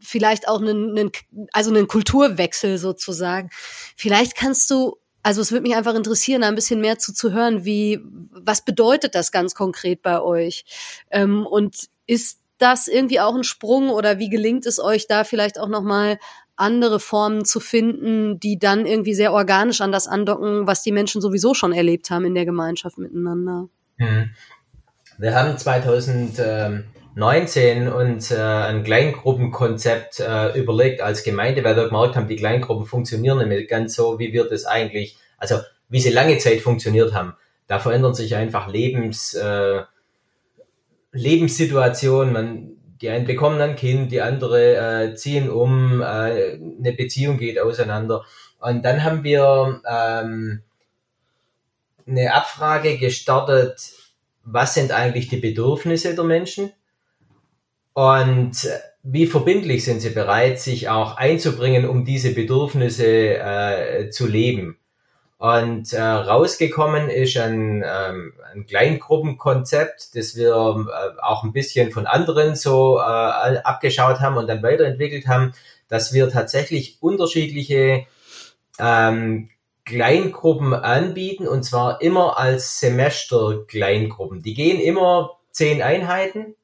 vielleicht 0.00 0.48
auch 0.48 0.60
einen, 0.60 0.98
einen, 0.98 1.10
also 1.52 1.70
einen 1.70 1.88
Kulturwechsel 1.88 2.78
sozusagen. 2.78 3.50
Vielleicht 3.96 4.36
kannst 4.36 4.70
du, 4.70 4.96
also 5.22 5.40
es 5.40 5.52
würde 5.52 5.62
mich 5.62 5.76
einfach 5.76 5.94
interessieren, 5.94 6.42
ein 6.42 6.54
bisschen 6.54 6.80
mehr 6.80 6.98
zu, 6.98 7.12
zu 7.12 7.32
hören, 7.32 7.64
wie, 7.64 8.00
was 8.30 8.64
bedeutet 8.64 9.14
das 9.14 9.32
ganz 9.32 9.54
konkret 9.54 10.02
bei 10.02 10.20
euch? 10.20 10.64
Ähm, 11.10 11.46
und 11.46 11.88
ist 12.06 12.40
das 12.58 12.88
irgendwie 12.88 13.20
auch 13.20 13.34
ein 13.34 13.44
Sprung 13.44 13.90
oder 13.90 14.18
wie 14.18 14.30
gelingt 14.30 14.66
es 14.66 14.78
euch 14.78 15.06
da 15.06 15.24
vielleicht 15.24 15.58
auch 15.58 15.68
nochmal 15.68 16.18
andere 16.56 17.00
Formen 17.00 17.44
zu 17.44 17.60
finden, 17.60 18.40
die 18.40 18.58
dann 18.58 18.86
irgendwie 18.86 19.14
sehr 19.14 19.32
organisch 19.32 19.82
an 19.82 19.92
das 19.92 20.08
andocken, 20.08 20.66
was 20.66 20.82
die 20.82 20.92
Menschen 20.92 21.20
sowieso 21.20 21.52
schon 21.52 21.72
erlebt 21.72 22.08
haben 22.10 22.24
in 22.24 22.34
der 22.34 22.46
Gemeinschaft 22.46 22.96
miteinander? 22.96 23.68
Mhm. 23.98 24.30
Wir 25.18 25.34
haben 25.34 25.56
2000, 25.56 26.38
ähm 26.38 26.84
19 27.16 27.88
uns 27.88 28.30
äh, 28.30 28.36
ein 28.36 28.84
Kleingruppenkonzept 28.84 30.20
äh, 30.20 30.52
überlegt 30.58 31.00
als 31.00 31.24
Gemeinde, 31.24 31.64
weil 31.64 31.74
wir 31.74 31.88
gemerkt 31.88 32.14
haben, 32.14 32.28
die 32.28 32.36
Kleingruppen 32.36 32.84
funktionieren 32.84 33.48
nicht 33.48 33.70
ganz 33.70 33.94
so, 33.94 34.18
wie 34.18 34.34
wir 34.34 34.44
das 34.44 34.66
eigentlich, 34.66 35.16
also 35.38 35.56
wie 35.88 36.00
sie 36.00 36.10
lange 36.10 36.36
Zeit 36.36 36.60
funktioniert 36.60 37.14
haben. 37.14 37.34
Da 37.68 37.78
verändern 37.78 38.12
sich 38.12 38.36
einfach 38.36 38.68
Lebens, 38.68 39.32
äh, 39.32 39.84
Lebenssituationen. 41.12 42.34
Man, 42.34 42.76
die 43.00 43.08
einen 43.08 43.24
bekommen 43.26 43.62
ein 43.62 43.76
Kind, 43.76 44.12
die 44.12 44.20
andere 44.20 44.76
äh, 44.76 45.14
ziehen 45.14 45.48
um, 45.48 46.02
äh, 46.02 46.04
eine 46.04 46.92
Beziehung 46.94 47.38
geht 47.38 47.58
auseinander. 47.58 48.26
Und 48.60 48.84
dann 48.84 49.04
haben 49.04 49.24
wir 49.24 49.80
ähm, 49.90 50.60
eine 52.06 52.34
Abfrage 52.34 52.98
gestartet, 52.98 53.92
was 54.44 54.74
sind 54.74 54.92
eigentlich 54.92 55.28
die 55.28 55.38
Bedürfnisse 55.38 56.14
der 56.14 56.24
Menschen? 56.24 56.72
Und 57.96 58.68
wie 59.04 59.26
verbindlich 59.26 59.86
sind 59.86 60.00
sie 60.00 60.10
bereit, 60.10 60.60
sich 60.60 60.90
auch 60.90 61.16
einzubringen, 61.16 61.88
um 61.88 62.04
diese 62.04 62.34
Bedürfnisse 62.34 63.38
äh, 63.38 64.10
zu 64.10 64.26
leben? 64.26 64.76
Und 65.38 65.94
äh, 65.94 66.02
rausgekommen 66.02 67.08
ist 67.08 67.38
ein, 67.38 67.82
ähm, 67.86 68.34
ein 68.52 68.66
Kleingruppenkonzept, 68.66 70.14
das 70.14 70.36
wir 70.36 70.50
äh, 70.50 71.22
auch 71.22 71.42
ein 71.42 71.54
bisschen 71.54 71.90
von 71.90 72.06
anderen 72.06 72.54
so 72.54 72.98
äh, 72.98 73.00
abgeschaut 73.00 74.20
haben 74.20 74.36
und 74.36 74.46
dann 74.46 74.62
weiterentwickelt 74.62 75.26
haben, 75.26 75.54
dass 75.88 76.12
wir 76.12 76.28
tatsächlich 76.28 76.98
unterschiedliche 77.00 78.04
ähm, 78.78 79.48
Kleingruppen 79.86 80.74
anbieten 80.74 81.48
und 81.48 81.62
zwar 81.62 82.02
immer 82.02 82.38
als 82.38 82.78
Semester-Kleingruppen. 82.78 84.42
Die 84.42 84.52
gehen 84.52 84.80
immer 84.80 85.38
zehn 85.50 85.80
Einheiten 85.80 86.56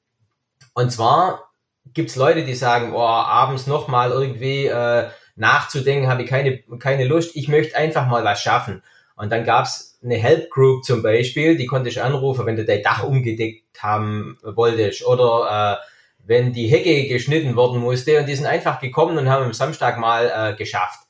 und 0.74 0.90
zwar 0.90 1.52
gibt's 1.92 2.16
Leute, 2.16 2.44
die 2.44 2.54
sagen, 2.54 2.92
oh, 2.94 3.00
abends 3.00 3.66
nochmal 3.66 4.10
irgendwie 4.10 4.66
äh, 4.66 5.08
nachzudenken, 5.36 6.08
habe 6.08 6.22
ich 6.22 6.28
keine, 6.28 6.58
keine 6.78 7.04
Lust, 7.04 7.34
ich 7.34 7.48
möchte 7.48 7.76
einfach 7.76 8.06
mal 8.06 8.24
was 8.24 8.40
schaffen. 8.40 8.82
Und 9.16 9.30
dann 9.30 9.44
gab's 9.44 9.98
eine 10.02 10.16
Help 10.16 10.50
Group 10.50 10.84
zum 10.84 11.02
Beispiel, 11.02 11.56
die 11.56 11.66
konnte 11.66 11.88
ich 11.88 12.02
anrufen, 12.02 12.46
wenn 12.46 12.56
du 12.56 12.64
dein 12.64 12.82
Dach 12.82 13.04
umgedeckt 13.04 13.82
haben 13.82 14.38
wolltest 14.42 15.06
oder 15.06 15.80
äh, 15.80 15.86
wenn 16.24 16.52
die 16.52 16.68
Hecke 16.68 17.08
geschnitten 17.08 17.56
worden 17.56 17.80
musste 17.80 18.18
und 18.18 18.26
die 18.26 18.34
sind 18.34 18.46
einfach 18.46 18.80
gekommen 18.80 19.18
und 19.18 19.28
haben 19.28 19.44
am 19.44 19.52
Samstag 19.52 19.98
mal 19.98 20.30
äh, 20.34 20.56
geschafft. 20.56 21.00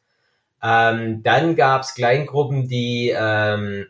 Ähm, 0.62 1.22
dann 1.22 1.56
gab's 1.56 1.94
Kleingruppen, 1.94 2.68
die 2.68 3.14
ähm, 3.16 3.86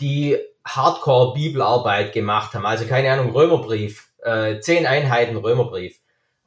die 0.00 0.36
Hardcore-Bibelarbeit 0.64 2.12
gemacht 2.12 2.54
haben, 2.54 2.66
also 2.66 2.84
keine 2.86 3.10
Ahnung, 3.12 3.30
Römerbrief 3.30 4.07
äh, 4.28 4.60
zehn 4.60 4.86
Einheiten 4.86 5.36
Römerbrief 5.36 5.98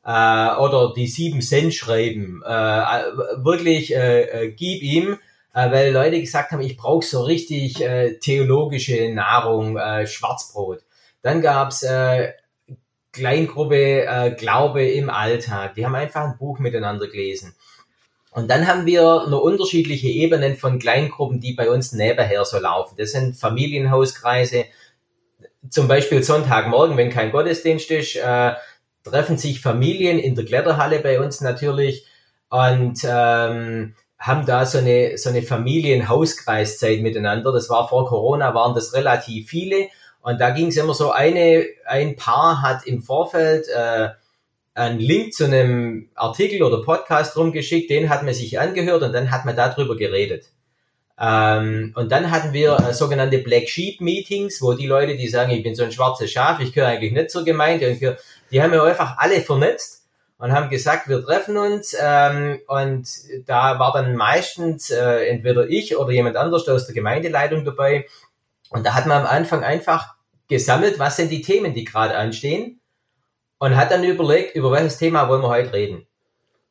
äh, 0.04 0.56
oder 0.56 0.94
die 0.96 1.08
sieben 1.08 1.42
Cent 1.42 1.74
schreiben, 1.74 2.42
äh, 2.46 2.50
wirklich 3.44 3.96
äh, 3.96 4.22
äh, 4.46 4.52
gib 4.52 4.82
ihm, 4.82 5.18
äh, 5.54 5.72
weil 5.72 5.92
Leute 5.92 6.20
gesagt 6.20 6.52
haben, 6.52 6.62
ich 6.62 6.78
brauche 6.78 7.06
so 7.06 7.24
richtig 7.24 7.82
äh, 7.82 8.18
theologische 8.20 9.14
Nahrung, 9.14 9.78
äh, 9.78 10.08
Schwarzbrot. 10.08 10.80
Dann 11.22 11.42
gab's 11.42 11.84
äh, 11.84 12.34
Kleingruppe 13.12 14.06
äh, 14.06 14.32
Glaube 14.32 14.88
im 14.88 15.10
Alltag. 15.10 15.76
Die 15.76 15.86
haben 15.86 15.96
einfach 15.96 16.24
ein 16.24 16.38
Buch 16.38 16.60
miteinander 16.60 17.08
gelesen. 17.08 17.54
Und 18.32 18.50
dann 18.50 18.66
haben 18.66 18.86
wir 18.86 19.28
nur 19.28 19.44
unterschiedliche 19.44 20.08
Ebenen 20.08 20.56
von 20.56 20.80
Kleingruppen, 20.80 21.42
die 21.42 21.54
bei 21.54 21.70
uns 21.70 21.92
nebenher 21.92 22.46
so 22.46 22.58
laufen. 22.60 22.96
Das 22.98 23.12
sind 23.12 23.36
Familienhauskreise, 23.36 24.66
zum 25.72 25.88
Beispiel 25.88 26.22
Sonntagmorgen, 26.22 26.98
wenn 26.98 27.10
kein 27.10 27.32
Gottesdienst 27.32 27.90
ist, 27.92 28.18
äh, 28.18 28.54
treffen 29.04 29.38
sich 29.38 29.62
Familien 29.62 30.20
in 30.20 30.36
der 30.36 30.46
Kletterhalle 30.46 31.00
bei 31.00 31.20
uns 31.20 31.42
natürlich 31.42 32.06
und 32.50 33.00
ähm, 33.04 33.96
haben 34.20 34.46
da 34.46 34.66
so 34.66 34.78
eine, 34.78 35.18
so 35.18 35.30
eine 35.30 35.42
Familienhauskreiszeit 35.42 37.02
miteinander. 37.02 37.52
Das 37.52 37.70
war 37.70 37.88
vor 37.88 38.06
Corona, 38.06 38.54
waren 38.54 38.76
das 38.76 38.94
relativ 38.94 39.50
viele. 39.50 39.88
Und 40.22 40.40
da 40.40 40.52
ging 40.52 40.68
es 40.68 40.78
immer 40.78 40.94
so, 40.94 41.12
eine, 41.12 41.66
ein 41.88 42.16
Paar 42.16 42.62
hat 42.62 42.86
im 42.86 43.02
Vorfeld 43.02 43.66
äh, 43.70 44.10
einen 44.76 45.00
Link 45.00 45.34
zu 45.34 45.46
einem 45.46 46.10
Artikel 46.14 46.62
oder 46.62 46.84
Podcast 46.84 47.36
rumgeschickt, 47.36 47.90
den 47.90 48.10
hat 48.10 48.24
man 48.24 48.34
sich 48.34 48.60
angehört 48.60 49.02
und 49.02 49.14
dann 49.14 49.32
hat 49.32 49.46
man 49.46 49.56
darüber 49.56 49.96
geredet. 49.96 50.46
Ähm, 51.24 51.94
und 51.96 52.12
dann 52.12 52.32
hatten 52.32 52.52
wir 52.52 52.78
äh, 52.80 52.94
sogenannte 52.94 53.38
Black 53.38 53.70
Sheep 53.70 54.02
Meetings, 54.02 54.60
wo 54.60 54.74
die 54.74 54.88
Leute, 54.88 55.16
die 55.16 55.28
sagen, 55.28 55.52
ich 55.52 55.62
bin 55.62 55.76
so 55.76 55.84
ein 55.84 55.92
schwarzes 55.92 56.32
Schaf, 56.32 56.60
ich 56.60 56.74
gehöre 56.74 56.90
eigentlich 56.90 57.12
nicht 57.12 57.30
zur 57.30 57.46
Gemeinde, 57.46 57.92
und 57.92 58.18
die 58.52 58.62
haben 58.62 58.72
wir 58.72 58.84
einfach 58.84 59.18
alle 59.20 59.42
vernetzt 59.42 60.02
und 60.40 60.52
haben 60.52 60.72
gesagt, 60.72 61.08
wir 61.08 61.24
treffen 61.24 61.58
uns. 61.58 61.96
Ähm, 62.02 62.60
und 62.66 63.08
da 63.46 63.78
war 63.78 63.94
dann 63.94 64.16
meistens 64.16 64.90
äh, 64.90 65.28
entweder 65.28 65.70
ich 65.70 65.96
oder 65.96 66.12
jemand 66.12 66.38
anders 66.38 66.68
aus 66.68 66.88
der 66.88 66.96
Gemeindeleitung 66.96 67.64
dabei. 67.66 68.08
Und 68.72 68.84
da 68.84 68.96
hat 68.96 69.06
man 69.06 69.22
am 69.22 69.28
Anfang 69.28 69.64
einfach 69.64 70.16
gesammelt, 70.48 70.98
was 70.98 71.18
sind 71.18 71.30
die 71.30 71.44
Themen, 71.44 71.76
die 71.76 71.84
gerade 71.84 72.18
anstehen. 72.18 72.80
Und 73.60 73.76
hat 73.76 73.92
dann 73.92 74.04
überlegt, 74.04 74.56
über 74.56 74.72
welches 74.72 74.98
Thema 74.98 75.30
wollen 75.30 75.44
wir 75.44 75.50
heute 75.50 75.72
reden. 75.72 76.08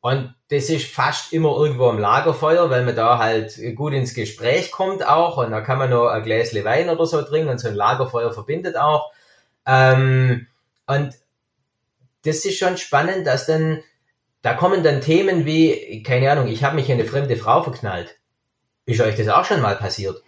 Und 0.01 0.35
das 0.51 0.69
ist 0.69 0.85
fast 0.85 1.31
immer 1.31 1.55
irgendwo 1.55 1.87
am 1.87 1.97
Lagerfeuer, 1.97 2.69
weil 2.69 2.83
man 2.83 2.93
da 2.93 3.19
halt 3.19 3.57
gut 3.73 3.93
ins 3.93 4.13
Gespräch 4.13 4.69
kommt 4.69 5.07
auch 5.07 5.37
und 5.37 5.51
da 5.51 5.61
kann 5.61 5.77
man 5.77 5.89
noch 5.89 6.07
ein 6.07 6.23
Gläsle 6.23 6.65
Wein 6.65 6.89
oder 6.89 7.05
so 7.05 7.21
trinken 7.21 7.49
und 7.49 7.59
so 7.59 7.69
ein 7.69 7.75
Lagerfeuer 7.75 8.33
verbindet 8.33 8.75
auch. 8.75 9.13
Ähm, 9.65 10.47
und 10.87 11.13
das 12.25 12.43
ist 12.43 12.57
schon 12.57 12.75
spannend, 12.75 13.25
dass 13.25 13.45
dann, 13.45 13.81
da 14.41 14.53
kommen 14.53 14.83
dann 14.83 14.99
Themen 14.99 15.45
wie, 15.45 16.03
keine 16.03 16.29
Ahnung, 16.29 16.49
ich 16.49 16.65
habe 16.65 16.75
mich 16.75 16.89
in 16.89 16.99
eine 16.99 17.07
fremde 17.07 17.37
Frau 17.37 17.63
verknallt. 17.63 18.17
Ist 18.85 18.99
euch 18.99 19.15
das 19.15 19.29
auch 19.29 19.45
schon 19.45 19.61
mal 19.61 19.77
passiert? 19.77 20.21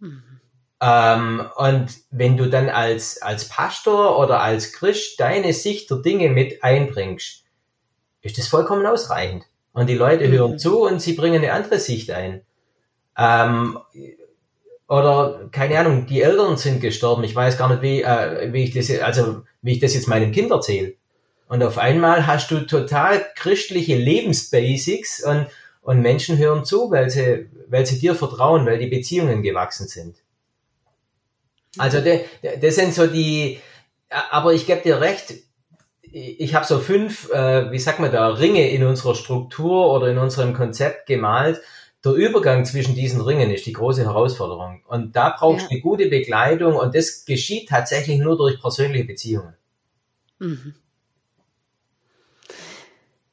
Mhm. 0.00 0.40
Ähm, 0.80 1.48
und 1.54 1.94
wenn 2.10 2.36
du 2.36 2.50
dann 2.50 2.68
als, 2.68 3.22
als 3.22 3.48
Pastor 3.48 4.18
oder 4.18 4.40
als 4.40 4.72
Christ 4.72 5.20
deine 5.20 5.52
Sicht 5.52 5.90
der 5.90 5.98
Dinge 5.98 6.30
mit 6.30 6.64
einbringst, 6.64 7.43
ist 8.24 8.38
das 8.38 8.48
vollkommen 8.48 8.84
ausreichend. 8.86 9.44
Und 9.72 9.88
die 9.88 9.94
Leute 9.94 10.28
hören 10.28 10.52
mhm. 10.52 10.58
zu 10.58 10.82
und 10.82 11.00
sie 11.00 11.12
bringen 11.12 11.42
eine 11.42 11.52
andere 11.52 11.78
Sicht 11.78 12.10
ein. 12.10 12.42
Ähm, 13.16 13.78
oder 14.88 15.48
keine 15.52 15.78
Ahnung, 15.78 16.06
die 16.06 16.22
Eltern 16.22 16.56
sind 16.56 16.80
gestorben. 16.80 17.24
Ich 17.24 17.34
weiß 17.34 17.56
gar 17.58 17.68
nicht, 17.68 17.82
wie, 17.82 18.02
äh, 18.02 18.52
wie 18.52 18.64
ich 18.64 18.72
das, 18.72 18.90
also 19.00 19.42
wie 19.62 19.72
ich 19.72 19.78
das 19.80 19.94
jetzt 19.94 20.08
meinem 20.08 20.32
Kind 20.32 20.50
erzähle. 20.50 20.94
Und 21.48 21.62
auf 21.62 21.78
einmal 21.78 22.26
hast 22.26 22.50
du 22.50 22.60
total 22.60 23.24
christliche 23.36 23.96
Lebensbasics 23.96 25.24
und, 25.24 25.46
und 25.82 26.00
Menschen 26.00 26.38
hören 26.38 26.64
zu, 26.64 26.90
weil 26.90 27.10
sie, 27.10 27.48
weil 27.68 27.86
sie 27.86 27.98
dir 27.98 28.14
vertrauen, 28.14 28.66
weil 28.66 28.78
die 28.78 28.86
Beziehungen 28.86 29.42
gewachsen 29.42 29.86
sind. 29.86 30.16
Also 31.76 32.00
de, 32.00 32.24
de, 32.42 32.58
das 32.58 32.76
sind 32.76 32.94
so 32.94 33.06
die, 33.06 33.60
aber 34.30 34.54
ich 34.54 34.66
gebe 34.66 34.82
dir 34.82 35.00
recht, 35.00 35.34
ich 36.14 36.54
habe 36.54 36.64
so 36.64 36.78
fünf, 36.78 37.28
äh, 37.32 37.72
wie 37.72 37.78
sagt 37.78 37.98
man 37.98 38.12
da, 38.12 38.28
Ringe 38.28 38.70
in 38.70 38.84
unserer 38.84 39.16
Struktur 39.16 39.92
oder 39.92 40.08
in 40.08 40.18
unserem 40.18 40.54
Konzept 40.54 41.06
gemalt. 41.06 41.60
Der 42.04 42.12
Übergang 42.12 42.64
zwischen 42.64 42.94
diesen 42.94 43.20
Ringen 43.20 43.50
ist 43.50 43.66
die 43.66 43.72
große 43.72 44.04
Herausforderung. 44.04 44.82
Und 44.86 45.16
da 45.16 45.34
brauchst 45.36 45.62
du 45.62 45.64
ja. 45.64 45.70
eine 45.72 45.80
gute 45.80 46.08
Begleitung 46.08 46.76
und 46.76 46.94
das 46.94 47.24
geschieht 47.24 47.68
tatsächlich 47.68 48.20
nur 48.20 48.36
durch 48.36 48.60
persönliche 48.60 49.04
Beziehungen. 49.04 49.54
Mhm. 50.38 50.74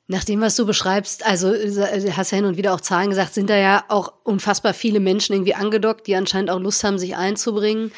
Nach 0.07 0.23
dem, 0.23 0.41
was 0.41 0.55
du 0.55 0.65
beschreibst, 0.65 1.25
also 1.25 1.53
äh, 1.53 2.11
hast 2.13 2.32
ja 2.32 2.38
hin 2.38 2.45
und 2.45 2.57
wieder 2.57 2.73
auch 2.73 2.82
Zahlen 2.82 3.09
gesagt, 3.09 3.34
sind 3.34 3.49
da 3.49 3.57
ja 3.57 3.86
auch 3.89 4.11
unfassbar 4.23 4.73
viele 4.73 4.99
Menschen 4.99 5.34
irgendwie 5.34 5.55
angedockt, 5.55 6.07
die 6.07 6.15
anscheinend 6.15 6.49
auch 6.49 6.59
Lust 6.59 6.84
haben, 6.84 6.97
sich 6.97 7.15
einzubringen. 7.15 7.91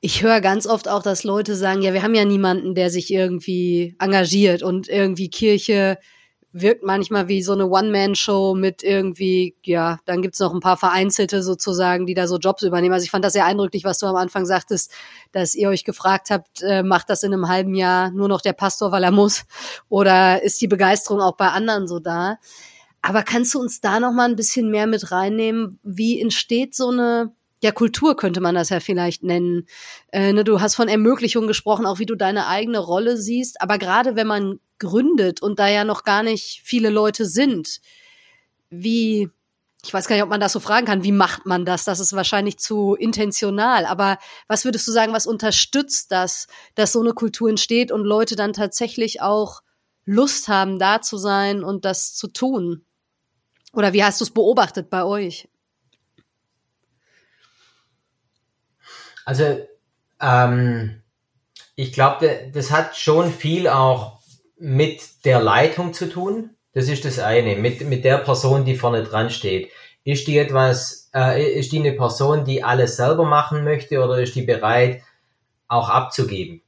Ich 0.00 0.22
höre 0.22 0.40
ganz 0.40 0.66
oft 0.66 0.88
auch, 0.88 1.02
dass 1.02 1.24
Leute 1.24 1.56
sagen, 1.56 1.82
ja, 1.82 1.92
wir 1.92 2.02
haben 2.02 2.14
ja 2.14 2.24
niemanden, 2.24 2.74
der 2.74 2.88
sich 2.90 3.12
irgendwie 3.12 3.96
engagiert 3.98 4.62
und 4.62 4.88
irgendwie 4.88 5.28
Kirche 5.28 5.98
wirkt 6.52 6.82
manchmal 6.82 7.28
wie 7.28 7.42
so 7.42 7.52
eine 7.52 7.68
One-Man-Show 7.68 8.54
mit 8.54 8.82
irgendwie, 8.82 9.56
ja, 9.62 9.98
dann 10.06 10.22
gibt's 10.22 10.38
noch 10.38 10.54
ein 10.54 10.60
paar 10.60 10.76
Vereinzelte 10.76 11.42
sozusagen, 11.42 12.06
die 12.06 12.14
da 12.14 12.26
so 12.26 12.38
Jobs 12.38 12.62
übernehmen. 12.62 12.94
Also 12.94 13.04
ich 13.04 13.10
fand 13.10 13.24
das 13.24 13.34
sehr 13.34 13.44
eindrücklich, 13.44 13.84
was 13.84 13.98
du 13.98 14.06
am 14.06 14.16
Anfang 14.16 14.46
sagtest, 14.46 14.92
dass 15.32 15.54
ihr 15.54 15.68
euch 15.68 15.84
gefragt 15.84 16.30
habt, 16.30 16.62
äh, 16.62 16.82
macht 16.82 17.10
das 17.10 17.22
in 17.22 17.32
einem 17.32 17.48
halben 17.48 17.74
Jahr 17.74 18.10
nur 18.10 18.28
noch 18.28 18.40
der 18.40 18.54
Pastor, 18.54 18.92
weil 18.92 19.04
er 19.04 19.10
muss? 19.10 19.44
Oder 19.88 20.42
ist 20.42 20.60
die 20.60 20.68
Begeisterung 20.68 21.20
auch 21.20 21.36
bei 21.36 21.48
anderen 21.48 21.86
so 21.86 21.98
da? 21.98 22.38
Aber 23.02 23.22
kannst 23.22 23.54
du 23.54 23.60
uns 23.60 23.80
da 23.80 24.00
noch 24.00 24.12
mal 24.12 24.28
ein 24.28 24.36
bisschen 24.36 24.70
mehr 24.70 24.86
mit 24.86 25.12
reinnehmen? 25.12 25.78
Wie 25.82 26.20
entsteht 26.20 26.74
so 26.74 26.88
eine 26.88 27.32
ja, 27.60 27.72
Kultur 27.72 28.16
könnte 28.16 28.40
man 28.40 28.54
das 28.54 28.68
ja 28.68 28.80
vielleicht 28.80 29.22
nennen. 29.22 29.66
Äh, 30.12 30.32
ne, 30.32 30.44
du 30.44 30.60
hast 30.60 30.76
von 30.76 30.88
Ermöglichung 30.88 31.46
gesprochen, 31.46 31.86
auch 31.86 31.98
wie 31.98 32.06
du 32.06 32.14
deine 32.14 32.46
eigene 32.46 32.78
Rolle 32.78 33.16
siehst. 33.16 33.60
Aber 33.60 33.78
gerade 33.78 34.14
wenn 34.16 34.26
man 34.26 34.60
gründet 34.78 35.42
und 35.42 35.58
da 35.58 35.68
ja 35.68 35.84
noch 35.84 36.04
gar 36.04 36.22
nicht 36.22 36.60
viele 36.64 36.88
Leute 36.90 37.26
sind, 37.26 37.80
wie, 38.70 39.28
ich 39.84 39.92
weiß 39.92 40.06
gar 40.06 40.14
nicht, 40.14 40.22
ob 40.22 40.28
man 40.28 40.40
das 40.40 40.52
so 40.52 40.60
fragen 40.60 40.86
kann, 40.86 41.02
wie 41.02 41.12
macht 41.12 41.46
man 41.46 41.64
das? 41.64 41.84
Das 41.84 41.98
ist 41.98 42.12
wahrscheinlich 42.12 42.58
zu 42.58 42.94
intentional. 42.94 43.86
Aber 43.86 44.18
was 44.46 44.64
würdest 44.64 44.86
du 44.86 44.92
sagen, 44.92 45.12
was 45.12 45.26
unterstützt 45.26 46.12
das, 46.12 46.46
dass 46.76 46.92
so 46.92 47.00
eine 47.00 47.12
Kultur 47.12 47.48
entsteht 47.48 47.90
und 47.90 48.04
Leute 48.04 48.36
dann 48.36 48.52
tatsächlich 48.52 49.20
auch 49.20 49.62
Lust 50.04 50.46
haben, 50.46 50.78
da 50.78 51.00
zu 51.00 51.18
sein 51.18 51.64
und 51.64 51.84
das 51.84 52.14
zu 52.14 52.28
tun? 52.28 52.84
Oder 53.72 53.92
wie 53.92 54.04
hast 54.04 54.20
du 54.20 54.24
es 54.24 54.30
beobachtet 54.30 54.90
bei 54.90 55.02
euch? 55.02 55.48
Also, 59.28 59.58
ähm, 60.22 61.02
ich 61.76 61.92
glaube, 61.92 62.50
das 62.54 62.70
hat 62.70 62.96
schon 62.96 63.30
viel 63.30 63.68
auch 63.68 64.20
mit 64.58 65.26
der 65.26 65.38
Leitung 65.38 65.92
zu 65.92 66.08
tun. 66.08 66.56
Das 66.72 66.88
ist 66.88 67.04
das 67.04 67.18
eine. 67.18 67.56
Mit, 67.56 67.86
mit 67.86 68.06
der 68.06 68.16
Person, 68.16 68.64
die 68.64 68.74
vorne 68.74 69.04
dran 69.04 69.28
steht. 69.28 69.70
Ist 70.02 70.28
die 70.28 70.38
etwas, 70.38 71.10
äh, 71.14 71.44
ist 71.44 71.72
die 71.72 71.80
eine 71.80 71.92
Person, 71.92 72.46
die 72.46 72.64
alles 72.64 72.96
selber 72.96 73.26
machen 73.26 73.64
möchte 73.64 74.02
oder 74.02 74.18
ist 74.18 74.34
die 74.34 74.46
bereit, 74.46 75.02
auch 75.66 75.90
abzugeben? 75.90 76.62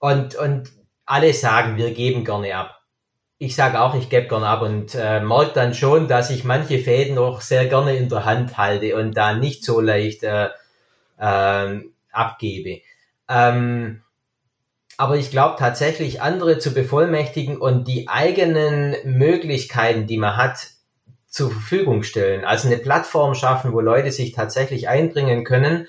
Und, 0.00 0.34
und 0.34 0.72
alle 1.04 1.32
sagen, 1.32 1.76
wir 1.76 1.92
geben 1.92 2.24
gerne 2.24 2.56
ab. 2.56 2.80
Ich 3.38 3.54
sage 3.54 3.80
auch, 3.80 3.94
ich 3.94 4.10
gebe 4.10 4.26
gerne 4.26 4.48
ab 4.48 4.62
und 4.62 4.96
äh, 4.96 5.20
merke 5.20 5.52
dann 5.54 5.72
schon, 5.72 6.08
dass 6.08 6.30
ich 6.30 6.42
manche 6.42 6.80
Fäden 6.80 7.16
auch 7.16 7.42
sehr 7.42 7.66
gerne 7.66 7.94
in 7.94 8.08
der 8.08 8.24
Hand 8.24 8.58
halte 8.58 8.96
und 8.96 9.16
da 9.16 9.34
nicht 9.34 9.64
so 9.64 9.80
leicht 9.80 10.24
äh, 10.24 10.48
ähm, 11.20 11.92
abgebe. 12.12 12.82
Ähm, 13.28 14.02
aber 14.98 15.16
ich 15.16 15.30
glaube 15.30 15.56
tatsächlich, 15.58 16.22
andere 16.22 16.58
zu 16.58 16.72
bevollmächtigen 16.72 17.58
und 17.58 17.86
die 17.86 18.08
eigenen 18.08 18.96
Möglichkeiten, 19.04 20.06
die 20.06 20.16
man 20.16 20.36
hat, 20.36 20.68
zur 21.26 21.50
Verfügung 21.50 22.02
stellen. 22.02 22.46
Also 22.46 22.66
eine 22.66 22.78
Plattform 22.78 23.34
schaffen, 23.34 23.72
wo 23.74 23.80
Leute 23.80 24.10
sich 24.10 24.32
tatsächlich 24.32 24.88
einbringen 24.88 25.44
können 25.44 25.86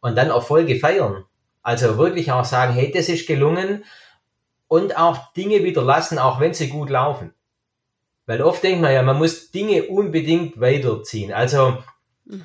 und 0.00 0.14
dann 0.14 0.28
Erfolge 0.28 0.76
feiern. 0.76 1.24
Also 1.62 1.96
wirklich 1.96 2.32
auch 2.32 2.44
sagen, 2.44 2.74
hey, 2.74 2.92
das 2.92 3.08
ist 3.08 3.26
gelungen 3.26 3.84
und 4.68 4.98
auch 4.98 5.32
Dinge 5.32 5.64
wieder 5.64 5.82
lassen, 5.82 6.18
auch 6.18 6.38
wenn 6.38 6.52
sie 6.52 6.68
gut 6.68 6.90
laufen. 6.90 7.32
Weil 8.26 8.42
oft 8.42 8.62
denkt 8.62 8.82
man 8.82 8.92
ja, 8.92 9.02
man 9.02 9.16
muss 9.16 9.50
Dinge 9.50 9.84
unbedingt 9.84 10.60
weiterziehen. 10.60 11.32
Also. 11.32 11.78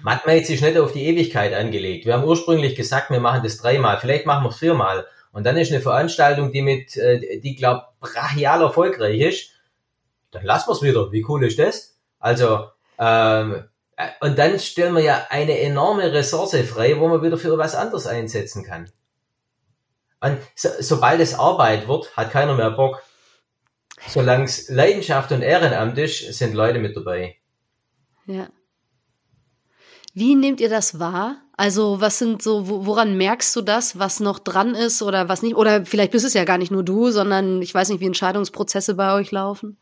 MatMates 0.02 0.50
ist 0.50 0.62
nicht 0.62 0.78
auf 0.78 0.94
die 0.94 1.06
Ewigkeit 1.06 1.54
angelegt. 1.54 2.06
Wir 2.06 2.14
haben 2.14 2.24
ursprünglich 2.24 2.76
gesagt, 2.76 3.10
wir 3.10 3.20
machen 3.20 3.44
das 3.44 3.58
dreimal, 3.58 4.00
vielleicht 4.00 4.26
machen 4.26 4.44
wir 4.44 4.50
es 4.50 4.58
viermal. 4.58 5.06
Und 5.32 5.44
dann 5.44 5.58
ist 5.58 5.72
eine 5.72 5.82
Veranstaltung, 5.82 6.52
die 6.52 6.62
mit, 6.62 6.96
äh, 6.96 7.40
die 7.40 7.56
glaub 7.56 8.00
brachial 8.00 8.62
erfolgreich 8.62 9.20
ist. 9.20 9.50
Dann 10.32 10.46
lassen 10.46 10.70
wir 10.70 10.74
es 10.74 10.82
wieder. 10.82 11.12
Wie 11.12 11.26
cool 11.28 11.44
ist 11.46 11.60
das? 11.60 11.98
Also, 12.20 12.70
ähm, 12.98 13.66
äh, 13.98 14.08
und 14.22 14.38
dann 14.40 14.60
stellen 14.60 14.96
wir 14.96 15.04
ja 15.04 15.28
eine 15.30 15.60
enorme 15.60 16.12
Ressource 16.12 16.56
frei, 16.66 17.00
wo 17.00 17.08
man 17.08 17.22
wieder 17.22 17.38
für 17.38 17.58
was 17.58 17.76
anderes 17.76 18.08
einsetzen 18.08 18.64
kann. 18.64 18.90
Und 20.22 20.38
so, 20.56 20.70
sobald 20.80 21.20
es 21.20 21.38
Arbeit 21.38 21.88
wird, 21.88 22.16
hat 22.16 22.32
keiner 22.32 22.56
mehr 22.56 22.72
Bock. 22.72 23.04
Solange 24.08 24.46
es 24.46 24.70
Leidenschaft 24.70 25.32
und 25.32 25.42
Ehrenamt 25.42 25.98
ist, 25.98 26.34
sind 26.34 26.54
Leute 26.54 26.80
mit 26.80 26.96
dabei. 26.96 27.38
Ja. 28.26 28.48
Wie 30.16 30.36
nehmt 30.36 30.62
ihr 30.62 30.70
das 30.70 30.98
wahr? 30.98 31.42
Also, 31.58 32.00
was 32.00 32.20
sind 32.20 32.42
so, 32.42 32.68
woran 32.86 33.18
merkst 33.18 33.54
du 33.54 33.62
das, 33.62 34.00
was 34.00 34.22
noch 34.22 34.40
dran 34.40 34.74
ist 34.74 35.02
oder 35.02 35.28
was 35.28 35.42
nicht? 35.42 35.56
Oder 35.56 35.86
vielleicht 35.86 36.12
bist 36.12 36.26
es 36.26 36.34
ja 36.34 36.46
gar 36.46 36.58
nicht 36.58 36.72
nur 36.72 36.84
du, 36.84 37.12
sondern 37.12 37.62
ich 37.62 37.74
weiß 37.74 37.90
nicht, 37.90 38.00
wie 38.00 38.06
Entscheidungsprozesse 38.06 38.96
bei 38.96 39.14
euch 39.14 39.32
laufen. 39.32 39.78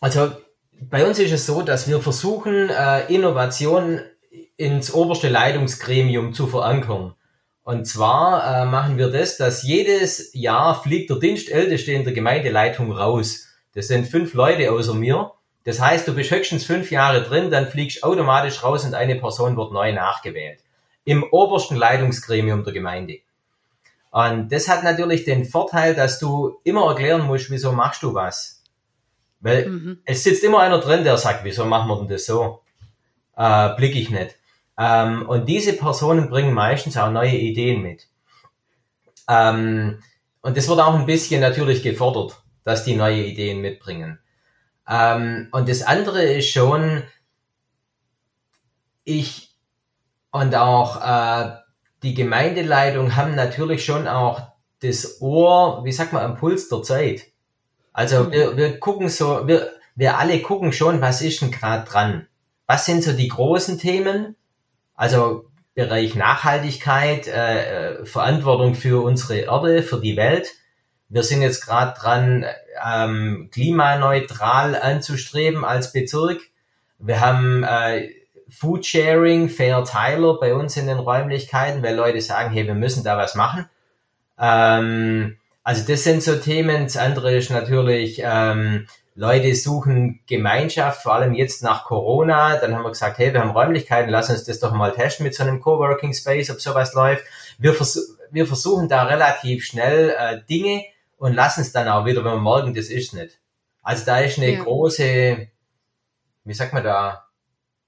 Also, 0.00 0.32
bei 0.80 1.06
uns 1.06 1.18
ist 1.18 1.30
es 1.30 1.44
so, 1.44 1.60
dass 1.60 1.86
wir 1.88 2.00
versuchen, 2.00 2.70
äh, 2.70 3.12
Innovation 3.12 4.00
ins 4.56 4.92
oberste 4.92 5.28
Leitungsgremium 5.28 6.32
zu 6.32 6.46
verankern. 6.46 7.14
Und 7.64 7.86
zwar 7.86 8.62
äh, 8.62 8.64
machen 8.64 8.96
wir 8.96 9.08
das, 9.08 9.36
dass 9.36 9.62
jedes 9.62 10.30
Jahr 10.32 10.82
fliegt 10.82 11.10
der 11.10 11.18
Dienstälteste 11.18 11.92
in 11.92 12.04
der 12.04 12.14
Gemeindeleitung 12.14 12.92
raus. 12.92 13.46
Das 13.74 13.88
sind 13.88 14.06
fünf 14.06 14.32
Leute 14.32 14.72
außer 14.72 14.94
mir. 14.94 15.32
Das 15.64 15.80
heißt, 15.80 16.08
du 16.08 16.14
bist 16.14 16.30
höchstens 16.30 16.64
fünf 16.64 16.90
Jahre 16.90 17.22
drin, 17.22 17.50
dann 17.50 17.68
fliegst 17.68 18.02
automatisch 18.02 18.62
raus 18.62 18.84
und 18.84 18.94
eine 18.94 19.16
Person 19.16 19.56
wird 19.56 19.72
neu 19.72 19.92
nachgewählt. 19.92 20.60
Im 21.04 21.24
obersten 21.24 21.76
Leitungsgremium 21.76 22.64
der 22.64 22.72
Gemeinde. 22.72 23.18
Und 24.10 24.52
das 24.52 24.68
hat 24.68 24.84
natürlich 24.84 25.24
den 25.24 25.44
Vorteil, 25.44 25.94
dass 25.94 26.18
du 26.18 26.60
immer 26.64 26.86
erklären 26.88 27.22
musst, 27.22 27.50
wieso 27.50 27.72
machst 27.72 28.02
du 28.02 28.12
was. 28.12 28.62
Weil 29.40 29.68
mhm. 29.68 29.98
es 30.04 30.22
sitzt 30.22 30.44
immer 30.44 30.60
einer 30.60 30.78
drin, 30.78 31.02
der 31.02 31.16
sagt, 31.16 31.44
wieso 31.44 31.64
machen 31.64 31.88
wir 31.88 31.96
denn 31.98 32.08
das 32.08 32.26
so? 32.26 32.60
Äh, 33.36 33.74
blick 33.76 33.96
ich 33.96 34.10
nicht. 34.10 34.36
Ähm, 34.78 35.28
und 35.28 35.48
diese 35.48 35.72
Personen 35.72 36.28
bringen 36.28 36.52
meistens 36.52 36.96
auch 36.96 37.10
neue 37.10 37.36
Ideen 37.36 37.82
mit. 37.82 38.06
Ähm, 39.28 40.02
und 40.42 40.56
das 40.56 40.68
wird 40.68 40.80
auch 40.80 40.94
ein 40.94 41.06
bisschen 41.06 41.40
natürlich 41.40 41.82
gefordert, 41.82 42.40
dass 42.64 42.84
die 42.84 42.96
neue 42.96 43.24
Ideen 43.24 43.60
mitbringen. 43.60 44.18
Ähm, 44.88 45.48
und 45.52 45.68
das 45.68 45.82
andere 45.82 46.22
ist 46.22 46.50
schon, 46.50 47.02
ich 49.04 49.52
und 50.30 50.54
auch 50.54 51.00
äh, 51.02 51.56
die 52.02 52.14
Gemeindeleitung 52.14 53.16
haben 53.16 53.34
natürlich 53.34 53.84
schon 53.84 54.08
auch 54.08 54.42
das 54.80 55.20
Ohr, 55.20 55.84
wie 55.84 55.92
sagt 55.92 56.12
man, 56.12 56.24
am 56.24 56.36
Puls 56.36 56.68
der 56.68 56.82
Zeit. 56.82 57.26
Also 57.92 58.24
mhm. 58.24 58.32
wir, 58.32 58.56
wir 58.56 58.80
gucken 58.80 59.08
so, 59.08 59.46
wir, 59.46 59.70
wir 59.94 60.18
alle 60.18 60.40
gucken 60.40 60.72
schon, 60.72 61.00
was 61.00 61.22
ist 61.22 61.42
denn 61.42 61.50
gerade 61.50 61.88
dran? 61.88 62.26
Was 62.66 62.86
sind 62.86 63.04
so 63.04 63.12
die 63.12 63.28
großen 63.28 63.78
Themen? 63.78 64.36
Also 64.94 65.46
Bereich 65.74 66.14
Nachhaltigkeit, 66.14 67.28
äh, 67.28 68.00
äh 68.00 68.04
Verantwortung 68.04 68.74
für 68.74 69.02
unsere 69.02 69.38
Erde, 69.38 69.82
für 69.82 70.00
die 70.00 70.16
Welt. 70.16 70.48
Wir 71.12 71.22
sind 71.22 71.42
jetzt 71.42 71.66
gerade 71.66 71.94
dran, 72.00 72.46
ähm, 72.82 73.50
klimaneutral 73.52 74.74
anzustreben 74.74 75.62
als 75.62 75.92
Bezirk. 75.92 76.40
Wir 76.98 77.20
haben 77.20 77.64
äh, 77.64 78.08
Food 78.48 78.86
Sharing, 78.86 79.50
Fair 79.50 79.84
Tyler 79.84 80.38
bei 80.40 80.54
uns 80.54 80.78
in 80.78 80.86
den 80.86 80.98
Räumlichkeiten, 80.98 81.82
weil 81.82 81.96
Leute 81.96 82.22
sagen, 82.22 82.50
hey, 82.50 82.66
wir 82.66 82.74
müssen 82.74 83.04
da 83.04 83.18
was 83.18 83.34
machen. 83.34 83.68
Ähm, 84.40 85.36
also 85.62 85.86
das 85.86 86.02
sind 86.02 86.22
so 86.22 86.36
Themen. 86.36 86.84
Das 86.84 86.96
andere 86.96 87.36
ist 87.36 87.50
natürlich, 87.50 88.22
ähm, 88.24 88.86
Leute 89.14 89.54
suchen 89.54 90.20
Gemeinschaft, 90.26 91.02
vor 91.02 91.12
allem 91.12 91.34
jetzt 91.34 91.62
nach 91.62 91.84
Corona. 91.84 92.56
Dann 92.56 92.74
haben 92.74 92.84
wir 92.84 92.88
gesagt, 92.88 93.18
hey, 93.18 93.34
wir 93.34 93.40
haben 93.40 93.50
Räumlichkeiten, 93.50 94.10
lass 94.10 94.30
uns 94.30 94.44
das 94.44 94.60
doch 94.60 94.72
mal 94.72 94.92
testen 94.92 95.24
mit 95.24 95.34
so 95.34 95.42
einem 95.42 95.60
Coworking 95.60 96.14
Space, 96.14 96.48
ob 96.48 96.58
sowas 96.58 96.94
läuft. 96.94 97.24
Wir, 97.58 97.74
vers 97.74 98.16
wir 98.30 98.46
versuchen 98.46 98.88
da 98.88 99.02
relativ 99.02 99.66
schnell 99.66 100.14
äh, 100.18 100.40
Dinge 100.48 100.84
und 101.22 101.34
lassen 101.34 101.60
es 101.60 101.70
dann 101.70 101.86
auch 101.86 102.04
wieder, 102.04 102.24
wenn 102.24 102.32
wir 102.32 102.40
morgen 102.40 102.74
das 102.74 102.86
ist 102.86 103.14
nicht. 103.14 103.38
Also 103.80 104.04
da 104.04 104.18
ist 104.18 104.38
eine 104.38 104.54
ja. 104.54 104.64
große, 104.64 105.46
wie 106.42 106.52
sagt 106.52 106.72
man 106.72 106.82
da, 106.82 107.28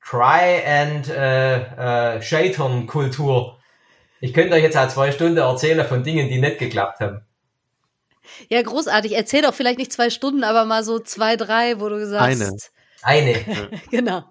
Try 0.01 0.65
and 0.65 1.09
äh, 1.09 2.15
äh, 2.17 2.23
Scheitern 2.23 2.87
Kultur. 2.87 3.59
Ich 4.21 4.33
könnte 4.35 4.55
euch 4.55 4.63
jetzt 4.63 4.77
halt 4.77 4.93
zwei 4.93 5.11
Stunden 5.11 5.39
erzählen 5.39 5.85
von 5.85 6.05
Dingen, 6.05 6.29
die 6.29 6.39
nicht 6.39 6.59
geklappt 6.59 7.01
haben. 7.01 7.27
Ja, 8.49 8.63
großartig. 8.63 9.17
Erzähl 9.17 9.43
doch 9.43 9.53
vielleicht 9.53 9.79
nicht 9.79 9.93
zwei 9.93 10.11
Stunden, 10.11 10.45
aber 10.45 10.65
mal 10.65 10.85
so 10.85 11.01
zwei, 11.01 11.35
drei, 11.35 11.81
wo 11.81 11.89
du 11.89 11.99
gesagt 11.99 12.41
hast. 12.41 12.71
Eine. 13.03 13.35
Eine. 13.43 13.81
genau. 13.91 14.23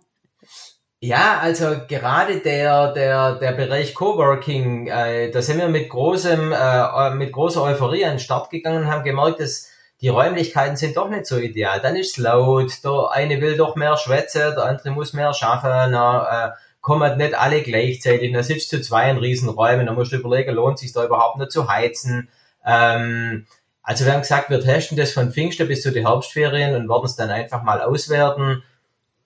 Ja, 1.06 1.40
also 1.42 1.82
gerade 1.86 2.40
der 2.40 2.94
der 2.94 3.36
der 3.36 3.52
Bereich 3.52 3.94
Coworking, 3.94 4.88
äh, 4.88 5.32
da 5.32 5.42
sind 5.42 5.58
wir 5.58 5.68
mit 5.68 5.90
großem 5.90 6.54
äh, 6.54 7.10
mit 7.10 7.34
großer 7.34 7.62
Euphorie 7.62 8.06
an 8.06 8.12
den 8.12 8.20
Start 8.20 8.50
gegangen 8.50 8.84
und 8.84 8.88
haben 8.90 9.04
gemerkt, 9.04 9.42
dass 9.42 9.70
die 10.00 10.08
Räumlichkeiten 10.08 10.78
sind 10.78 10.96
doch 10.96 11.10
nicht 11.10 11.26
so 11.26 11.38
ideal. 11.38 11.82
Dann 11.82 11.98
ist 11.98 12.12
es 12.12 12.18
laut, 12.24 12.72
der 12.86 13.10
eine 13.12 13.42
will 13.42 13.58
doch 13.58 13.76
mehr 13.76 13.98
schwätzen, 13.98 14.56
der 14.56 14.64
andere 14.64 14.92
muss 14.92 15.12
mehr 15.12 15.34
schaffen, 15.34 15.94
äh, 15.94 16.52
kommen 16.80 17.18
nicht 17.18 17.38
alle 17.38 17.64
gleichzeitig, 17.64 18.32
dann 18.32 18.44
sitzt 18.44 18.72
du 18.72 18.82
zwei 18.82 19.12
in 19.12 19.18
Riesenräumen, 19.18 19.86
dann 19.86 19.96
musst 19.96 20.14
du 20.14 20.16
überlegen, 20.16 20.56
lohnt 20.56 20.80
sich 20.80 20.94
da 20.94 21.04
überhaupt 21.04 21.38
nicht 21.38 21.52
zu 21.52 21.68
heizen. 21.68 22.30
Ähm, 22.66 23.46
also 23.82 24.06
wir 24.06 24.14
haben 24.14 24.22
gesagt, 24.22 24.50
wir 24.50 24.62
testen 24.62 24.96
das 24.98 25.12
von 25.12 25.34
Pfingsten 25.34 25.68
bis 25.68 25.82
zu 25.82 25.92
den 25.92 26.08
Herbstferien 26.08 26.76
und 26.76 26.88
werden 26.88 27.06
es 27.06 27.18
dann 27.18 27.30
einfach 27.30 27.62
mal 27.62 27.82
auswerten 27.82 28.64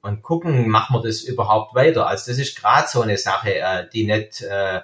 und 0.08 0.24
gucken, 0.24 0.70
machen 0.70 0.96
wir 0.96 1.04
das 1.04 1.22
überhaupt 1.22 1.76
weiter. 1.76 2.08
Also 2.08 2.32
das 2.32 2.40
ist 2.40 2.60
gerade 2.60 2.88
so 2.88 3.02
eine 3.02 3.18
Sache, 3.18 3.56
äh, 3.56 3.88
die 3.94 4.08
nicht 4.08 4.42
äh, 4.42 4.82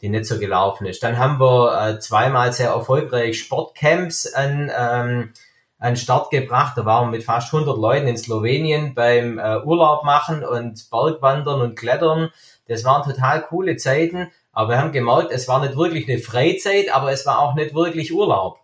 die 0.00 0.08
nicht 0.08 0.26
so 0.26 0.38
gelaufen 0.38 0.86
ist. 0.86 1.02
Dann 1.02 1.18
haben 1.18 1.40
wir 1.40 1.80
äh, 1.80 1.98
zweimal 1.98 2.52
sehr 2.52 2.70
erfolgreich 2.70 3.38
Sportcamps 3.38 4.32
an, 4.32 4.70
ähm, 4.76 5.32
an 5.78 5.96
Start 5.96 6.30
gebracht. 6.30 6.74
Da 6.76 6.84
waren 6.84 7.08
wir 7.08 7.16
mit 7.16 7.24
fast 7.24 7.52
100 7.52 7.76
Leuten 7.78 8.06
in 8.06 8.18
Slowenien 8.18 8.94
beim 8.94 9.38
äh, 9.38 9.58
Urlaub 9.62 10.04
machen 10.04 10.44
und 10.44 10.90
Bergwandern 10.90 11.62
und 11.62 11.78
Klettern. 11.78 12.30
Das 12.68 12.84
waren 12.84 13.04
total 13.04 13.42
coole 13.42 13.76
Zeiten, 13.76 14.30
aber 14.52 14.70
wir 14.70 14.78
haben 14.78 14.92
gemerkt, 14.92 15.30
es 15.32 15.48
war 15.48 15.60
nicht 15.60 15.76
wirklich 15.76 16.08
eine 16.08 16.18
Freizeit, 16.18 16.92
aber 16.92 17.12
es 17.12 17.24
war 17.24 17.38
auch 17.38 17.54
nicht 17.54 17.74
wirklich 17.74 18.12
Urlaub. 18.12 18.58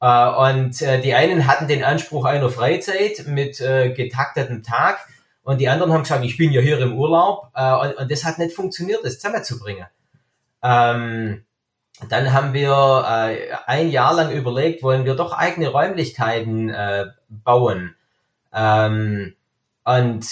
Äh, 0.00 0.28
und 0.28 0.80
äh, 0.80 1.00
die 1.00 1.14
einen 1.14 1.48
hatten 1.48 1.66
den 1.66 1.82
Anspruch 1.82 2.24
einer 2.24 2.50
Freizeit 2.50 3.24
mit 3.26 3.60
äh, 3.60 3.90
getaktetem 3.90 4.62
Tag 4.62 5.00
und 5.48 5.62
die 5.62 5.70
anderen 5.70 5.94
haben 5.94 6.02
gesagt, 6.02 6.26
ich 6.26 6.36
bin 6.36 6.52
ja 6.52 6.60
hier 6.60 6.78
im 6.78 6.98
Urlaub 6.98 7.48
äh, 7.54 7.72
und, 7.72 7.96
und 7.96 8.10
das 8.10 8.26
hat 8.26 8.36
nicht 8.36 8.54
funktioniert, 8.54 9.02
das 9.02 9.14
zusammenzubringen. 9.14 9.86
Ähm, 10.62 11.42
dann 12.10 12.32
haben 12.34 12.52
wir 12.52 12.70
äh, 13.08 13.54
ein 13.64 13.88
Jahr 13.88 14.12
lang 14.12 14.30
überlegt, 14.30 14.82
wollen 14.82 15.06
wir 15.06 15.14
doch 15.14 15.32
eigene 15.32 15.68
Räumlichkeiten 15.68 16.68
äh, 16.68 17.06
bauen. 17.30 17.94
Ähm, 18.52 19.36
und 19.84 20.26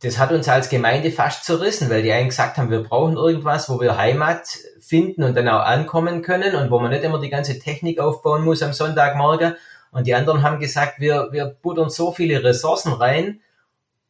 das 0.00 0.18
hat 0.18 0.32
uns 0.32 0.48
als 0.48 0.70
Gemeinde 0.70 1.10
fast 1.10 1.44
zerrissen, 1.44 1.90
weil 1.90 2.00
die 2.00 2.12
eigentlich 2.12 2.28
gesagt 2.28 2.56
haben, 2.56 2.70
wir 2.70 2.84
brauchen 2.84 3.18
irgendwas, 3.18 3.68
wo 3.68 3.82
wir 3.82 3.98
Heimat 3.98 4.46
finden 4.80 5.24
und 5.24 5.36
dann 5.36 5.50
auch 5.50 5.66
ankommen 5.66 6.22
können 6.22 6.54
und 6.54 6.70
wo 6.70 6.78
man 6.78 6.90
nicht 6.90 7.04
immer 7.04 7.20
die 7.20 7.28
ganze 7.28 7.58
Technik 7.58 8.00
aufbauen 8.00 8.42
muss 8.42 8.62
am 8.62 8.72
Sonntagmorgen. 8.72 9.56
Und 9.92 10.06
die 10.06 10.14
anderen 10.14 10.42
haben 10.42 10.58
gesagt, 10.58 11.00
wir, 11.00 11.28
wir 11.32 11.44
buttern 11.44 11.90
so 11.90 12.12
viele 12.12 12.42
Ressourcen 12.42 12.94
rein 12.94 13.42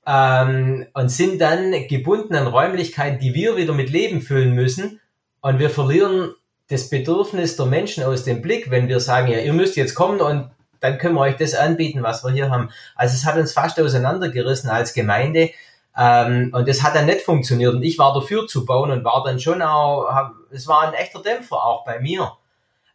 ähm, 0.07 0.86
und 0.92 1.09
sind 1.09 1.40
dann 1.40 1.72
gebunden 1.88 2.34
an 2.34 2.46
Räumlichkeiten, 2.46 3.18
die 3.18 3.34
wir 3.34 3.57
wieder 3.57 3.72
mit 3.72 3.90
Leben 3.90 4.20
füllen 4.20 4.55
müssen. 4.55 5.00
Und 5.40 5.59
wir 5.59 5.70
verlieren 5.70 6.34
das 6.68 6.88
Bedürfnis 6.88 7.57
der 7.57 7.66
Menschen 7.66 8.05
aus 8.05 8.24
dem 8.24 8.42
Blick, 8.42 8.70
wenn 8.70 8.88
wir 8.88 9.00
sagen, 9.00 9.28
ja, 9.28 9.38
ihr 9.38 9.52
müsst 9.52 9.76
jetzt 9.76 9.94
kommen 9.94 10.20
und 10.20 10.50
dann 10.80 10.98
können 10.98 11.14
wir 11.14 11.22
euch 11.22 11.36
das 11.36 11.55
anbieten, 11.55 12.02
was 12.02 12.24
wir 12.24 12.30
hier 12.30 12.50
haben. 12.50 12.70
Also 12.94 13.14
es 13.14 13.24
hat 13.24 13.36
uns 13.36 13.52
fast 13.52 13.80
auseinandergerissen 13.80 14.68
als 14.68 14.92
Gemeinde. 14.92 15.50
Ähm, 15.96 16.50
und 16.52 16.68
das 16.68 16.82
hat 16.82 16.94
dann 16.94 17.07
nicht 17.07 17.22
funktioniert. 17.22 17.74
Und 17.74 17.82
ich 17.82 17.98
war 17.98 18.12
dafür 18.12 18.46
zu 18.46 18.66
bauen 18.66 18.90
und 18.90 19.05
war 19.05 19.22
dann 19.24 19.40
schon 19.40 19.62
auch, 19.62 20.09
hab, 20.11 20.32
es 20.50 20.66
war 20.66 20.88
ein 20.88 20.94
echter 20.94 21.22
Dämpfer 21.22 21.64
auch 21.64 21.84
bei 21.84 22.00
mir. 22.00 22.32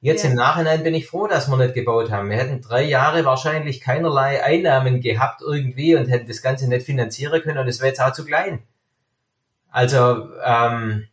Jetzt 0.02 0.24
ja. 0.24 0.30
im 0.30 0.36
Nachhinein 0.36 0.84
bin 0.84 0.96
ich 0.96 1.08
froh, 1.08 1.28
dass 1.28 1.50
wir 1.50 1.58
nicht 1.58 1.74
gebaut 1.74 2.10
haben. 2.10 2.30
Wir 2.30 2.38
hätten 2.38 2.62
drei 2.62 2.84
Jahre 2.84 3.26
wahrscheinlich 3.26 3.82
keinerlei 3.82 4.44
Einnahmen 4.44 5.02
gehabt 5.02 5.42
irgendwie 5.42 5.96
und 5.96 6.08
hätten 6.08 6.28
das 6.28 6.42
Ganze 6.42 6.70
nicht 6.70 6.86
finanzieren 6.86 7.42
können 7.42 7.58
und 7.58 7.68
es 7.68 7.80
wäre 7.80 7.90
jetzt 7.90 8.02
auch 8.02 8.14
zu 8.14 8.24
klein. 8.24 8.64
Also, 9.72 10.30
ähm, 10.44 11.08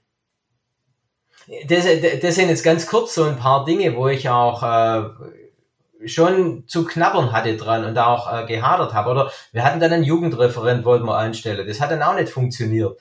das, 1.68 1.84
das 2.22 2.34
sind 2.34 2.49
jetzt 2.49 2.64
ganz 2.64 2.87
kurz 2.87 3.14
so 3.14 3.24
ein 3.24 3.37
paar 3.37 3.64
Dinge, 3.64 3.97
wo 3.97 4.09
ich 4.09 4.28
auch 4.28 4.62
äh, 4.62 6.09
schon 6.09 6.66
zu 6.66 6.84
knabbern 6.84 7.32
hatte 7.32 7.57
dran 7.57 7.84
und 7.84 7.99
auch 7.99 8.32
äh, 8.32 8.47
gehadert 8.47 8.95
habe. 8.95 9.11
Oder 9.11 9.32
wir 9.53 9.64
hatten 9.64 9.80
dann 9.80 9.93
einen 9.93 10.05
Jugendreferent, 10.05 10.84
wollten 10.84 11.07
wir 11.07 11.16
einstellen. 11.16 11.66
Das 11.66 11.80
hat 11.80 11.91
dann 11.91 12.03
auch 12.03 12.14
nicht 12.14 12.30
funktioniert. 12.30 12.99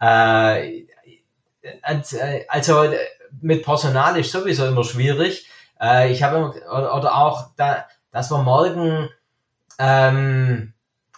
Äh, 0.00 0.86
äh 1.62 2.44
also 2.48 2.84
mit 3.40 3.64
Personal 3.64 4.18
ist 4.18 4.32
sowieso 4.32 4.66
immer 4.66 4.84
schwierig. 4.84 5.48
Äh, 5.80 6.12
ich 6.12 6.22
habe 6.22 6.54
oder, 6.68 7.14
auch 7.16 7.50
da, 7.56 7.86
dass 8.10 8.30
wir 8.30 8.42
morgen 8.42 9.08
ähm, 9.78 10.72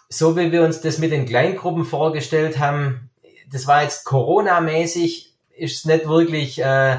so 0.08 0.36
wie 0.36 0.52
wir 0.52 0.62
uns 0.62 0.80
das 0.80 0.98
mit 0.98 1.12
den 1.12 1.26
Kleingruppen 1.26 1.84
vorgestellt 1.84 2.58
haben, 2.58 3.10
das 3.50 3.66
war 3.66 3.82
jetzt 3.82 4.04
Corona-mäßig 4.04 5.34
ist 5.56 5.86
nicht 5.86 6.06
wirklich, 6.08 6.60
äh, 6.60 6.98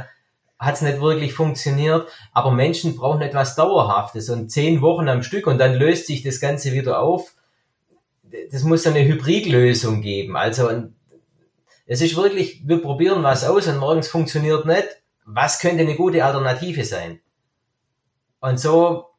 hat 0.59 0.75
es 0.75 0.81
nicht 0.81 0.99
wirklich 0.99 1.33
funktioniert. 1.33 2.07
Aber 2.33 2.51
Menschen 2.51 2.95
brauchen 2.95 3.21
etwas 3.21 3.55
Dauerhaftes 3.55 4.29
und 4.29 4.49
zehn 4.49 4.81
Wochen 4.81 5.07
am 5.07 5.23
Stück 5.23 5.47
und 5.47 5.57
dann 5.57 5.75
löst 5.75 6.07
sich 6.07 6.23
das 6.23 6.39
Ganze 6.39 6.73
wieder 6.73 6.99
auf. 6.99 7.33
Das 8.51 8.63
muss 8.63 8.85
eine 8.85 9.05
Hybridlösung 9.05 10.01
geben. 10.01 10.35
Also 10.35 10.69
es 11.87 12.01
ist 12.01 12.15
wirklich, 12.15 12.67
wir 12.67 12.81
probieren 12.81 13.23
was 13.23 13.43
aus 13.43 13.67
und 13.67 13.77
morgens 13.77 14.09
funktioniert 14.09 14.65
nicht. 14.65 14.98
Was 15.31 15.59
könnte 15.59 15.83
eine 15.83 15.95
gute 15.95 16.25
Alternative 16.25 16.83
sein? 16.83 17.19
Und 18.39 18.59
so 18.59 19.09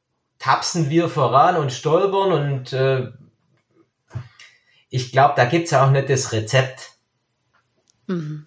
tapsen 0.41 0.91
wir 0.91 1.09
voran 1.09 1.57
und 1.57 1.73
stolpern 1.73 2.33
und 2.33 2.73
äh, 2.73 3.13
ich 4.89 5.13
glaube, 5.13 5.35
da 5.37 5.45
gibt's 5.45 5.73
auch 5.73 5.91
nicht 5.91 6.11
das 6.11 6.33
Rezept. 6.33 6.97
Mhm. 8.09 8.47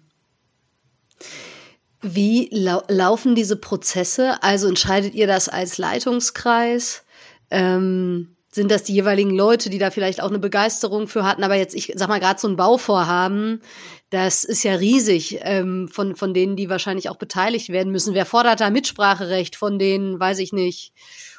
Wie 2.02 2.50
lau 2.52 2.82
laufen 2.88 3.34
diese 3.34 3.56
Prozesse? 3.56 4.42
Also 4.42 4.68
entscheidet 4.68 5.14
ihr 5.14 5.26
das 5.26 5.48
als 5.48 5.78
Leitungskreis? 5.78 7.02
Ähm, 7.50 8.33
sind 8.54 8.70
das 8.70 8.84
die 8.84 8.94
jeweiligen 8.94 9.34
Leute, 9.34 9.68
die 9.68 9.78
da 9.78 9.90
vielleicht 9.90 10.22
auch 10.22 10.28
eine 10.28 10.38
Begeisterung 10.38 11.08
für 11.08 11.24
hatten? 11.24 11.42
Aber 11.42 11.56
jetzt, 11.56 11.74
ich 11.74 11.92
sag 11.96 12.08
mal, 12.08 12.20
gerade 12.20 12.40
so 12.40 12.46
ein 12.46 12.56
Bauvorhaben, 12.56 13.60
das 14.10 14.44
ist 14.44 14.62
ja 14.62 14.74
riesig 14.74 15.40
ähm, 15.42 15.88
von, 15.88 16.14
von 16.14 16.34
denen, 16.34 16.54
die 16.54 16.70
wahrscheinlich 16.70 17.08
auch 17.08 17.16
beteiligt 17.16 17.70
werden 17.70 17.90
müssen. 17.90 18.14
Wer 18.14 18.26
fordert 18.26 18.60
da 18.60 18.70
Mitspracherecht 18.70 19.56
von 19.56 19.78
denen, 19.78 20.20
weiß 20.20 20.38
ich 20.38 20.52
nicht, 20.52 20.92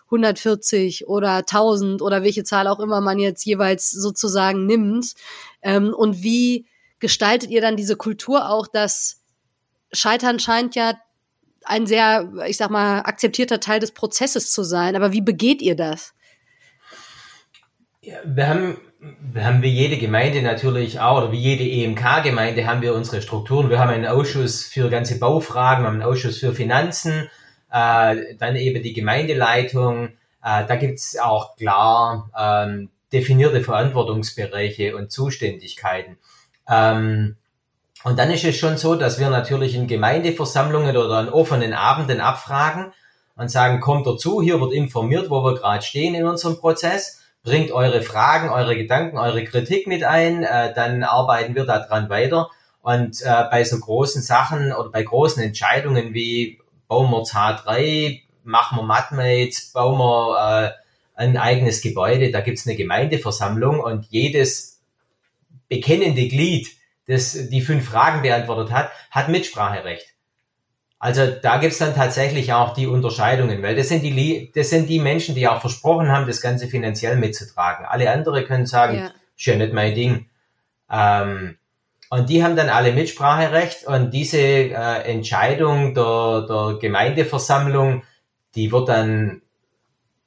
140 0.07 1.07
oder 1.07 1.37
1000 1.37 2.01
oder 2.01 2.21
welche 2.21 2.43
Zahl 2.43 2.67
auch 2.67 2.79
immer 2.79 2.99
man 2.99 3.17
jetzt 3.17 3.45
jeweils 3.45 3.91
sozusagen 3.91 4.65
nimmt? 4.65 5.13
Ähm, 5.61 5.93
und 5.93 6.21
wie 6.21 6.65
gestaltet 6.99 7.49
ihr 7.49 7.61
dann 7.61 7.77
diese 7.77 7.95
Kultur 7.95 8.49
auch, 8.49 8.67
dass 8.67 9.21
Scheitern 9.93 10.39
scheint 10.39 10.75
ja 10.75 10.95
ein 11.63 11.87
sehr, 11.87 12.31
ich 12.47 12.57
sag 12.57 12.69
mal, 12.69 12.99
akzeptierter 12.99 13.59
Teil 13.59 13.79
des 13.79 13.91
Prozesses 13.91 14.51
zu 14.51 14.63
sein. 14.63 14.95
Aber 14.95 15.13
wie 15.13 15.21
begeht 15.21 15.61
ihr 15.61 15.75
das? 15.75 16.13
Ja, 18.05 18.17
wir 18.23 18.47
haben, 18.47 18.77
haben 19.35 19.63
wie 19.63 19.71
jede 19.71 19.97
Gemeinde 19.97 20.43
natürlich 20.43 20.99
auch, 20.99 21.17
oder 21.17 21.31
wie 21.31 21.39
jede 21.39 21.63
EMK-Gemeinde 21.63 22.67
haben 22.67 22.83
wir 22.83 22.93
unsere 22.93 23.19
Strukturen. 23.19 23.71
Wir 23.71 23.79
haben 23.79 23.89
einen 23.89 24.05
Ausschuss 24.05 24.63
für 24.63 24.91
ganze 24.91 25.17
Baufragen, 25.17 25.83
wir 25.83 25.87
haben 25.87 26.01
einen 26.01 26.11
Ausschuss 26.11 26.37
für 26.37 26.53
Finanzen, 26.53 27.31
äh, 27.71 28.35
dann 28.37 28.55
eben 28.57 28.83
die 28.83 28.93
Gemeindeleitung. 28.93 30.09
Äh, 30.43 30.67
da 30.67 30.75
gibt's 30.75 31.17
auch 31.17 31.55
klar 31.55 32.29
ähm, 32.37 32.89
definierte 33.11 33.63
Verantwortungsbereiche 33.63 34.95
und 34.95 35.11
Zuständigkeiten. 35.11 36.19
Ähm, 36.69 37.37
und 38.03 38.19
dann 38.19 38.29
ist 38.29 38.43
es 38.43 38.55
schon 38.55 38.77
so, 38.77 38.93
dass 38.93 39.19
wir 39.19 39.31
natürlich 39.31 39.73
in 39.73 39.87
Gemeindeversammlungen 39.87 40.95
oder 40.95 41.15
an 41.15 41.29
offenen 41.29 41.73
Abenden 41.73 42.21
abfragen 42.21 42.93
und 43.35 43.49
sagen, 43.49 43.79
kommt 43.79 44.05
dazu, 44.05 44.43
hier 44.43 44.61
wird 44.61 44.73
informiert, 44.73 45.31
wo 45.31 45.43
wir 45.43 45.55
gerade 45.55 45.81
stehen 45.81 46.13
in 46.13 46.27
unserem 46.27 46.59
Prozess, 46.59 47.24
bringt 47.45 47.71
eure 47.71 48.01
Fragen, 48.01 48.49
eure 48.49 48.75
Gedanken, 48.75 49.17
eure 49.17 49.45
Kritik 49.45 49.87
mit 49.87 50.03
ein, 50.03 50.43
äh, 50.43 50.73
dann 50.73 51.03
arbeiten 51.03 51.55
wir 51.55 51.65
daran 51.65 52.09
weiter. 52.09 52.49
Und 52.81 53.21
äh, 53.21 53.43
bei 53.49 53.63
so 53.63 53.79
großen 53.79 54.21
Sachen 54.21 54.73
oder 54.73 54.89
bei 54.89 55.03
großen 55.03 55.41
Entscheidungen 55.41 56.13
wie 56.13 56.59
bauen 56.89 57.09
wir 57.09 57.23
H3, 57.23 58.21
machen 58.43 58.77
wir 58.77 58.83
Matmates, 58.83 59.71
bauen 59.71 59.97
wir 59.97 60.65
äh, 60.65 60.71
ein 61.15 61.37
eigenes 61.37 61.81
Gebäude, 61.81 62.31
da 62.31 62.41
gibt's 62.41 62.67
eine 62.67 62.75
Gemeindeversammlung 62.75 63.79
und 63.79 64.05
jedes 64.09 64.81
bekennende 65.69 66.27
Glied 66.27 66.67
das 67.07 67.49
die 67.49 67.61
fünf 67.61 67.87
Fragen 67.87 68.21
beantwortet 68.21 68.71
hat, 68.73 68.91
hat 69.11 69.29
Mitspracherecht. 69.29 70.14
Also 70.99 71.27
da 71.27 71.57
gibt's 71.57 71.77
dann 71.77 71.93
tatsächlich 71.93 72.53
auch 72.53 72.73
die 72.73 72.87
Unterscheidungen, 72.87 73.61
weil 73.61 73.75
das 73.75 73.89
sind 73.89 74.01
die, 74.01 74.51
das 74.55 74.69
sind 74.69 74.89
die 74.89 74.99
Menschen, 74.99 75.35
die 75.35 75.47
auch 75.47 75.61
versprochen 75.61 76.09
haben, 76.09 76.25
das 76.25 76.41
Ganze 76.41 76.67
finanziell 76.67 77.17
mitzutragen. 77.17 77.85
Alle 77.85 78.09
andere 78.11 78.43
können 78.43 78.65
sagen, 78.65 78.97
ja. 78.97 79.11
ist 79.37 79.45
ja 79.45 79.55
nicht 79.55 79.73
mein 79.73 79.93
Ding. 79.93 80.29
Ähm, 80.89 81.57
und 82.09 82.29
die 82.29 82.43
haben 82.43 82.55
dann 82.55 82.69
alle 82.69 82.93
Mitspracherecht 82.93 83.85
und 83.85 84.11
diese 84.11 84.37
äh, 84.37 85.01
Entscheidung 85.11 85.93
der, 85.93 86.45
der 86.47 86.77
Gemeindeversammlung, 86.79 88.03
die 88.55 88.71
wird 88.71 88.89
dann, 88.89 89.41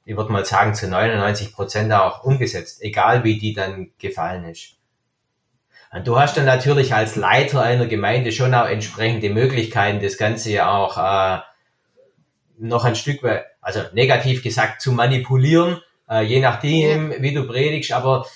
ich 0.05 0.15
würde 0.15 0.31
mal 0.31 0.45
sagen, 0.45 0.75
zu 0.75 0.87
99 0.87 1.53
Prozent 1.53 1.91
auch 1.93 2.23
umgesetzt, 2.23 2.81
egal 2.83 3.23
wie 3.23 3.39
die 3.39 3.53
dann 3.53 3.91
gefallen 3.97 4.45
ist. 4.45 4.78
Und 5.91 6.07
du 6.07 6.19
hast 6.19 6.37
dann 6.37 6.45
natürlich 6.45 6.93
als 6.93 7.15
Leiter 7.15 7.61
einer 7.61 7.87
Gemeinde 7.87 8.31
schon 8.31 8.53
auch 8.53 8.67
entsprechende 8.67 9.29
Möglichkeiten, 9.29 10.01
das 10.01 10.17
Ganze 10.17 10.51
ja 10.51 10.71
auch 10.71 10.97
äh, 10.97 11.41
noch 12.59 12.85
ein 12.85 12.95
Stück 12.95 13.23
weit, 13.23 13.45
also 13.61 13.81
negativ 13.93 14.43
gesagt, 14.43 14.81
zu 14.81 14.91
manipulieren, 14.91 15.81
äh, 16.09 16.23
je 16.23 16.41
nachdem, 16.41 17.11
ja. 17.11 17.21
wie 17.21 17.33
du 17.33 17.47
predigst, 17.47 17.91
aber 17.91 18.27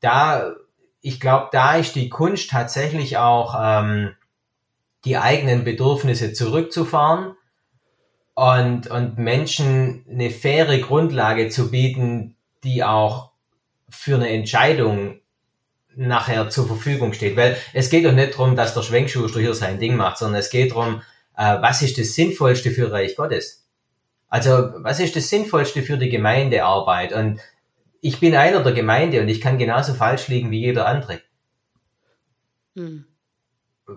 da, 0.00 0.52
ich 1.00 1.20
glaube, 1.20 1.48
da 1.52 1.76
ist 1.76 1.94
die 1.94 2.08
Kunst 2.08 2.50
tatsächlich 2.50 3.16
auch 3.16 3.54
ähm, 3.60 4.14
die 5.04 5.18
eigenen 5.18 5.64
Bedürfnisse 5.64 6.32
zurückzufahren 6.32 7.36
und, 8.34 8.88
und 8.88 9.18
Menschen 9.18 10.04
eine 10.10 10.30
faire 10.30 10.78
Grundlage 10.78 11.48
zu 11.48 11.70
bieten, 11.70 12.36
die 12.64 12.82
auch 12.82 13.30
für 13.88 14.16
eine 14.16 14.30
Entscheidung 14.30 15.17
nachher 15.98 16.48
zur 16.48 16.66
Verfügung 16.66 17.12
steht. 17.12 17.36
Weil 17.36 17.56
es 17.74 17.90
geht 17.90 18.04
doch 18.04 18.12
nicht 18.12 18.34
darum, 18.34 18.56
dass 18.56 18.74
der 18.74 18.82
Schwenkschuster 18.82 19.40
hier 19.40 19.54
sein 19.54 19.78
Ding 19.78 19.96
macht, 19.96 20.18
sondern 20.18 20.40
es 20.40 20.50
geht 20.50 20.70
darum, 20.70 21.02
äh, 21.36 21.60
was 21.60 21.82
ist 21.82 21.98
das 21.98 22.14
Sinnvollste 22.14 22.70
für 22.70 22.90
Reich 22.90 23.16
Gottes? 23.16 23.66
Also, 24.28 24.70
was 24.76 25.00
ist 25.00 25.16
das 25.16 25.28
Sinnvollste 25.28 25.82
für 25.82 25.96
die 25.96 26.10
Gemeindearbeit? 26.10 27.12
Und 27.12 27.40
ich 28.00 28.20
bin 28.20 28.36
einer 28.36 28.62
der 28.62 28.72
Gemeinde 28.72 29.20
und 29.20 29.28
ich 29.28 29.40
kann 29.40 29.58
genauso 29.58 29.94
falsch 29.94 30.28
liegen 30.28 30.50
wie 30.50 30.60
jeder 30.60 30.86
andere. 30.86 31.20
Hm. 32.76 33.06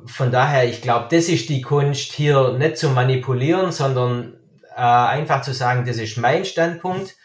Von 0.06 0.32
daher, 0.32 0.68
ich 0.70 0.82
glaube, 0.82 1.08
das 1.12 1.28
ist 1.28 1.50
die 1.50 1.62
Kunst, 1.62 2.14
hier 2.14 2.54
nicht 2.54 2.78
zu 2.78 2.90
manipulieren, 2.90 3.72
sondern 3.72 4.40
äh, 4.76 4.82
einfach 4.82 5.42
zu 5.42 5.54
sagen, 5.54 5.86
das 5.86 5.98
ist 5.98 6.18
mein 6.18 6.46
Standpunkt. 6.46 7.16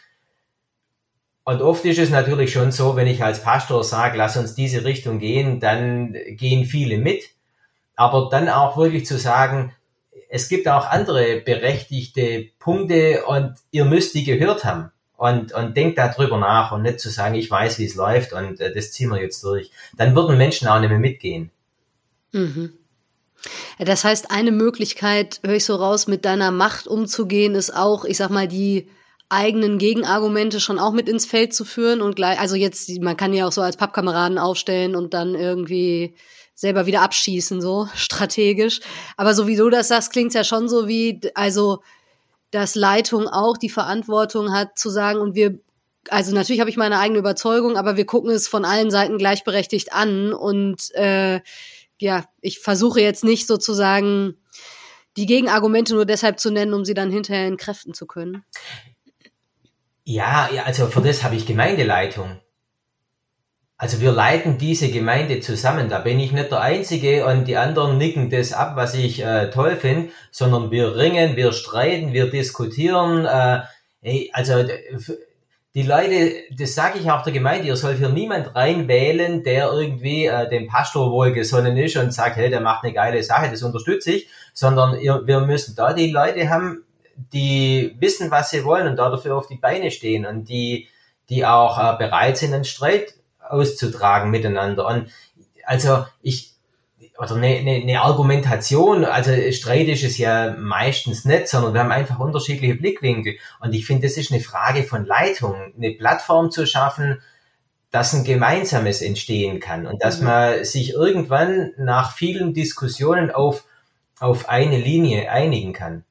Und 1.49 1.62
oft 1.62 1.84
ist 1.84 2.01
es 2.01 2.11
natürlich 2.11 2.53
schon 2.53 2.72
so, 2.72 2.97
wenn 2.97 3.07
ich 3.07 3.22
als 3.22 3.40
Pastor 3.40 3.84
sage, 3.84 4.18
lass 4.18 4.36
uns 4.36 4.57
diese 4.57 4.84
Richtung 4.84 5.20
gehen, 5.20 5.61
dann 5.61 6.12
gehen 6.30 6.64
viele 6.64 6.99
mit. 6.99 7.22
Aber 7.94 8.28
dann 8.32 8.49
auch 8.49 8.76
wirklich 8.76 9.07
zu 9.07 9.16
sagen, 9.16 9.72
es 10.28 10.49
gibt 10.49 10.66
auch 10.66 10.86
andere 10.86 11.40
berechtigte 11.40 12.49
Punkte 12.59 13.24
und 13.26 13.55
ihr 13.70 13.84
müsst 13.84 14.14
die 14.14 14.24
gehört 14.24 14.64
haben. 14.64 14.90
Und, 15.16 15.53
und 15.53 15.76
denkt 15.76 15.99
darüber 15.99 16.36
nach 16.36 16.72
und 16.72 16.82
nicht 16.82 16.99
zu 16.99 17.11
sagen, 17.11 17.36
ich 17.36 17.49
weiß, 17.49 17.78
wie 17.78 17.86
es 17.86 17.94
läuft 17.94 18.32
und 18.32 18.61
äh, 18.61 18.74
das 18.74 18.90
ziehen 18.90 19.09
wir 19.09 19.22
jetzt 19.22 19.42
durch. 19.44 19.70
Dann 19.97 20.16
würden 20.16 20.36
Menschen 20.36 20.66
auch 20.66 20.80
nicht 20.80 20.90
mehr 20.90 20.99
mitgehen. 20.99 21.51
Mhm. 22.32 22.72
Das 23.78 24.05
heißt, 24.05 24.32
eine 24.32 24.51
Möglichkeit, 24.51 25.40
höre 25.44 25.55
ich 25.55 25.64
so 25.64 25.76
raus, 25.76 26.09
mit 26.09 26.24
deiner 26.24 26.51
Macht 26.51 26.88
umzugehen, 26.88 27.55
ist 27.55 27.74
auch, 27.74 28.05
ich 28.05 28.16
sag 28.16 28.30
mal, 28.30 28.49
die 28.49 28.88
eigenen 29.29 29.79
Gegenargumente 29.79 30.61
schon 30.61 30.79
auch 30.79 30.93
mit 30.93 31.09
ins 31.09 31.27
Feld 31.27 31.53
zu 31.53 31.64
führen 31.64 32.01
und 32.01 32.16
gleich, 32.16 32.39
also 32.39 32.55
jetzt, 32.55 32.91
man 33.01 33.16
kann 33.16 33.33
ja 33.33 33.47
auch 33.47 33.53
so 33.53 33.61
als 33.61 33.77
Pappkameraden 33.77 34.39
aufstellen 34.39 34.95
und 34.95 35.14
dann 35.14 35.35
irgendwie 35.35 36.14
selber 36.55 36.87
wieder 36.87 37.03
abschießen, 37.03 37.61
so 37.61 37.89
strategisch. 37.95 38.81
Aber 39.16 39.35
so 39.35 39.47
wie 39.47 39.57
du 39.57 39.68
das 39.70 39.89
sagst, 39.89 40.12
klingt's 40.12 40.35
ja 40.35 40.45
schon 40.45 40.68
so 40.68 40.89
wie, 40.89 41.20
also, 41.35 41.83
dass 42.51 42.74
Leitung 42.77 43.27
auch 43.27 43.57
die 43.57 43.68
Verantwortung 43.68 44.53
hat 44.53 44.79
zu 44.79 44.91
sagen, 44.91 45.18
und 45.20 45.35
wir, 45.35 45.59
also 46.09 46.33
natürlich 46.33 46.61
habe 46.61 46.70
ich 46.70 46.77
meine 46.77 46.99
eigene 46.99 47.18
Überzeugung, 47.18 47.77
aber 47.77 47.97
wir 47.97 48.07
gucken 48.07 48.31
es 48.31 48.47
von 48.47 48.64
allen 48.64 48.91
Seiten 48.91 49.18
gleichberechtigt 49.18 49.93
an 49.93 50.33
und 50.33 50.95
äh, 50.95 51.41
ja, 51.99 52.24
ich 52.41 52.61
versuche 52.61 53.01
jetzt 53.01 53.24
nicht 53.24 53.47
sozusagen 53.47 54.37
die 55.16 55.27
Gegenargumente 55.27 55.95
nur 55.95 56.05
deshalb 56.05 56.39
zu 56.39 56.51
nennen, 56.51 56.74
um 56.74 56.85
sie 56.85 56.95
dann 56.95 57.11
hinterher 57.11 57.47
entkräften 57.47 57.95
zu 57.95 58.07
können. 58.07 58.45
Ja, 60.09 60.49
also 60.65 60.87
für 60.87 61.01
das 61.01 61.25
habe 61.25 61.35
ich 61.35 61.47
Gemeindeleitung. 61.47 62.41
Also 63.77 64.01
wir 64.01 64.13
leiten 64.13 64.57
diese 64.57 64.89
Gemeinde 64.89 65.41
zusammen. 65.41 65.89
Da 65.89 65.99
bin 65.99 66.21
ich 66.21 66.31
nicht 66.31 66.53
der 66.53 66.61
Einzige 66.61 67.27
und 67.27 67.47
die 67.47 67.57
anderen 67.57 67.99
nicken 67.99 68.31
das 68.31 68.53
ab, 68.53 68.77
was 68.77 68.95
ich 68.95 69.21
äh, 69.21 69.51
toll 69.51 69.75
finde, 69.75 70.11
sondern 70.31 70.71
wir 70.71 70.95
ringen, 70.95 71.35
wir 71.35 71.53
streiten, 71.53 72.13
wir 72.13 72.31
diskutieren. 72.31 73.27
Äh, 73.27 73.63
hey, 74.01 74.31
also 74.33 74.65
die 75.75 75.83
Leute, 75.83 76.35
das 76.57 76.77
sage 76.77 77.01
ich 77.01 77.11
auch 77.11 77.23
der 77.23 77.33
Gemeinde, 77.33 77.67
ihr 77.67 77.77
sollt 77.77 77.99
hier 77.99 78.09
niemand 78.09 78.55
reinwählen, 78.55 79.43
der 79.43 79.73
irgendwie 79.73 80.27
äh, 80.27 80.49
dem 80.49 80.69
Pastor 80.69 81.11
wohlgesonnen 81.11 81.77
ist 81.77 81.97
und 81.97 82.15
sagt, 82.15 82.37
hey, 82.37 82.49
der 82.49 82.61
macht 82.61 82.85
eine 82.85 82.93
geile 82.93 83.25
Sache, 83.25 83.51
das 83.51 83.65
unterstütze 83.65 84.13
ich, 84.13 84.29
sondern 84.55 85.01
ihr, 85.01 85.27
wir 85.27 85.41
müssen 85.41 85.75
da 85.75 85.93
die 85.93 86.13
Leute 86.13 86.49
haben, 86.49 86.86
die 87.17 87.97
wissen, 87.99 88.31
was 88.31 88.51
sie 88.51 88.64
wollen 88.64 88.89
und 88.89 88.97
dafür 88.97 89.37
auf 89.37 89.47
die 89.47 89.57
Beine 89.57 89.91
stehen 89.91 90.27
und 90.27 90.49
die, 90.49 90.89
die 91.29 91.45
auch 91.45 91.79
äh, 91.79 91.97
bereit 91.97 92.37
sind, 92.37 92.55
einen 92.55 92.64
Streit 92.64 93.14
auszutragen 93.41 94.31
miteinander. 94.31 94.87
Und 94.87 95.11
also 95.64 96.07
ich, 96.23 96.53
oder 97.19 97.37
eine, 97.37 97.47
eine, 97.47 97.75
eine 97.77 98.03
Argumentation, 98.03 99.05
also 99.05 99.33
Streit 99.53 99.89
ist 99.89 100.05
es 100.05 100.19
ja 100.19 100.55
meistens 100.59 101.25
nicht, 101.25 101.49
sondern 101.49 101.73
wir 101.73 101.81
haben 101.81 101.93
einfach 101.93 102.19
unterschiedliche 102.19 102.75
Blickwinkel. 102.75 103.37
Und 103.61 103.75
ich 103.75 103.87
finde, 103.87 104.07
das 104.07 104.17
ist 104.17 104.31
eine 104.31 104.41
Frage 104.41 104.83
von 104.83 105.07
Leitung, 105.07 105.55
eine 105.77 105.93
Plattform 105.93 106.51
zu 106.51 106.67
schaffen, 106.67 107.21
dass 107.91 108.12
ein 108.12 108.25
gemeinsames 108.25 109.01
entstehen 109.01 109.61
kann 109.61 109.87
und 109.87 110.03
dass 110.03 110.19
mhm. 110.19 110.27
man 110.27 110.64
sich 110.64 110.93
irgendwann 110.93 111.73
nach 111.79 112.12
vielen 112.12 112.53
Diskussionen 112.53 113.31
auf, 113.31 113.64
auf 114.21 114.49
eine 114.49 114.77
Linie 114.79 115.31
einigen 115.31 115.73
kann. 115.73 116.05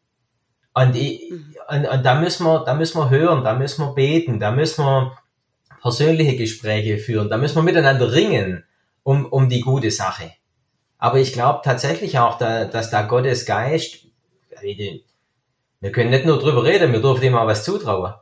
Und, 0.75 0.95
ich, 0.95 1.31
mhm. 1.31 1.55
und, 1.69 1.87
und 1.87 2.05
da 2.05 2.19
müssen 2.19 2.45
wir, 2.45 2.63
da 2.65 2.75
müssen 2.75 2.99
wir 2.99 3.09
hören, 3.09 3.43
da 3.43 3.55
müssen 3.55 3.83
wir 3.83 3.93
beten, 3.93 4.39
da 4.39 4.51
müssen 4.51 4.83
wir 4.83 5.17
persönliche 5.81 6.35
Gespräche 6.35 6.97
führen, 6.97 7.29
da 7.29 7.37
müssen 7.37 7.55
wir 7.55 7.63
miteinander 7.63 8.11
ringen 8.11 8.65
um, 9.03 9.25
um 9.25 9.49
die 9.49 9.61
gute 9.61 9.89
Sache. 9.89 10.31
Aber 10.97 11.19
ich 11.19 11.33
glaube 11.33 11.61
tatsächlich 11.63 12.19
auch, 12.19 12.37
da, 12.37 12.65
dass 12.65 12.89
da 12.89 13.03
Gottes 13.03 13.45
Geist, 13.45 14.07
wir 14.61 15.91
können 15.91 16.09
nicht 16.09 16.25
nur 16.25 16.39
drüber 16.39 16.63
reden, 16.63 16.91
wir 16.91 17.01
dürfen 17.01 17.23
ihm 17.23 17.35
auch 17.35 17.47
was 17.47 17.63
zutrauen. 17.63 18.13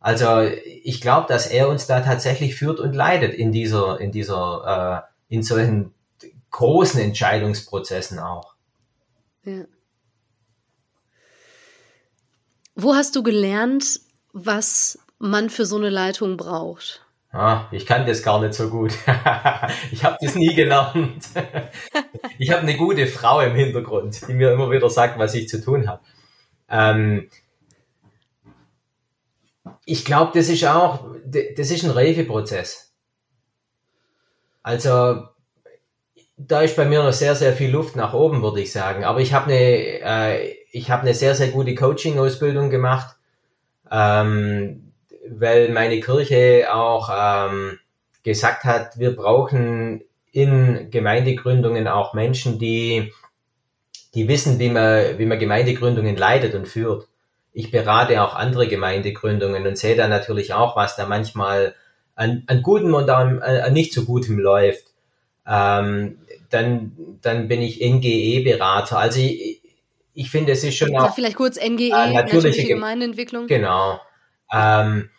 Also 0.00 0.40
ich 0.40 1.00
glaube, 1.00 1.28
dass 1.28 1.46
er 1.46 1.68
uns 1.68 1.86
da 1.86 2.00
tatsächlich 2.00 2.56
führt 2.56 2.80
und 2.80 2.92
leitet 2.92 3.34
in 3.34 3.52
dieser, 3.52 4.00
in 4.00 4.10
dieser, 4.10 5.06
äh, 5.30 5.34
in 5.34 5.42
solchen 5.42 5.94
großen 6.50 7.00
Entscheidungsprozessen 7.00 8.18
auch. 8.18 8.54
Ja. 9.44 9.64
Wo 12.82 12.96
hast 12.96 13.14
du 13.14 13.22
gelernt, 13.22 14.00
was 14.32 14.98
man 15.20 15.50
für 15.50 15.66
so 15.66 15.76
eine 15.76 15.88
Leitung 15.88 16.36
braucht? 16.36 17.06
Ah, 17.30 17.68
ich 17.70 17.86
kann 17.86 18.06
das 18.06 18.24
gar 18.24 18.40
nicht 18.40 18.54
so 18.54 18.70
gut. 18.70 18.92
ich 19.92 20.02
habe 20.02 20.16
das 20.20 20.34
nie 20.34 20.52
gelernt. 20.52 21.24
ich 22.38 22.50
habe 22.50 22.62
eine 22.62 22.76
gute 22.76 23.06
Frau 23.06 23.40
im 23.40 23.54
Hintergrund, 23.54 24.26
die 24.26 24.34
mir 24.34 24.52
immer 24.52 24.68
wieder 24.70 24.90
sagt, 24.90 25.16
was 25.16 25.34
ich 25.34 25.48
zu 25.48 25.62
tun 25.62 25.88
habe. 25.88 26.02
Ähm, 26.68 27.30
ich 29.84 30.04
glaube, 30.04 30.32
das 30.34 30.48
ist 30.48 30.64
auch, 30.64 31.06
das 31.24 31.70
ist 31.70 31.84
ein 31.84 31.90
Reifeprozess. 31.92 32.92
Also 34.64 35.28
da 36.36 36.62
ist 36.62 36.74
bei 36.74 36.84
mir 36.84 37.04
noch 37.04 37.12
sehr, 37.12 37.36
sehr 37.36 37.52
viel 37.52 37.70
Luft 37.70 37.94
nach 37.94 38.12
oben, 38.12 38.42
würde 38.42 38.60
ich 38.60 38.72
sagen. 38.72 39.04
Aber 39.04 39.20
ich 39.20 39.32
habe 39.32 39.52
eine, 39.52 39.60
äh, 39.60 40.61
ich 40.72 40.90
habe 40.90 41.02
eine 41.02 41.14
sehr, 41.14 41.34
sehr 41.34 41.48
gute 41.48 41.74
Coaching-Ausbildung 41.74 42.70
gemacht. 42.70 43.16
Ähm, 43.90 44.92
weil 45.28 45.68
meine 45.68 46.00
Kirche 46.00 46.68
auch 46.72 47.10
ähm, 47.14 47.78
gesagt 48.22 48.64
hat, 48.64 48.98
wir 48.98 49.14
brauchen 49.14 50.02
in 50.32 50.90
Gemeindegründungen 50.90 51.86
auch 51.86 52.14
Menschen, 52.14 52.58
die, 52.58 53.12
die 54.14 54.28
wissen, 54.28 54.58
wie 54.58 54.70
man, 54.70 55.18
wie 55.18 55.26
man 55.26 55.38
Gemeindegründungen 55.38 56.16
leitet 56.16 56.54
und 56.54 56.66
führt. 56.66 57.06
Ich 57.52 57.70
berate 57.70 58.22
auch 58.22 58.34
andere 58.34 58.66
Gemeindegründungen 58.66 59.66
und 59.66 59.76
sehe 59.76 59.94
da 59.94 60.08
natürlich 60.08 60.54
auch, 60.54 60.74
was 60.74 60.96
da 60.96 61.06
manchmal 61.06 61.74
an, 62.14 62.44
an 62.46 62.62
gutem 62.62 62.94
und 62.94 63.10
an, 63.10 63.42
an 63.42 63.72
nicht 63.74 63.92
so 63.92 64.04
gutem 64.04 64.38
läuft. 64.38 64.86
Ähm, 65.46 66.18
dann, 66.48 66.92
dann 67.20 67.48
bin 67.48 67.60
ich 67.60 67.80
NGE-Berater. 67.80 68.98
Also 68.98 69.20
ich, 69.20 69.61
ich 70.14 70.30
finde, 70.30 70.52
es 70.52 70.64
ist 70.64 70.76
schon 70.76 70.94
auch. 70.96 71.06
Sag 71.06 71.14
vielleicht 71.14 71.36
kurz 71.36 71.56
NGE, 71.56 71.86
äh, 71.86 71.90
natürliche, 71.90 72.14
natürliche 72.14 72.68
Gemeindeentwicklung. 72.68 73.46
Genau. 73.46 74.00
Ähm, 74.52 75.10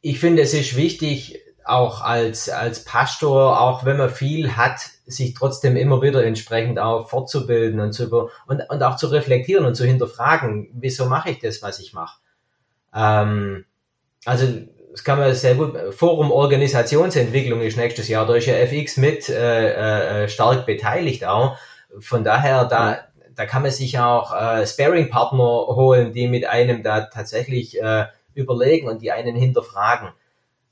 ich 0.00 0.18
finde, 0.18 0.42
es 0.42 0.54
ist 0.54 0.76
wichtig, 0.76 1.38
auch 1.64 2.00
als, 2.00 2.48
als 2.48 2.84
Pastor, 2.84 3.60
auch 3.60 3.84
wenn 3.84 3.96
man 3.96 4.10
viel 4.10 4.56
hat, 4.56 4.80
sich 5.06 5.34
trotzdem 5.34 5.76
immer 5.76 6.02
wieder 6.02 6.24
entsprechend 6.24 6.78
auch 6.78 7.08
fortzubilden 7.08 7.80
und, 7.80 7.92
zu, 7.92 8.28
und, 8.46 8.62
und 8.68 8.82
auch 8.82 8.96
zu 8.96 9.08
reflektieren 9.08 9.64
und 9.64 9.74
zu 9.74 9.84
hinterfragen, 9.84 10.70
wieso 10.74 11.06
mache 11.06 11.30
ich 11.30 11.38
das, 11.38 11.62
was 11.62 11.78
ich 11.78 11.92
mache. 11.92 12.18
Ähm, 12.94 13.64
also 14.24 14.46
das 14.90 15.04
kann 15.04 15.18
man 15.18 15.34
sehr 15.34 15.54
gut, 15.54 15.76
Forum 15.94 16.30
Organisationsentwicklung 16.30 17.62
ist 17.62 17.76
nächstes 17.76 18.08
Jahr, 18.08 18.26
da 18.26 18.34
ist 18.34 18.46
ja 18.46 18.54
FX 18.54 18.96
mit 18.96 19.28
äh, 19.28 20.24
äh, 20.24 20.28
stark 20.28 20.66
beteiligt 20.66 21.24
auch. 21.24 21.56
Von 21.98 22.24
daher, 22.24 22.64
da, 22.64 22.98
da 23.34 23.46
kann 23.46 23.62
man 23.62 23.70
sich 23.70 23.98
auch 23.98 24.34
äh, 24.34 24.66
Sparing-Partner 24.66 25.42
holen, 25.42 26.12
die 26.12 26.28
mit 26.28 26.46
einem 26.46 26.82
da 26.82 27.02
tatsächlich 27.02 27.80
äh, 27.80 28.06
überlegen 28.34 28.88
und 28.88 29.02
die 29.02 29.12
einen 29.12 29.36
hinterfragen. 29.36 30.10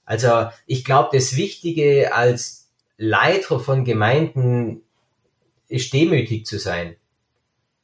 Also 0.05 0.49
ich 0.67 0.85
glaube, 0.85 1.11
das 1.13 1.37
Wichtige 1.37 2.15
als 2.15 2.69
Leiter 2.97 3.61
von 3.61 3.85
Gemeinden 3.85 4.83
ist 5.69 5.93
demütig 5.93 6.47
zu 6.47 6.59
sein. 6.59 6.97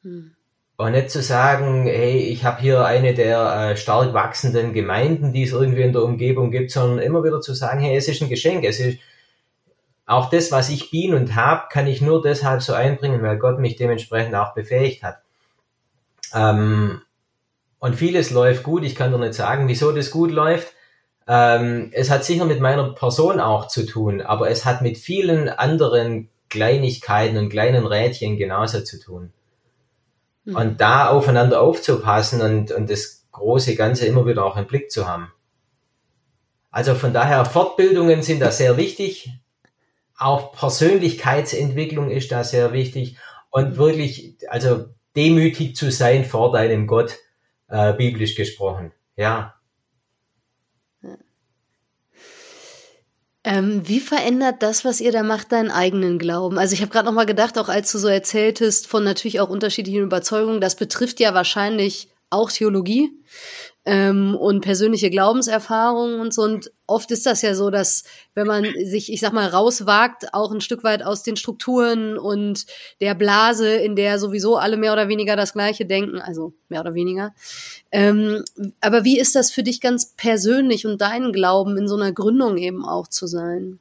Hm. 0.03 0.31
Und 0.79 0.91
nicht 0.91 1.09
zu 1.09 1.23
sagen, 1.23 1.87
hey, 1.87 2.19
ich 2.19 2.45
habe 2.45 2.61
hier 2.61 2.85
eine 2.85 3.15
der 3.15 3.71
äh, 3.71 3.77
stark 3.77 4.13
wachsenden 4.13 4.73
Gemeinden, 4.73 5.33
die 5.33 5.43
es 5.43 5.51
irgendwie 5.51 5.81
in 5.81 5.93
der 5.93 6.03
Umgebung 6.03 6.51
gibt, 6.51 6.69
sondern 6.69 6.99
immer 6.99 7.23
wieder 7.23 7.41
zu 7.41 7.55
sagen, 7.55 7.79
hey, 7.79 7.97
es 7.97 8.07
ist 8.07 8.21
ein 8.21 8.29
Geschenk. 8.29 8.63
Es 8.63 8.79
ist 8.79 8.99
auch 10.07 10.29
das, 10.29 10.51
was 10.51 10.69
ich 10.69 10.89
bin 10.89 11.13
und 11.13 11.35
habe, 11.35 11.67
kann 11.69 11.85
ich 11.85 12.01
nur 12.01 12.21
deshalb 12.21 12.63
so 12.63 12.73
einbringen, 12.73 13.21
weil 13.21 13.37
Gott 13.37 13.59
mich 13.59 13.75
dementsprechend 13.75 14.33
auch 14.33 14.53
befähigt 14.53 15.03
hat. 15.03 15.19
Ähm, 16.33 17.01
und 17.79 17.95
vieles 17.95 18.31
läuft 18.31 18.63
gut. 18.63 18.83
Ich 18.83 18.95
kann 18.95 19.11
dir 19.11 19.19
nicht 19.19 19.33
sagen, 19.33 19.67
wieso 19.67 19.91
das 19.91 20.09
gut 20.09 20.31
läuft. 20.31 20.73
Ähm, 21.27 21.89
es 21.91 22.09
hat 22.09 22.23
sicher 22.23 22.45
mit 22.45 22.61
meiner 22.61 22.93
Person 22.93 23.41
auch 23.41 23.67
zu 23.67 23.85
tun, 23.85 24.21
aber 24.21 24.49
es 24.49 24.63
hat 24.63 24.81
mit 24.81 24.97
vielen 24.97 25.49
anderen 25.49 26.29
Kleinigkeiten 26.49 27.37
und 27.37 27.49
kleinen 27.49 27.85
Rädchen 27.85 28.37
genauso 28.37 28.81
zu 28.81 28.99
tun. 28.99 29.33
Mhm. 30.45 30.55
Und 30.55 30.81
da 30.81 31.09
aufeinander 31.09 31.61
aufzupassen 31.61 32.41
und, 32.41 32.71
und 32.71 32.89
das 32.89 33.25
große 33.33 33.75
Ganze 33.75 34.05
immer 34.05 34.25
wieder 34.25 34.45
auch 34.45 34.55
im 34.55 34.67
Blick 34.67 34.89
zu 34.89 35.05
haben. 35.05 35.33
Also 36.71 36.95
von 36.95 37.11
daher, 37.11 37.43
Fortbildungen 37.43 38.21
sind 38.21 38.39
da 38.39 38.51
sehr 38.51 38.77
wichtig. 38.77 39.31
Auch 40.17 40.51
Persönlichkeitsentwicklung 40.53 42.09
ist 42.09 42.31
da 42.31 42.43
sehr 42.43 42.73
wichtig. 42.73 43.17
Und 43.49 43.77
wirklich, 43.77 44.37
also 44.49 44.85
demütig 45.15 45.75
zu 45.75 45.91
sein 45.91 46.25
vor 46.25 46.51
deinem 46.51 46.87
Gott, 46.87 47.17
äh, 47.69 47.93
biblisch 47.93 48.35
gesprochen. 48.35 48.91
Ja, 49.15 49.57
Ähm, 53.47 53.87
wie 53.87 54.01
verändert 54.01 54.61
das, 54.61 54.83
was 54.83 54.99
ihr 54.99 55.13
da 55.13 55.23
macht, 55.23 55.53
deinen 55.53 55.71
eigenen 55.71 56.19
Glauben? 56.19 56.59
Also 56.59 56.73
ich 56.73 56.81
habe 56.81 56.91
gerade 56.91 57.05
noch 57.05 57.13
mal 57.13 57.25
gedacht, 57.25 57.57
auch 57.57 57.69
als 57.69 57.89
du 57.93 57.97
so 57.97 58.09
erzähltest 58.09 58.87
von 58.87 59.05
natürlich 59.05 59.39
auch 59.39 59.47
unterschiedlichen 59.47 60.03
Überzeugungen, 60.03 60.59
das 60.59 60.75
betrifft 60.75 61.21
ja 61.21 61.33
wahrscheinlich 61.33 62.09
auch 62.29 62.51
Theologie 62.51 63.09
ähm, 63.87 64.35
und 64.35 64.59
persönliche 64.59 65.09
Glaubenserfahrungen 65.09 66.19
und 66.19 66.33
so. 66.33 66.41
Und 66.41 66.73
oft 66.87 67.09
ist 67.11 67.25
das 67.25 67.41
ja 67.41 67.55
so, 67.55 67.69
dass 67.69 68.03
wenn 68.35 68.45
man 68.45 68.65
sich, 68.83 69.11
ich 69.13 69.21
sag 69.21 69.31
mal, 69.31 69.47
rauswagt, 69.47 70.33
auch 70.33 70.51
ein 70.51 70.59
Stück 70.59 70.83
weit 70.83 71.03
aus 71.03 71.23
den 71.23 71.37
Strukturen 71.37 72.17
und 72.17 72.65
der 72.99 73.15
Blase, 73.15 73.75
in 73.75 73.95
der 73.95 74.19
sowieso 74.19 74.57
alle 74.57 74.75
mehr 74.75 74.91
oder 74.91 75.07
weniger 75.07 75.37
das 75.37 75.53
Gleiche 75.53 75.85
denken, 75.85 76.19
also 76.19 76.53
mehr 76.67 76.81
oder 76.81 76.95
weniger. 76.95 77.33
Ähm, 77.89 78.43
aber 78.81 79.05
wie 79.05 79.17
ist 79.17 79.35
das 79.35 79.51
für 79.51 79.63
dich 79.63 79.79
ganz 79.79 80.13
persönlich 80.17 80.85
und 80.85 80.99
deinen 80.99 81.31
Glauben 81.31 81.77
in 81.77 81.87
so 81.87 81.95
einer 81.95 82.11
Gründung 82.11 82.57
eben 82.57 82.83
auch 82.83 83.07
zu 83.07 83.25
sein? 83.25 83.79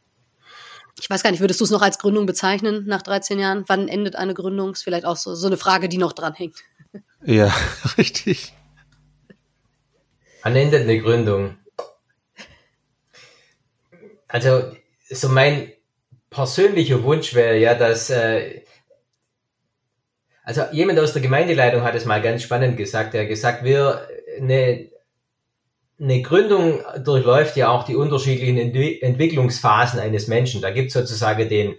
Ich 1.00 1.10
weiß 1.10 1.24
gar 1.24 1.32
nicht, 1.32 1.40
würdest 1.40 1.58
du 1.58 1.64
es 1.64 1.72
noch 1.72 1.82
als 1.82 1.98
Gründung 1.98 2.26
bezeichnen 2.26 2.84
nach 2.86 3.02
13 3.02 3.40
Jahren? 3.40 3.64
Wann 3.66 3.88
endet 3.88 4.14
eine 4.14 4.34
Gründung? 4.34 4.70
Ist 4.70 4.84
vielleicht 4.84 5.04
auch 5.04 5.16
so, 5.16 5.34
so 5.34 5.48
eine 5.48 5.56
Frage, 5.56 5.88
die 5.88 5.98
noch 5.98 6.12
dranhängt. 6.12 6.58
Ja, 7.24 7.52
richtig. 7.98 8.54
Eine 10.46 11.00
Gründung? 11.00 11.56
Also, 14.28 14.76
so 15.10 15.28
mein 15.28 15.72
persönlicher 16.30 17.02
Wunsch 17.02 17.34
wäre 17.34 17.58
ja, 17.58 17.74
dass, 17.74 18.10
äh, 18.10 18.62
also 20.44 20.62
jemand 20.70 21.00
aus 21.00 21.14
der 21.14 21.22
Gemeindeleitung 21.22 21.82
hat 21.82 21.96
es 21.96 22.04
mal 22.04 22.22
ganz 22.22 22.44
spannend 22.44 22.76
gesagt. 22.76 23.14
Er 23.14 23.22
hat 23.22 23.28
gesagt, 23.28 23.64
wir, 23.64 24.06
eine, 24.38 24.88
eine 25.98 26.22
Gründung 26.22 26.80
durchläuft 27.04 27.56
ja 27.56 27.68
auch 27.68 27.82
die 27.82 27.96
unterschiedlichen 27.96 28.56
Ent 28.56 29.02
Entwicklungsphasen 29.02 29.98
eines 29.98 30.28
Menschen. 30.28 30.62
Da 30.62 30.70
gibt 30.70 30.88
es 30.88 30.92
sozusagen 30.94 31.48
den, 31.48 31.74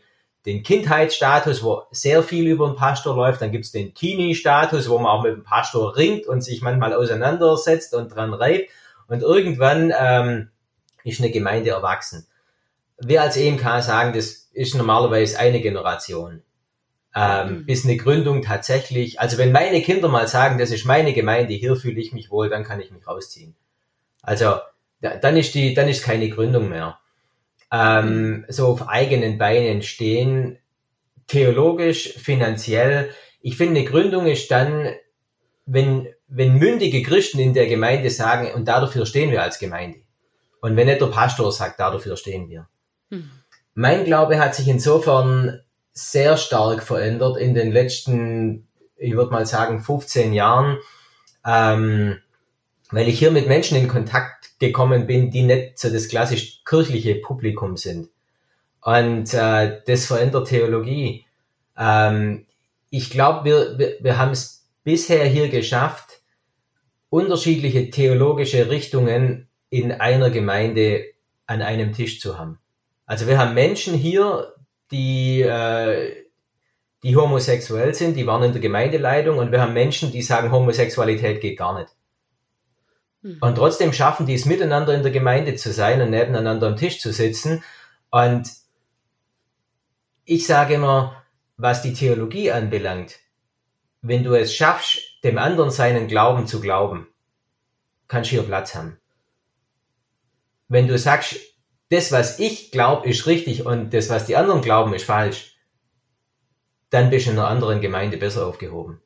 den 0.47 0.63
Kindheitsstatus, 0.63 1.61
wo 1.61 1.83
sehr 1.91 2.23
viel 2.23 2.47
über 2.47 2.67
den 2.67 2.77
Pastor 2.77 3.17
läuft. 3.17 3.41
Dann 3.41 3.51
gibt 3.51 3.65
es 3.65 3.73
den 3.73 3.93
Teenie-Status, 3.93 4.89
wo 4.89 4.97
man 4.97 5.11
auch 5.11 5.23
mit 5.23 5.33
dem 5.33 5.43
Pastor 5.43 5.97
ringt 5.97 6.25
und 6.25 6.39
sich 6.39 6.61
manchmal 6.61 6.93
auseinandersetzt 6.93 7.93
und 7.93 8.15
dran 8.15 8.33
reibt. 8.33 8.69
Und 9.09 9.21
irgendwann 9.23 9.93
ähm, 9.99 10.49
ist 11.03 11.19
eine 11.19 11.31
Gemeinde 11.31 11.71
erwachsen. 11.71 12.27
Wir 12.97 13.21
als 13.21 13.35
EMK 13.35 13.83
sagen, 13.83 14.13
das 14.13 14.49
ist 14.53 14.73
normalerweise 14.73 15.37
eine 15.37 15.59
Generation. 15.59 16.41
Ähm, 17.13 17.49
mhm. 17.49 17.65
Bis 17.65 17.83
eine 17.83 17.97
Gründung 17.97 18.41
tatsächlich, 18.41 19.19
also 19.19 19.37
wenn 19.37 19.51
meine 19.51 19.81
Kinder 19.81 20.07
mal 20.07 20.29
sagen, 20.29 20.59
das 20.59 20.71
ist 20.71 20.85
meine 20.85 21.11
Gemeinde, 21.11 21.55
hier 21.55 21.75
fühle 21.75 21.99
ich 21.99 22.13
mich 22.13 22.31
wohl, 22.31 22.47
dann 22.47 22.63
kann 22.63 22.79
ich 22.79 22.89
mich 22.89 23.05
rausziehen. 23.05 23.53
Also 24.21 24.55
dann 25.01 25.35
ist 25.35 25.53
die, 25.55 25.73
dann 25.73 25.89
ist 25.89 26.03
keine 26.03 26.29
Gründung 26.29 26.69
mehr 26.69 26.99
ähm, 27.72 28.45
so 28.47 28.68
auf 28.68 28.88
eigenen 28.88 29.38
Beinen 29.38 29.82
stehen, 29.82 30.57
theologisch, 31.28 32.13
finanziell. 32.13 33.09
Ich 33.41 33.57
finde, 33.57 33.80
eine 33.80 33.89
Gründung 33.89 34.26
ist 34.26 34.49
dann, 34.49 34.93
wenn, 35.65 36.07
wenn 36.28 36.57
mündige 36.57 37.03
Christen 37.03 37.39
in 37.39 37.53
der 37.53 37.68
Gemeinde 37.68 38.09
sagen, 38.09 38.53
und 38.53 38.68
dafür 38.68 39.05
stehen 39.05 39.32
wir 39.32 39.43
als 39.43 39.59
Gemeinde. 39.59 39.99
Und 40.61 40.76
wenn 40.76 40.88
nicht 40.88 41.01
der 41.01 41.07
Pastor 41.07 41.51
sagt, 41.51 41.80
dafür 41.80 42.18
stehen 42.18 42.49
wir. 42.49 42.68
Hm. 43.09 43.30
Mein 43.74 44.05
Glaube 44.05 44.39
hat 44.39 44.55
sich 44.55 44.68
insofern 44.68 45.61
sehr 45.91 46.38
stark 46.38 46.84
verändert 46.84 47.38
in 47.38 47.53
den 47.53 47.72
letzten, 47.72 48.68
ich 48.95 49.15
würde 49.15 49.32
mal 49.32 49.45
sagen, 49.45 49.82
15 49.82 50.34
Jahren, 50.34 50.78
ähm, 51.45 52.20
weil 52.91 53.07
ich 53.07 53.19
hier 53.19 53.31
mit 53.31 53.47
Menschen 53.47 53.77
in 53.77 53.88
Kontakt 53.88 54.59
gekommen 54.59 55.07
bin, 55.07 55.31
die 55.31 55.43
nicht 55.43 55.77
so 55.79 55.89
das 55.89 56.07
klassisch 56.07 56.63
kirchliche 56.65 57.15
Publikum 57.15 57.77
sind. 57.77 58.09
Und 58.81 59.33
äh, 59.33 59.81
das 59.85 60.05
verändert 60.05 60.47
Theologie. 60.47 61.25
Ähm, 61.77 62.45
ich 62.89 63.09
glaube, 63.09 63.45
wir, 63.45 63.77
wir, 63.77 63.97
wir 63.99 64.17
haben 64.17 64.31
es 64.31 64.65
bisher 64.83 65.25
hier 65.25 65.49
geschafft, 65.49 66.21
unterschiedliche 67.09 67.89
theologische 67.89 68.69
Richtungen 68.69 69.47
in 69.69 69.91
einer 69.91 70.29
Gemeinde 70.29 71.05
an 71.45 71.61
einem 71.61 71.93
Tisch 71.93 72.19
zu 72.19 72.38
haben. 72.38 72.59
Also 73.05 73.27
wir 73.27 73.38
haben 73.38 73.53
Menschen 73.53 73.93
hier, 73.93 74.53
die, 74.91 75.41
äh, 75.41 76.13
die 77.03 77.15
homosexuell 77.15 77.93
sind, 77.93 78.15
die 78.15 78.27
waren 78.27 78.43
in 78.43 78.53
der 78.53 78.61
Gemeindeleitung 78.61 79.38
und 79.38 79.51
wir 79.51 79.61
haben 79.61 79.73
Menschen, 79.73 80.11
die 80.11 80.21
sagen, 80.21 80.51
Homosexualität 80.51 81.41
geht 81.41 81.57
gar 81.57 81.77
nicht. 81.79 81.96
Mhm. 83.28 83.38
Und 83.41 83.55
trotzdem 83.55 83.93
schaffen 83.93 84.25
die 84.25 84.34
es 84.34 84.45
miteinander 84.45 84.93
in 84.93 85.03
der 85.03 85.11
Gemeinde 85.11 85.55
zu 85.55 85.71
sein 85.71 86.01
und 86.01 86.09
nebeneinander 86.09 86.67
am 86.67 86.78
Tisch 86.78 86.99
zu 86.99 87.11
sitzen. 87.11 87.63
Und 88.09 88.49
ich 90.25 90.45
sage 90.47 90.75
immer, 90.75 91.23
was 91.57 91.82
die 91.82 91.93
Theologie 91.93 92.51
anbelangt, 92.51 93.19
wenn 94.01 94.23
du 94.23 94.34
es 94.34 94.53
schaffst, 94.53 94.99
dem 95.23 95.38
anderen 95.38 95.71
seinen 95.71 96.07
Glauben 96.07 96.47
zu 96.47 96.61
glauben, 96.61 97.07
kannst 98.07 98.32
du 98.32 98.36
hier 98.36 98.43
Platz 98.43 98.75
haben. 98.75 98.97
Wenn 100.69 100.88
du 100.88 100.97
sagst, 100.97 101.38
das, 101.89 102.11
was 102.11 102.39
ich 102.39 102.71
glaube, 102.71 103.09
ist 103.09 103.25
richtig 103.25 103.65
und 103.65 103.93
das, 103.93 104.09
was 104.09 104.25
die 104.25 104.36
anderen 104.36 104.61
glauben, 104.61 104.93
ist 104.93 105.05
falsch, 105.05 105.57
dann 106.89 107.09
bist 107.09 107.28
du 107.28 107.32
in 107.32 107.39
einer 107.39 107.47
anderen 107.47 107.82
Gemeinde 107.82 108.17
besser 108.17 108.45
aufgehoben. 108.45 109.01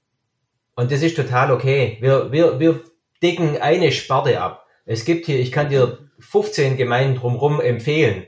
Und 0.75 0.91
das 0.91 1.01
ist 1.01 1.15
total 1.15 1.51
okay. 1.51 1.97
Wir, 2.01 2.31
wir, 2.31 2.59
wir 2.59 2.83
decken 3.21 3.61
eine 3.61 3.91
Sparte 3.91 4.41
ab. 4.41 4.65
Es 4.85 5.05
gibt 5.05 5.25
hier, 5.25 5.39
ich 5.39 5.51
kann 5.51 5.69
dir 5.69 5.99
15 6.19 6.77
Gemeinden 6.77 7.15
drumherum 7.15 7.61
empfehlen. 7.61 8.25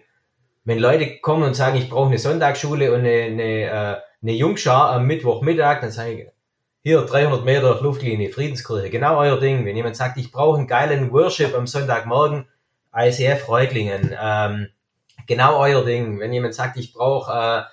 Wenn 0.65 0.79
Leute 0.79 1.19
kommen 1.19 1.43
und 1.43 1.55
sagen, 1.55 1.77
ich 1.77 1.89
brauche 1.89 2.07
eine 2.07 2.19
Sonntagsschule 2.19 2.93
und 2.93 2.99
eine, 2.99 3.23
eine, 3.23 3.43
äh, 3.43 3.95
eine 4.21 4.31
Jungschar 4.31 4.91
am 4.91 5.05
Mittwochmittag, 5.05 5.81
dann 5.81 5.91
sage 5.91 6.11
ich, 6.11 6.27
hier 6.83 7.01
300 7.01 7.45
Meter 7.45 7.79
Luftlinie, 7.81 8.29
Friedenskirche, 8.29 8.89
genau 8.89 9.17
euer 9.17 9.39
Ding. 9.39 9.65
Wenn 9.65 9.75
jemand 9.75 9.95
sagt, 9.95 10.17
ich 10.17 10.31
brauche 10.31 10.57
einen 10.57 10.67
geilen 10.67 11.11
Worship 11.11 11.55
am 11.55 11.65
Sonntagmorgen, 11.65 12.47
ICF 12.95 13.47
Reutlingen, 13.47 14.15
ähm, 14.21 14.67
genau 15.27 15.59
euer 15.59 15.85
Ding. 15.85 16.19
Wenn 16.19 16.33
jemand 16.33 16.53
sagt, 16.53 16.77
ich 16.77 16.93
brauche 16.93 17.31
äh, 17.31 17.63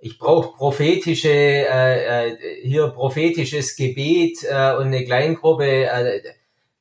ich 0.00 0.18
brauche 0.18 0.56
prophetische 0.56 1.28
äh, 1.28 2.30
äh, 2.30 2.36
hier 2.62 2.88
prophetisches 2.88 3.76
Gebet 3.76 4.38
äh, 4.44 4.74
und 4.74 4.86
eine 4.86 5.04
Kleingruppe, 5.04 5.84
äh, 5.84 6.20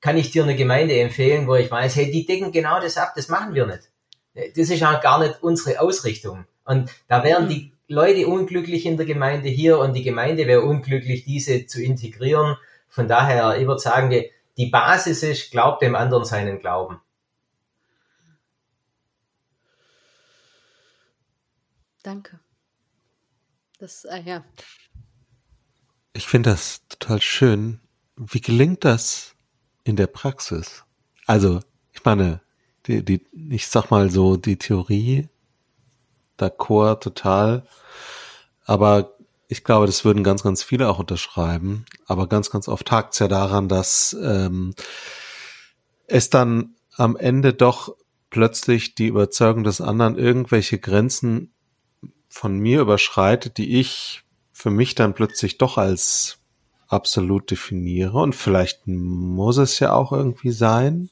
kann 0.02 0.18
ich 0.18 0.32
dir 0.32 0.44
eine 0.44 0.56
Gemeinde 0.56 1.00
empfehlen, 1.00 1.48
wo 1.48 1.56
ich 1.56 1.70
weiß, 1.70 1.96
hey, 1.96 2.12
die 2.12 2.26
decken 2.26 2.52
genau 2.52 2.80
das 2.80 2.98
ab, 2.98 3.14
das 3.16 3.28
machen 3.28 3.54
wir 3.54 3.66
nicht. 3.66 3.90
Das 4.34 4.70
ist 4.70 4.84
auch 4.84 5.02
gar 5.02 5.20
nicht 5.20 5.42
unsere 5.44 5.80
Ausrichtung. 5.82 6.46
Und 6.64 6.90
da 7.08 7.24
wären 7.24 7.50
die 7.50 7.74
Leute 7.88 8.28
unglücklich 8.28 8.86
in 8.86 8.98
der 8.98 9.06
Gemeinde 9.06 9.50
hier 9.50 9.80
und 9.80 9.94
die 9.94 10.04
Gemeinde 10.04 10.48
wäre 10.48 10.62
unglücklich, 10.62 11.26
diese 11.26 11.66
zu 11.66 11.82
integrieren. 11.82 12.56
Von 12.88 13.08
daher, 13.08 13.58
ich 13.60 13.68
würde 13.68 13.82
sagen, 13.82 14.10
die, 14.10 14.32
die 14.58 14.68
Basis 14.68 15.24
ist, 15.24 15.52
glaubt 15.52 15.82
dem 15.82 15.96
anderen 15.96 16.26
seinen 16.26 16.60
Glauben. 16.60 17.02
Danke. 22.04 22.40
Das, 23.80 24.06
ah, 24.06 24.18
ja. 24.18 24.44
Ich 26.14 26.28
finde 26.28 26.52
das 26.52 26.88
total 26.88 27.22
schön. 27.22 27.80
Wie 28.16 28.42
gelingt 28.42 28.84
das, 28.86 29.36
in 29.84 29.96
der 29.96 30.08
Praxis? 30.08 30.84
Also, 31.26 31.60
ich 31.94 32.04
meine, 32.04 32.42
die, 32.86 33.04
die, 33.04 33.26
ich 33.50 33.68
sag 33.68 33.92
mal 33.92 34.10
so, 34.10 34.38
die 34.38 34.58
Theorie, 34.58 35.30
d'accord, 36.38 37.02
total. 37.02 37.66
Aber 38.66 39.16
ich 39.48 39.64
glaube, 39.64 39.86
das 39.86 40.06
würden 40.06 40.24
ganz, 40.24 40.44
ganz 40.44 40.64
viele 40.64 40.90
auch 40.90 41.00
unterschreiben. 41.00 41.86
Aber 42.06 42.28
ganz, 42.28 42.50
ganz 42.50 42.68
oft 42.68 42.92
hakt 42.92 43.14
es 43.14 43.20
ja 43.20 43.28
daran, 43.28 43.68
dass 43.68 44.16
ähm, 44.22 44.74
es 46.08 46.30
dann 46.30 46.76
am 46.96 47.16
Ende 47.16 47.54
doch 47.54 47.96
plötzlich 48.30 48.96
die 48.96 49.08
Überzeugung 49.08 49.64
des 49.64 49.82
anderen 49.82 50.18
irgendwelche 50.18 50.80
Grenzen 50.80 51.54
von 52.28 52.58
mir 52.60 52.82
überschreitet, 52.82 53.58
die 53.58 53.80
ich 53.80 54.24
für 54.52 54.70
mich 54.70 54.94
dann 54.96 55.14
plötzlich 55.14 55.58
doch 55.58 55.78
als 55.78 56.39
absolut 56.90 57.52
definiere. 57.52 58.18
Und 58.18 58.36
vielleicht 58.36 58.86
muss 58.88 59.58
es 59.58 59.80
ja 59.80 59.94
auch 59.94 60.12
irgendwie 60.12 60.52
sein. 60.52 61.10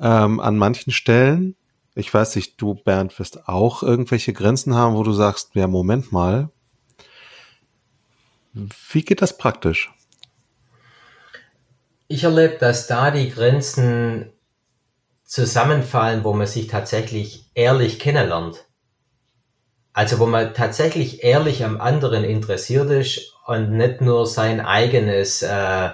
Ähm, 0.00 0.40
an 0.40 0.58
manchen 0.58 0.92
Stellen. 0.92 1.56
Ich 1.94 2.12
weiß 2.12 2.36
nicht, 2.36 2.60
du, 2.60 2.74
Bernd, 2.74 3.18
wirst 3.18 3.48
auch 3.48 3.82
irgendwelche 3.82 4.32
Grenzen 4.32 4.74
haben, 4.74 4.94
wo 4.94 5.02
du 5.02 5.12
sagst, 5.12 5.54
ja, 5.54 5.66
Moment 5.66 6.12
mal. 6.12 6.50
Wie 8.52 9.02
geht 9.02 9.22
das 9.22 9.36
praktisch? 9.38 9.90
Ich 12.08 12.24
erlebe, 12.24 12.58
dass 12.58 12.86
da 12.86 13.10
die 13.10 13.30
Grenzen 13.30 14.32
zusammenfallen, 15.24 16.24
wo 16.24 16.32
man 16.32 16.46
sich 16.46 16.66
tatsächlich 16.68 17.50
ehrlich 17.54 17.98
kennenlernt. 17.98 18.64
Also 19.92 20.18
wo 20.20 20.26
man 20.26 20.54
tatsächlich 20.54 21.24
ehrlich 21.24 21.64
am 21.64 21.80
anderen 21.80 22.24
interessiert 22.24 22.90
ist 22.90 23.34
und 23.48 23.72
nicht 23.72 24.02
nur 24.02 24.26
sein 24.26 24.60
eigenes, 24.60 25.40
äh, 25.40 25.88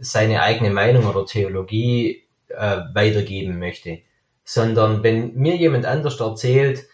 seine 0.00 0.42
eigene 0.42 0.68
Meinung 0.68 1.06
oder 1.06 1.24
Theologie 1.24 2.24
äh, 2.48 2.80
weitergeben 2.92 3.58
möchte, 3.58 4.00
sondern 4.44 5.02
wenn 5.02 5.34
mir 5.34 5.56
jemand 5.56 5.86
anders 5.86 6.20
erzählt, 6.20 6.84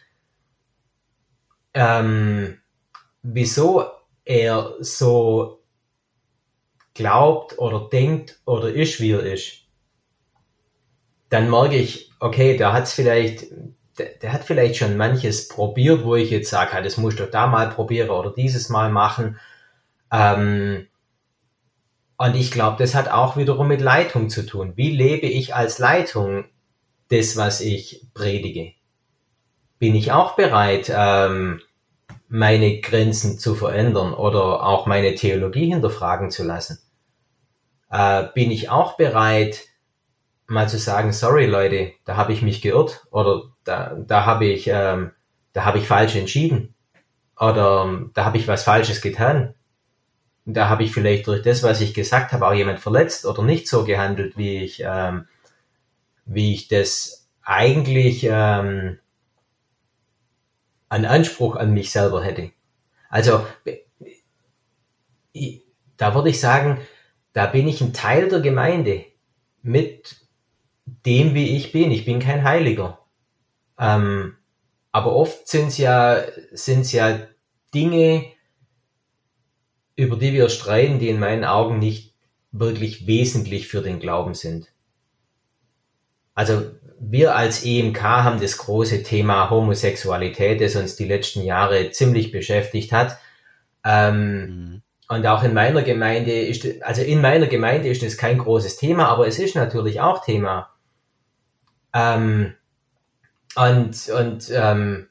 ähm, 1.74 2.60
wieso 3.24 3.84
er 4.24 4.76
so 4.78 5.64
glaubt 6.94 7.58
oder 7.58 7.88
denkt 7.88 8.40
oder 8.44 8.72
ist, 8.72 9.00
wie 9.00 9.10
er 9.10 9.24
ist, 9.24 9.64
dann 11.30 11.50
merke 11.50 11.78
ich, 11.78 12.12
okay, 12.20 12.56
der 12.56 12.72
hat 12.72 12.86
vielleicht, 12.86 13.46
der, 13.98 14.06
der, 14.20 14.32
hat 14.32 14.44
vielleicht 14.44 14.76
schon 14.76 14.96
manches 14.96 15.48
probiert, 15.48 16.04
wo 16.04 16.16
ich 16.16 16.30
jetzt 16.30 16.50
sage, 16.50 16.82
das 16.82 16.96
musst 16.96 17.18
du 17.18 17.26
da 17.26 17.46
mal 17.46 17.68
probieren 17.70 18.10
oder 18.10 18.30
dieses 18.30 18.68
Mal 18.68 18.90
machen. 18.90 19.38
Ähm, 20.12 20.86
und 22.16 22.36
ich 22.36 22.50
glaube, 22.50 22.76
das 22.78 22.94
hat 22.94 23.08
auch 23.08 23.36
wiederum 23.36 23.68
mit 23.68 23.80
Leitung 23.80 24.30
zu 24.30 24.46
tun. 24.46 24.72
Wie 24.76 24.90
lebe 24.90 25.26
ich 25.26 25.54
als 25.54 25.78
Leitung 25.78 26.44
das, 27.08 27.36
was 27.36 27.60
ich 27.60 28.06
predige? 28.14 28.72
Bin 29.78 29.94
ich 29.94 30.12
auch 30.12 30.36
bereit, 30.36 30.92
ähm, 30.94 31.60
meine 32.28 32.80
Grenzen 32.80 33.38
zu 33.38 33.54
verändern 33.54 34.14
oder 34.14 34.64
auch 34.64 34.86
meine 34.86 35.14
Theologie 35.14 35.70
hinterfragen 35.70 36.30
zu 36.30 36.44
lassen? 36.44 36.78
Äh, 37.90 38.28
bin 38.34 38.50
ich 38.50 38.70
auch 38.70 38.96
bereit, 38.96 39.64
mal 40.52 40.68
zu 40.68 40.78
sagen, 40.78 41.12
sorry 41.12 41.46
Leute, 41.46 41.92
da 42.04 42.16
habe 42.16 42.32
ich 42.32 42.42
mich 42.42 42.62
geirrt 42.62 43.06
oder 43.10 43.42
da, 43.64 43.94
da 43.94 44.26
habe 44.26 44.46
ich, 44.46 44.68
ähm, 44.68 45.12
da 45.52 45.64
habe 45.64 45.78
ich 45.78 45.86
falsch 45.86 46.14
entschieden 46.14 46.74
oder 47.38 47.84
ähm, 47.84 48.10
da 48.14 48.24
habe 48.24 48.38
ich 48.38 48.46
was 48.46 48.62
Falsches 48.62 49.00
getan. 49.00 49.54
Da 50.44 50.68
habe 50.68 50.82
ich 50.84 50.92
vielleicht 50.92 51.26
durch 51.26 51.42
das, 51.42 51.62
was 51.62 51.80
ich 51.80 51.94
gesagt 51.94 52.32
habe, 52.32 52.46
auch 52.46 52.52
jemand 52.52 52.80
verletzt 52.80 53.26
oder 53.26 53.42
nicht 53.42 53.68
so 53.68 53.84
gehandelt, 53.84 54.36
wie 54.36 54.64
ich, 54.64 54.82
ähm, 54.84 55.26
wie 56.24 56.52
ich 56.52 56.68
das 56.68 57.28
eigentlich 57.42 58.24
ähm, 58.28 58.98
an 60.88 61.04
Anspruch 61.04 61.56
an 61.56 61.72
mich 61.72 61.90
selber 61.90 62.22
hätte. 62.22 62.50
Also 63.08 63.46
da 65.96 66.14
würde 66.14 66.30
ich 66.30 66.40
sagen, 66.40 66.78
da 67.32 67.46
bin 67.46 67.68
ich 67.68 67.80
ein 67.80 67.92
Teil 67.92 68.28
der 68.28 68.40
Gemeinde 68.40 69.06
mit 69.62 70.21
dem, 71.06 71.34
wie 71.34 71.56
ich 71.56 71.72
bin. 71.72 71.90
Ich 71.90 72.04
bin 72.04 72.18
kein 72.18 72.44
Heiliger. 72.44 72.98
Ähm, 73.78 74.36
aber 74.92 75.14
oft 75.14 75.48
sind 75.48 75.68
es 75.68 75.78
ja, 75.78 76.22
sind's 76.52 76.92
ja 76.92 77.20
Dinge, 77.74 78.26
über 79.96 80.16
die 80.16 80.32
wir 80.32 80.48
streiten, 80.48 80.98
die 80.98 81.08
in 81.08 81.18
meinen 81.18 81.44
Augen 81.44 81.78
nicht 81.78 82.14
wirklich 82.50 83.06
wesentlich 83.06 83.68
für 83.68 83.80
den 83.80 83.98
Glauben 83.98 84.34
sind. 84.34 84.68
Also 86.34 86.62
wir 87.00 87.34
als 87.34 87.64
EMK 87.64 88.02
haben 88.02 88.40
das 88.40 88.58
große 88.58 89.02
Thema 89.02 89.50
Homosexualität, 89.50 90.60
das 90.60 90.76
uns 90.76 90.96
die 90.96 91.06
letzten 91.06 91.42
Jahre 91.42 91.90
ziemlich 91.90 92.30
beschäftigt 92.30 92.92
hat. 92.92 93.18
Ähm, 93.84 94.40
mhm. 94.46 94.82
Und 95.08 95.26
auch 95.26 95.42
in 95.42 95.52
meiner 95.52 95.82
Gemeinde 95.82 96.32
ist, 96.32 96.82
also 96.82 97.02
in 97.02 97.20
meiner 97.20 97.46
Gemeinde 97.46 97.88
ist 97.88 98.02
das 98.02 98.16
kein 98.16 98.38
großes 98.38 98.76
Thema, 98.76 99.08
aber 99.08 99.26
es 99.26 99.38
ist 99.38 99.56
natürlich 99.56 100.00
auch 100.00 100.24
Thema. 100.24 100.71
Ähm, 101.94 102.54
und 103.54 104.08
und 104.08 104.50
ähm, 104.54 105.08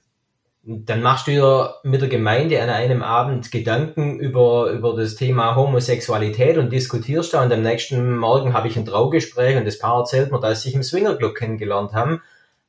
dann 0.64 1.02
machst 1.02 1.26
du 1.26 1.32
dir 1.32 1.76
mit 1.84 2.02
der 2.02 2.10
Gemeinde 2.10 2.62
an 2.62 2.70
einem 2.70 3.02
Abend 3.02 3.52
Gedanken 3.52 4.20
über, 4.20 4.70
über 4.70 4.96
das 4.96 5.16
Thema 5.16 5.56
Homosexualität 5.56 6.58
und 6.58 6.72
diskutierst 6.72 7.34
da 7.34 7.42
und 7.42 7.52
am 7.52 7.64
nächsten 7.64 8.16
Morgen 8.16 8.54
habe 8.54 8.68
ich 8.68 8.78
ein 8.78 8.86
Traugespräch 8.86 9.58
und 9.58 9.66
das 9.66 9.80
Paar 9.80 9.98
erzählt 9.98 10.32
mir, 10.32 10.40
dass 10.40 10.62
sie 10.62 10.70
sich 10.70 10.76
im 10.76 10.84
Swingerclub 10.84 11.34
kennengelernt 11.34 11.94
haben 11.94 12.22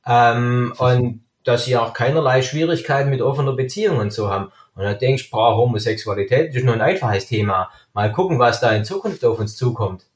ähm, 0.07 0.73
und 0.79 1.23
dass 1.45 1.67
sie 1.67 1.77
auch 1.77 1.93
keinerlei 1.93 2.41
Schwierigkeiten 2.41 3.11
mit 3.11 3.21
offener 3.21 3.53
Beziehung 3.53 3.99
und 3.99 4.13
so 4.13 4.31
haben. 4.31 4.53
Und 4.75 4.85
dann 4.85 4.99
denkst 4.99 5.31
du, 5.31 5.37
Homosexualität 5.37 6.55
ist 6.55 6.65
nur 6.65 6.75
ein 6.75 6.81
einfaches 6.81 7.27
Thema. 7.27 7.69
Mal 7.93 8.11
gucken, 8.13 8.39
was 8.39 8.61
da 8.61 8.73
in 8.73 8.85
Zukunft 8.85 9.23
auf 9.25 9.39
uns 9.39 9.57
zukommt. 9.57 10.07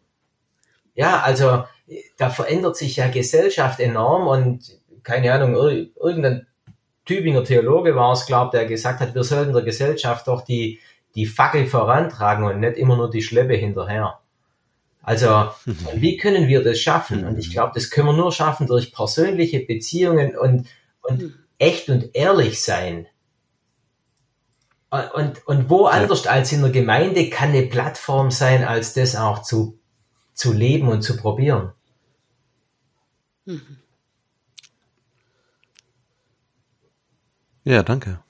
Ja, 0.94 1.20
also 1.20 1.64
da 2.16 2.30
verändert 2.30 2.76
sich 2.76 2.96
ja 2.96 3.08
Gesellschaft 3.08 3.80
enorm 3.80 4.26
und 4.26 4.80
keine 5.02 5.32
Ahnung, 5.32 5.54
irgendein 5.54 6.46
Tübinger 7.04 7.44
Theologe 7.44 7.94
war 7.94 8.12
es, 8.12 8.26
glaubt, 8.26 8.54
der 8.54 8.66
gesagt 8.66 9.00
hat, 9.00 9.14
wir 9.14 9.22
sollten 9.22 9.52
der 9.52 9.62
Gesellschaft 9.62 10.26
doch 10.26 10.42
die, 10.42 10.80
die 11.14 11.26
Fackel 11.26 11.66
vorantragen 11.66 12.44
und 12.44 12.60
nicht 12.60 12.76
immer 12.76 12.96
nur 12.96 13.08
die 13.08 13.22
Schleppe 13.22 13.54
hinterher. 13.54 14.18
Also, 15.02 15.50
wie 15.94 16.16
können 16.16 16.48
wir 16.48 16.64
das 16.64 16.80
schaffen? 16.80 17.24
Und 17.24 17.38
ich 17.38 17.52
glaube, 17.52 17.70
das 17.74 17.90
können 17.90 18.08
wir 18.08 18.12
nur 18.12 18.32
schaffen 18.32 18.66
durch 18.66 18.92
persönliche 18.92 19.60
Beziehungen 19.60 20.36
und, 20.36 20.66
und 21.02 21.32
echt 21.58 21.88
und 21.88 22.14
ehrlich 22.14 22.60
sein. 22.60 23.06
Und, 24.90 25.46
und 25.46 25.70
wo 25.70 25.86
anders 25.86 26.26
als 26.26 26.52
in 26.52 26.62
der 26.62 26.70
Gemeinde 26.70 27.30
kann 27.30 27.50
eine 27.50 27.62
Plattform 27.62 28.30
sein, 28.32 28.64
als 28.64 28.94
das 28.94 29.14
auch 29.14 29.42
zu, 29.42 29.78
zu 30.34 30.52
leben 30.52 30.88
und 30.88 31.02
zu 31.02 31.16
probieren. 31.16 31.72
Mhm. 33.46 33.78
Ja, 37.64 37.82
danke. 37.82 38.20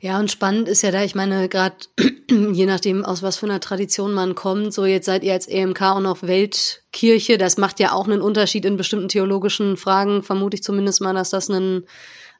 Ja, 0.00 0.18
und 0.18 0.30
spannend 0.30 0.68
ist 0.68 0.82
ja 0.82 0.90
da, 0.90 1.02
ich 1.02 1.14
meine, 1.14 1.48
gerade 1.48 1.76
je 2.30 2.66
nachdem, 2.66 3.04
aus 3.04 3.22
was 3.22 3.38
für 3.38 3.46
einer 3.46 3.60
Tradition 3.60 4.12
man 4.12 4.34
kommt, 4.34 4.72
so 4.72 4.84
jetzt 4.84 5.06
seid 5.06 5.24
ihr 5.24 5.32
als 5.32 5.48
EMK 5.48 5.82
auch 5.82 6.00
noch 6.00 6.22
Weltkirche, 6.22 7.38
das 7.38 7.56
macht 7.56 7.80
ja 7.80 7.92
auch 7.92 8.06
einen 8.06 8.20
Unterschied 8.20 8.64
in 8.64 8.76
bestimmten 8.76 9.08
theologischen 9.08 9.76
Fragen, 9.76 10.22
vermute 10.22 10.56
ich 10.56 10.62
zumindest 10.62 11.00
mal, 11.00 11.14
dass 11.14 11.30
das 11.30 11.48
ein 11.48 11.84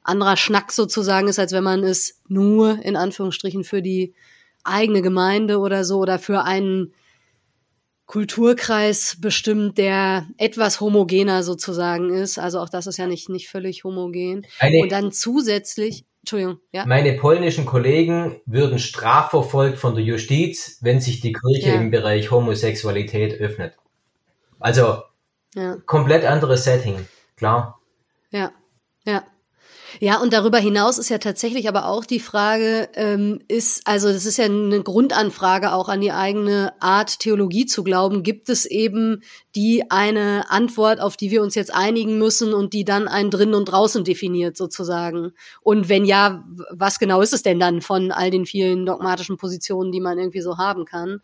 anderer 0.02 0.36
Schnack 0.36 0.70
sozusagen 0.70 1.28
ist, 1.28 1.38
als 1.38 1.52
wenn 1.52 1.64
man 1.64 1.82
es 1.82 2.20
nur 2.28 2.78
in 2.84 2.96
Anführungsstrichen 2.96 3.64
für 3.64 3.82
die 3.82 4.14
eigene 4.62 5.02
Gemeinde 5.02 5.58
oder 5.58 5.84
so 5.84 5.98
oder 5.98 6.18
für 6.18 6.42
einen 6.44 6.92
Kulturkreis 8.06 9.16
bestimmt, 9.20 9.78
der 9.78 10.26
etwas 10.38 10.80
homogener 10.80 11.42
sozusagen 11.42 12.10
ist. 12.10 12.38
Also 12.38 12.60
auch 12.60 12.68
das 12.68 12.86
ist 12.86 12.98
ja 12.98 13.06
nicht, 13.06 13.28
nicht 13.28 13.48
völlig 13.48 13.82
homogen. 13.84 14.46
Eine, 14.60 14.78
und 14.78 14.92
dann 14.92 15.10
zusätzlich, 15.10 16.06
Entschuldigung, 16.20 16.58
ja. 16.72 16.86
Meine 16.86 17.14
polnischen 17.14 17.66
Kollegen 17.66 18.40
würden 18.46 18.78
strafverfolgt 18.78 19.78
von 19.78 19.96
der 19.96 20.04
Justiz, 20.04 20.78
wenn 20.82 21.00
sich 21.00 21.20
die 21.20 21.32
Kirche 21.32 21.70
ja. 21.70 21.74
im 21.74 21.90
Bereich 21.90 22.30
Homosexualität 22.30 23.40
öffnet. 23.40 23.74
Also 24.60 25.02
ja. 25.54 25.76
komplett 25.86 26.24
anderes 26.24 26.64
Setting, 26.64 27.06
klar. 27.36 27.80
Ja, 28.30 28.52
ja. 29.04 29.24
Ja, 30.00 30.20
und 30.20 30.32
darüber 30.32 30.58
hinaus 30.58 30.98
ist 30.98 31.08
ja 31.08 31.18
tatsächlich 31.18 31.68
aber 31.68 31.86
auch 31.86 32.04
die 32.04 32.20
Frage, 32.20 32.88
ähm, 32.94 33.40
ist, 33.48 33.86
also 33.86 34.12
das 34.12 34.26
ist 34.26 34.36
ja 34.36 34.44
eine 34.44 34.82
Grundanfrage 34.82 35.72
auch 35.72 35.88
an 35.88 36.00
die 36.00 36.12
eigene 36.12 36.72
Art, 36.80 37.18
Theologie 37.20 37.66
zu 37.66 37.82
glauben. 37.82 38.22
Gibt 38.22 38.48
es 38.48 38.66
eben 38.66 39.22
die 39.54 39.90
eine 39.90 40.50
Antwort, 40.50 41.00
auf 41.00 41.16
die 41.16 41.30
wir 41.30 41.42
uns 41.42 41.54
jetzt 41.54 41.74
einigen 41.74 42.18
müssen 42.18 42.52
und 42.52 42.72
die 42.72 42.84
dann 42.84 43.08
ein 43.08 43.30
drinnen 43.30 43.54
und 43.54 43.66
draußen 43.66 44.04
definiert 44.04 44.56
sozusagen? 44.56 45.32
Und 45.62 45.88
wenn 45.88 46.04
ja, 46.04 46.44
was 46.70 46.98
genau 46.98 47.20
ist 47.22 47.32
es 47.32 47.42
denn 47.42 47.58
dann 47.58 47.80
von 47.80 48.12
all 48.12 48.30
den 48.30 48.46
vielen 48.46 48.84
dogmatischen 48.84 49.36
Positionen, 49.36 49.92
die 49.92 50.00
man 50.00 50.18
irgendwie 50.18 50.42
so 50.42 50.58
haben 50.58 50.84
kann? 50.84 51.20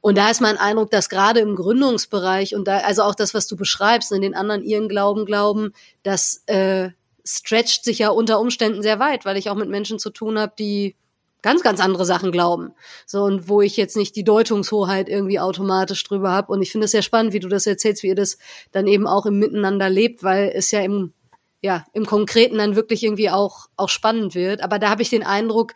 Und 0.00 0.16
da 0.16 0.30
ist 0.30 0.40
mein 0.40 0.56
Eindruck, 0.56 0.90
dass 0.90 1.08
gerade 1.08 1.40
im 1.40 1.56
Gründungsbereich 1.56 2.54
und 2.54 2.68
da, 2.68 2.78
also 2.78 3.02
auch 3.02 3.16
das, 3.16 3.34
was 3.34 3.48
du 3.48 3.56
beschreibst, 3.56 4.12
in 4.12 4.22
den 4.22 4.34
anderen 4.34 4.62
ihren 4.62 4.88
Glauben 4.88 5.24
glauben, 5.24 5.72
dass 6.04 6.44
äh, 6.46 6.90
stretcht 7.28 7.84
sich 7.84 7.98
ja 7.98 8.08
unter 8.08 8.40
Umständen 8.40 8.82
sehr 8.82 8.98
weit, 8.98 9.24
weil 9.24 9.36
ich 9.36 9.50
auch 9.50 9.54
mit 9.54 9.68
Menschen 9.68 9.98
zu 9.98 10.10
tun 10.10 10.38
habe, 10.38 10.52
die 10.58 10.96
ganz, 11.42 11.62
ganz 11.62 11.80
andere 11.80 12.04
Sachen 12.04 12.32
glauben. 12.32 12.72
So, 13.06 13.22
und 13.22 13.48
wo 13.48 13.60
ich 13.60 13.76
jetzt 13.76 13.96
nicht 13.96 14.16
die 14.16 14.24
Deutungshoheit 14.24 15.08
irgendwie 15.08 15.38
automatisch 15.38 16.02
drüber 16.04 16.30
habe. 16.30 16.52
Und 16.52 16.62
ich 16.62 16.72
finde 16.72 16.86
es 16.86 16.90
sehr 16.90 17.02
spannend, 17.02 17.32
wie 17.32 17.40
du 17.40 17.48
das 17.48 17.66
erzählst, 17.66 18.02
wie 18.02 18.08
ihr 18.08 18.14
das 18.14 18.38
dann 18.72 18.86
eben 18.86 19.06
auch 19.06 19.26
im 19.26 19.38
Miteinander 19.38 19.90
lebt, 19.90 20.22
weil 20.22 20.50
es 20.54 20.70
ja 20.70 20.80
im, 20.80 21.12
ja, 21.60 21.84
im 21.92 22.06
Konkreten 22.06 22.58
dann 22.58 22.76
wirklich 22.76 23.04
irgendwie 23.04 23.30
auch, 23.30 23.66
auch 23.76 23.88
spannend 23.88 24.34
wird. 24.34 24.62
Aber 24.62 24.78
da 24.78 24.90
habe 24.90 25.02
ich 25.02 25.10
den 25.10 25.22
Eindruck, 25.22 25.74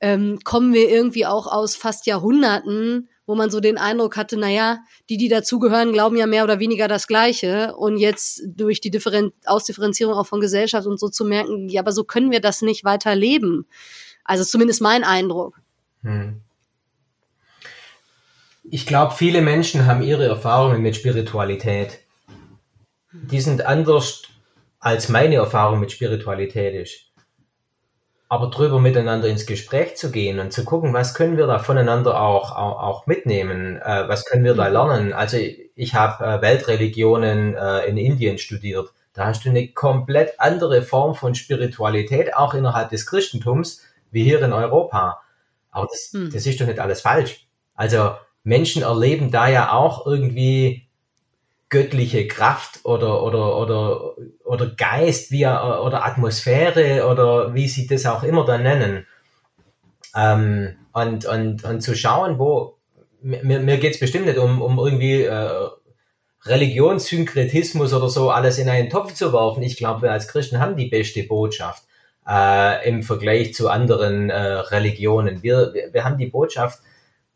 ähm, 0.00 0.40
kommen 0.44 0.74
wir 0.74 0.90
irgendwie 0.90 1.26
auch 1.26 1.46
aus 1.46 1.76
fast 1.76 2.06
Jahrhunderten, 2.06 3.08
wo 3.32 3.34
man 3.34 3.48
so 3.48 3.60
den 3.60 3.78
Eindruck 3.78 4.18
hatte, 4.18 4.36
na 4.38 4.50
ja, 4.50 4.80
die, 5.08 5.16
die 5.16 5.28
dazugehören, 5.28 5.94
glauben 5.94 6.16
ja 6.16 6.26
mehr 6.26 6.44
oder 6.44 6.58
weniger 6.58 6.86
das 6.86 7.06
Gleiche. 7.06 7.74
Und 7.74 7.96
jetzt 7.96 8.42
durch 8.44 8.82
die 8.82 8.90
Differen 8.90 9.32
Ausdifferenzierung 9.46 10.12
auch 10.12 10.26
von 10.26 10.42
Gesellschaft 10.42 10.86
und 10.86 11.00
so 11.00 11.08
zu 11.08 11.24
merken, 11.24 11.70
ja, 11.70 11.80
aber 11.80 11.92
so 11.92 12.04
können 12.04 12.30
wir 12.30 12.42
das 12.42 12.60
nicht 12.60 12.84
weiter 12.84 13.14
leben. 13.14 13.66
Also 14.22 14.44
zumindest 14.44 14.82
mein 14.82 15.02
Eindruck. 15.02 15.62
Hm. 16.02 16.42
Ich 18.64 18.84
glaube, 18.84 19.14
viele 19.14 19.40
Menschen 19.40 19.86
haben 19.86 20.02
ihre 20.02 20.26
Erfahrungen 20.26 20.82
mit 20.82 20.94
Spiritualität. 20.94 22.00
Die 23.12 23.40
sind 23.40 23.64
anders 23.64 24.24
als 24.78 25.08
meine 25.08 25.36
Erfahrung 25.36 25.80
mit 25.80 25.90
Spiritualität 25.90 26.74
ist. 26.74 27.11
Aber 28.32 28.46
drüber 28.46 28.80
miteinander 28.80 29.28
ins 29.28 29.44
Gespräch 29.44 29.96
zu 29.96 30.10
gehen 30.10 30.40
und 30.40 30.54
zu 30.54 30.64
gucken, 30.64 30.94
was 30.94 31.12
können 31.12 31.36
wir 31.36 31.46
da 31.46 31.58
voneinander 31.58 32.18
auch, 32.18 32.52
auch, 32.52 32.82
auch 32.82 33.06
mitnehmen, 33.06 33.76
äh, 33.76 34.08
was 34.08 34.24
können 34.24 34.42
wir 34.42 34.54
da 34.54 34.68
mhm. 34.68 34.72
lernen. 34.72 35.12
Also 35.12 35.36
ich 35.36 35.94
habe 35.94 36.24
äh, 36.24 36.40
Weltreligionen 36.40 37.54
äh, 37.54 37.84
in 37.84 37.98
Indien 37.98 38.38
studiert. 38.38 38.88
Da 39.12 39.26
hast 39.26 39.44
du 39.44 39.50
eine 39.50 39.68
komplett 39.68 40.40
andere 40.40 40.80
Form 40.80 41.14
von 41.14 41.34
Spiritualität, 41.34 42.34
auch 42.34 42.54
innerhalb 42.54 42.88
des 42.88 43.04
Christentums, 43.04 43.82
wie 44.10 44.24
hier 44.24 44.40
in 44.40 44.54
Europa. 44.54 45.20
Aber 45.70 45.88
das, 45.90 46.08
hm. 46.14 46.30
das 46.32 46.46
ist 46.46 46.58
doch 46.58 46.66
nicht 46.66 46.80
alles 46.80 47.02
falsch. 47.02 47.46
Also 47.74 48.12
Menschen 48.44 48.80
erleben 48.80 49.30
da 49.30 49.46
ja 49.48 49.72
auch 49.72 50.06
irgendwie 50.06 50.88
göttliche 51.72 52.28
Kraft 52.28 52.80
oder, 52.84 53.22
oder, 53.22 53.56
oder, 53.56 54.14
oder 54.44 54.66
Geist 54.76 55.32
wie, 55.32 55.46
oder 55.46 56.04
Atmosphäre 56.04 57.08
oder 57.08 57.54
wie 57.54 57.66
sie 57.66 57.86
das 57.86 58.04
auch 58.04 58.22
immer 58.22 58.44
dann 58.44 58.62
nennen. 58.62 59.06
Ähm, 60.14 60.76
und, 60.92 61.24
und, 61.24 61.64
und 61.64 61.80
zu 61.80 61.96
schauen, 61.96 62.38
wo, 62.38 62.76
mir, 63.22 63.60
mir 63.60 63.78
geht 63.78 63.94
es 63.94 64.00
bestimmt 64.00 64.26
nicht 64.26 64.36
um, 64.36 64.60
um 64.60 64.78
irgendwie 64.78 65.22
äh, 65.22 65.68
Religionssynkretismus 66.44 67.94
oder 67.94 68.10
so 68.10 68.30
alles 68.30 68.58
in 68.58 68.68
einen 68.68 68.90
Topf 68.90 69.14
zu 69.14 69.32
werfen. 69.32 69.62
Ich 69.62 69.78
glaube, 69.78 70.02
wir 70.02 70.12
als 70.12 70.28
Christen 70.28 70.60
haben 70.60 70.76
die 70.76 70.88
beste 70.90 71.22
Botschaft 71.22 71.84
äh, 72.28 72.86
im 72.86 73.02
Vergleich 73.02 73.54
zu 73.54 73.70
anderen 73.70 74.28
äh, 74.28 74.36
Religionen. 74.36 75.42
Wir, 75.42 75.72
wir, 75.72 75.94
wir 75.94 76.04
haben 76.04 76.18
die 76.18 76.26
Botschaft, 76.26 76.80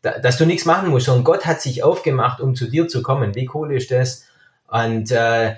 da, 0.01 0.19
dass 0.19 0.37
du 0.37 0.45
nichts 0.45 0.65
machen 0.65 0.89
musst, 0.89 1.07
sondern 1.07 1.23
Gott 1.23 1.45
hat 1.45 1.61
sich 1.61 1.83
aufgemacht, 1.83 2.41
um 2.41 2.55
zu 2.55 2.67
dir 2.67 2.87
zu 2.87 3.01
kommen. 3.01 3.35
Wie 3.35 3.49
cool 3.53 3.73
ist 3.75 3.91
das? 3.91 4.25
Und 4.67 5.11
äh, 5.11 5.55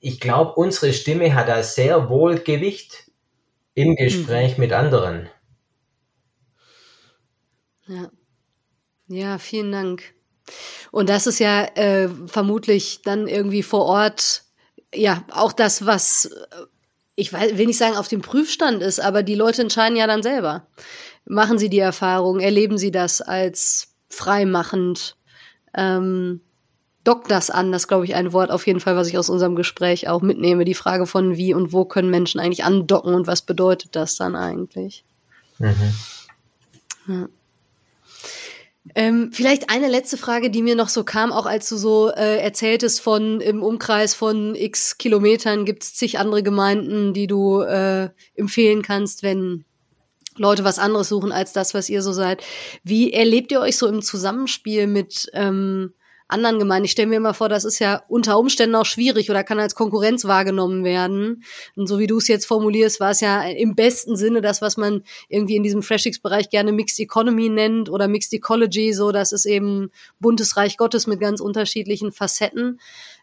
ich 0.00 0.20
glaube, 0.20 0.54
unsere 0.54 0.92
Stimme 0.92 1.34
hat 1.34 1.48
da 1.48 1.62
sehr 1.62 2.08
wohl 2.08 2.38
Gewicht 2.38 3.10
im 3.74 3.96
Gespräch 3.96 4.56
mhm. 4.56 4.60
mit 4.64 4.72
anderen. 4.72 5.28
Ja. 7.86 8.10
ja, 9.08 9.38
vielen 9.38 9.72
Dank. 9.72 10.14
Und 10.90 11.08
das 11.08 11.26
ist 11.26 11.38
ja 11.38 11.64
äh, 11.76 12.08
vermutlich 12.26 13.02
dann 13.02 13.28
irgendwie 13.28 13.62
vor 13.62 13.84
Ort 13.86 14.44
ja 14.94 15.24
auch 15.30 15.52
das, 15.52 15.84
was 15.84 16.30
ich 17.18 17.32
will 17.32 17.66
nicht 17.66 17.78
sagen 17.78 17.96
auf 17.96 18.06
dem 18.06 18.22
Prüfstand 18.22 18.80
ist, 18.80 19.00
aber 19.00 19.24
die 19.24 19.34
Leute 19.34 19.62
entscheiden 19.62 19.96
ja 19.96 20.06
dann 20.06 20.22
selber. 20.22 20.68
Machen 21.28 21.58
sie 21.58 21.68
die 21.68 21.78
Erfahrung, 21.78 22.40
erleben 22.40 22.78
sie 22.78 22.90
das 22.90 23.20
als 23.20 23.88
freimachend, 24.08 25.16
ähm, 25.74 26.40
dockt 27.04 27.30
das 27.30 27.50
an, 27.50 27.70
das 27.70 27.86
glaube 27.86 28.06
ich 28.06 28.14
ein 28.14 28.32
Wort 28.32 28.50
auf 28.50 28.66
jeden 28.66 28.80
Fall, 28.80 28.96
was 28.96 29.08
ich 29.08 29.18
aus 29.18 29.30
unserem 29.30 29.54
Gespräch 29.54 30.08
auch 30.08 30.22
mitnehme. 30.22 30.64
Die 30.64 30.74
Frage 30.74 31.06
von 31.06 31.36
wie 31.36 31.54
und 31.54 31.72
wo 31.72 31.84
können 31.84 32.10
Menschen 32.10 32.40
eigentlich 32.40 32.64
andocken 32.64 33.14
und 33.14 33.26
was 33.26 33.42
bedeutet 33.42 33.94
das 33.94 34.16
dann 34.16 34.36
eigentlich? 34.36 35.04
Mhm. 35.58 35.94
Ja. 37.06 37.28
Ähm, 38.94 39.30
vielleicht 39.32 39.70
eine 39.70 39.88
letzte 39.88 40.16
Frage, 40.16 40.50
die 40.50 40.62
mir 40.62 40.74
noch 40.74 40.88
so 40.88 41.04
kam, 41.04 41.30
auch 41.32 41.46
als 41.46 41.68
du 41.68 41.76
so 41.76 42.10
äh, 42.10 42.38
erzähltest 42.38 43.00
von 43.00 43.40
im 43.40 43.62
Umkreis 43.62 44.14
von 44.14 44.54
x 44.54 44.96
Kilometern 44.96 45.64
gibt 45.66 45.82
es 45.82 45.94
zig 45.94 46.18
andere 46.18 46.42
Gemeinden, 46.42 47.12
die 47.12 47.26
du 47.26 47.60
äh, 47.60 48.08
empfehlen 48.34 48.82
kannst, 48.82 49.22
wenn 49.22 49.64
Leute 50.38 50.64
was 50.64 50.78
anderes 50.78 51.08
suchen 51.08 51.32
als 51.32 51.52
das, 51.52 51.74
was 51.74 51.88
ihr 51.88 52.02
so 52.02 52.12
seid. 52.12 52.42
Wie 52.84 53.12
erlebt 53.12 53.52
ihr 53.52 53.60
euch 53.60 53.76
so 53.76 53.86
im 53.86 54.02
Zusammenspiel 54.02 54.86
mit 54.86 55.28
ähm, 55.32 55.92
anderen 56.28 56.58
Gemeinden. 56.58 56.84
Ich 56.84 56.90
stelle 56.90 57.08
mir 57.08 57.16
immer 57.16 57.34
vor, 57.34 57.48
das 57.48 57.64
ist 57.64 57.78
ja 57.78 58.02
unter 58.08 58.38
Umständen 58.38 58.76
auch 58.76 58.84
schwierig 58.84 59.30
oder 59.30 59.42
kann 59.42 59.58
als 59.58 59.74
Konkurrenz 59.74 60.26
wahrgenommen 60.26 60.84
werden. 60.84 61.42
Und 61.74 61.86
so 61.86 61.98
wie 61.98 62.06
du 62.06 62.18
es 62.18 62.28
jetzt 62.28 62.44
formulierst, 62.44 63.00
war 63.00 63.10
es 63.10 63.20
ja 63.20 63.42
im 63.42 63.74
besten 63.74 64.14
Sinne 64.14 64.42
das, 64.42 64.60
was 64.60 64.76
man 64.76 65.02
irgendwie 65.28 65.56
in 65.56 65.62
diesem 65.62 65.82
Freshix-Bereich 65.82 66.50
gerne 66.50 66.72
Mixed 66.72 67.00
Economy 67.00 67.48
nennt 67.48 67.88
oder 67.88 68.08
Mixed 68.08 68.32
Ecology, 68.34 68.92
so 68.92 69.10
das 69.10 69.32
ist 69.32 69.46
eben 69.46 69.90
buntes 70.20 70.56
Reich 70.56 70.76
Gottes 70.76 71.06
mit 71.06 71.18
ganz 71.18 71.40
unterschiedlichen 71.40 72.12
Facetten. 72.12 72.78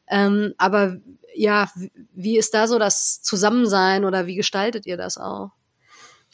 Ähm, 0.09 0.53
aber 0.57 0.97
ja, 1.35 1.69
wie 2.13 2.37
ist 2.37 2.53
da 2.53 2.67
so 2.67 2.79
das 2.79 3.21
Zusammensein 3.21 4.03
oder 4.03 4.25
wie 4.25 4.35
gestaltet 4.35 4.87
ihr 4.87 4.97
das 4.97 5.17
auch? 5.17 5.51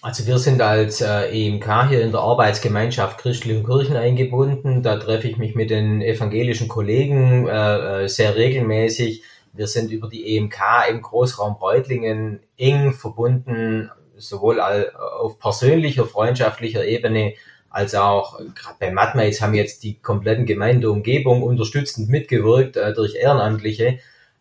Also 0.04 0.26
wir 0.26 0.40
sind 0.40 0.62
als 0.64 1.02
äh, 1.02 1.30
EMK 1.30 1.90
hier 1.90 2.02
in 2.02 2.12
der 2.12 2.22
Arbeitsgemeinschaft 2.22 3.20
christlichen 3.20 3.64
Kirchen 3.64 3.96
eingebunden. 3.96 4.82
Da 4.82 4.98
treffe 4.98 5.28
ich 5.28 5.38
mich 5.38 5.54
mit 5.54 5.70
den 5.70 6.02
evangelischen 6.02 6.68
Kollegen 6.68 7.48
äh, 7.48 8.06
äh 8.06 8.08
sehr 8.08 8.36
regelmäßig. 8.36 9.24
Wir 9.54 9.68
sind 9.68 9.92
über 9.92 10.10
die 10.10 10.36
EMK 10.38 10.60
im 10.90 11.04
Großraum 11.04 11.54
Reutlingen 11.54 12.40
eng 12.58 12.94
verbunden, 12.94 13.92
sowohl 14.18 14.60
auf 14.60 15.38
persönlicher, 15.40 16.06
freundschaftlicher 16.06 16.84
Ebene 16.86 17.34
als 17.70 17.94
auch 17.94 18.38
gerade 18.40 18.78
bei 18.80 18.92
Matmates 18.92 19.42
haben 19.42 19.54
jetzt 19.54 19.84
die 19.84 20.00
kompletten 20.00 20.46
Gemeindeumgebung 20.46 21.44
unterstützend 21.44 22.10
mitgewirkt 22.10 22.76
äh, 22.76 22.94
durch 22.94 23.16
Ehrenamtliche. 23.16 24.00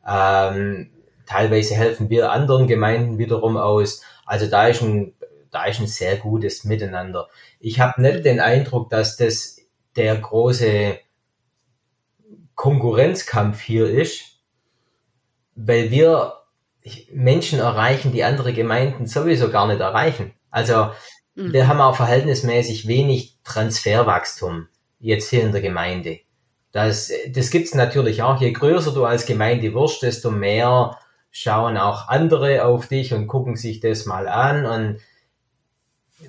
Ähm, 0.08 0.90
teilweise 1.26 1.74
helfen 1.74 2.08
wir 2.08 2.32
anderen 2.32 2.66
Gemeinden 2.66 3.18
wiederum 3.18 3.56
aus. 3.56 4.02
Also 4.24 4.46
da 4.46 4.66
ist 4.68 4.82
ein 4.82 5.12
da 5.50 5.64
ist 5.64 5.80
ein 5.80 5.86
sehr 5.86 6.16
gutes 6.16 6.64
Miteinander. 6.64 7.28
Ich 7.58 7.80
habe 7.80 8.00
nicht 8.00 8.24
den 8.24 8.40
Eindruck, 8.40 8.90
dass 8.90 9.16
das 9.16 9.58
der 9.96 10.16
große 10.16 10.98
Konkurrenzkampf 12.54 13.60
hier 13.60 13.88
ist, 13.88 14.38
weil 15.54 15.90
wir 15.90 16.34
Menschen 17.12 17.58
erreichen, 17.58 18.12
die 18.12 18.24
andere 18.24 18.52
Gemeinden 18.52 19.06
sowieso 19.06 19.50
gar 19.50 19.66
nicht 19.66 19.80
erreichen. 19.80 20.32
Also 20.50 20.90
mhm. 21.34 21.52
wir 21.52 21.68
haben 21.68 21.80
auch 21.80 21.96
verhältnismäßig 21.96 22.86
wenig 22.86 23.38
Transferwachstum 23.44 24.68
jetzt 24.98 25.30
hier 25.30 25.42
in 25.42 25.52
der 25.52 25.60
Gemeinde. 25.60 26.20
Das, 26.72 27.10
das 27.28 27.50
gibt's 27.50 27.74
natürlich 27.74 28.22
auch. 28.22 28.40
Je 28.40 28.52
größer 28.52 28.92
du 28.92 29.04
als 29.04 29.26
Gemeinde 29.26 29.74
wirst, 29.74 30.02
desto 30.02 30.30
mehr 30.30 30.96
schauen 31.30 31.76
auch 31.76 32.08
andere 32.08 32.64
auf 32.64 32.86
dich 32.86 33.12
und 33.12 33.26
gucken 33.26 33.56
sich 33.56 33.80
das 33.80 34.06
mal 34.06 34.28
an. 34.28 34.66
Und 34.66 35.00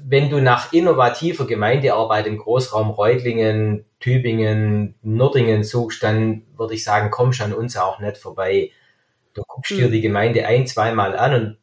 wenn 0.04 0.30
du 0.30 0.40
nach 0.40 0.74
innovativer 0.74 1.46
Gemeindearbeit 1.46 2.28
im 2.28 2.38
Großraum 2.38 2.90
Reutlingen, 2.92 3.86
Tübingen, 4.00 4.96
Nördingen 5.02 5.64
suchst, 5.64 6.02
dann 6.04 6.44
würde 6.58 6.74
ich 6.74 6.84
sagen, 6.84 7.12
kommst 7.12 7.42
an 7.42 7.54
uns 7.54 7.78
auch 7.78 8.00
nicht 8.00 8.18
vorbei. 8.18 8.72
Du 9.34 9.44
guckst 9.48 9.72
dir 9.72 9.86
hm. 9.86 9.92
die 9.92 10.02
Gemeinde 10.02 10.46
ein, 10.46 10.68
zweimal 10.68 11.18
an 11.18 11.34
und 11.34 11.58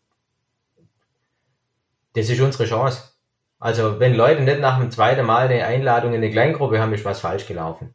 das 2.15 2.29
ist 2.31 2.41
unsere 2.41 2.65
Chance. 2.65 3.13
Also 3.61 4.01
wenn 4.01 4.15
Leute 4.15 4.43
nicht 4.43 4.61
nach 4.61 4.79
dem 4.79 4.91
zweiten 4.91 5.27
Mal 5.27 5.49
eine 5.49 5.65
Einladung 5.65 6.13
in 6.13 6.19
eine 6.19 6.31
Kleingruppe 6.31 6.81
haben, 6.81 6.95
ist 6.95 7.05
was 7.05 7.21
falsch 7.21 7.47
gelaufen. 7.47 7.95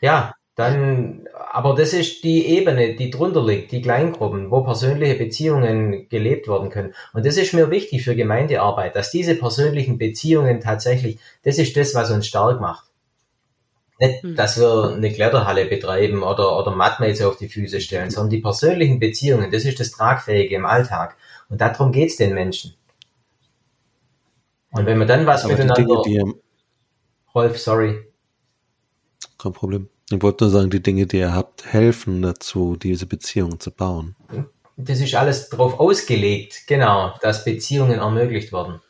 Ja, 0.00 0.34
dann, 0.58 1.28
aber 1.52 1.76
das 1.76 1.92
ist 1.92 2.24
die 2.24 2.44
Ebene, 2.46 2.96
die 2.96 3.10
drunter 3.10 3.46
liegt, 3.46 3.70
die 3.70 3.80
Kleingruppen, 3.80 4.50
wo 4.50 4.62
persönliche 4.62 5.14
Beziehungen 5.14 6.08
gelebt 6.08 6.48
werden 6.48 6.68
können. 6.68 6.94
Und 7.12 7.24
das 7.24 7.36
ist 7.36 7.54
mir 7.54 7.70
wichtig 7.70 8.02
für 8.02 8.16
Gemeindearbeit, 8.16 8.96
dass 8.96 9.12
diese 9.12 9.36
persönlichen 9.36 9.98
Beziehungen 9.98 10.60
tatsächlich, 10.60 11.20
das 11.44 11.58
ist 11.58 11.76
das, 11.76 11.94
was 11.94 12.10
uns 12.10 12.26
stark 12.26 12.60
macht. 12.60 12.86
Nicht, 14.00 14.22
hm. 14.24 14.34
dass 14.34 14.58
wir 14.58 14.94
eine 14.96 15.12
Kletterhalle 15.12 15.66
betreiben 15.66 16.24
oder, 16.24 16.58
oder 16.58 16.72
Mattmates 16.72 17.22
auf 17.22 17.36
die 17.36 17.48
Füße 17.48 17.80
stellen, 17.80 18.10
sondern 18.10 18.30
die 18.30 18.40
persönlichen 18.40 18.98
Beziehungen, 18.98 19.52
das 19.52 19.64
ist 19.64 19.78
das 19.78 19.92
Tragfähige 19.92 20.56
im 20.56 20.66
Alltag. 20.66 21.16
Und 21.48 21.60
darum 21.60 21.92
geht's 21.92 22.16
den 22.16 22.34
Menschen. 22.34 22.74
Und 24.72 24.86
wenn 24.86 24.98
wir 24.98 25.06
dann 25.06 25.24
was 25.24 25.44
Aber 25.44 25.52
miteinander... 25.52 26.02
Dinge, 26.02 26.24
die 26.26 26.34
Rolf, 27.32 27.58
sorry. 27.58 28.12
Kein 29.38 29.52
Problem. 29.52 29.88
Ich 30.10 30.22
wollte 30.22 30.44
nur 30.44 30.50
sagen, 30.50 30.70
die 30.70 30.82
Dinge, 30.82 31.06
die 31.06 31.18
ihr 31.18 31.34
habt, 31.34 31.66
helfen 31.66 32.22
dazu, 32.22 32.76
diese 32.76 33.06
Beziehung 33.06 33.60
zu 33.60 33.70
bauen. 33.70 34.16
Das 34.76 35.00
ist 35.00 35.14
alles 35.14 35.50
darauf 35.50 35.78
ausgelegt, 35.78 36.62
genau, 36.66 37.14
dass 37.20 37.44
Beziehungen 37.44 37.98
ermöglicht 37.98 38.52
werden. 38.52 38.80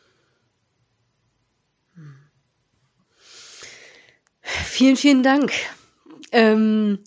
Vielen, 4.42 4.96
vielen 4.96 5.22
Dank. 5.22 5.52
Ähm, 6.30 7.00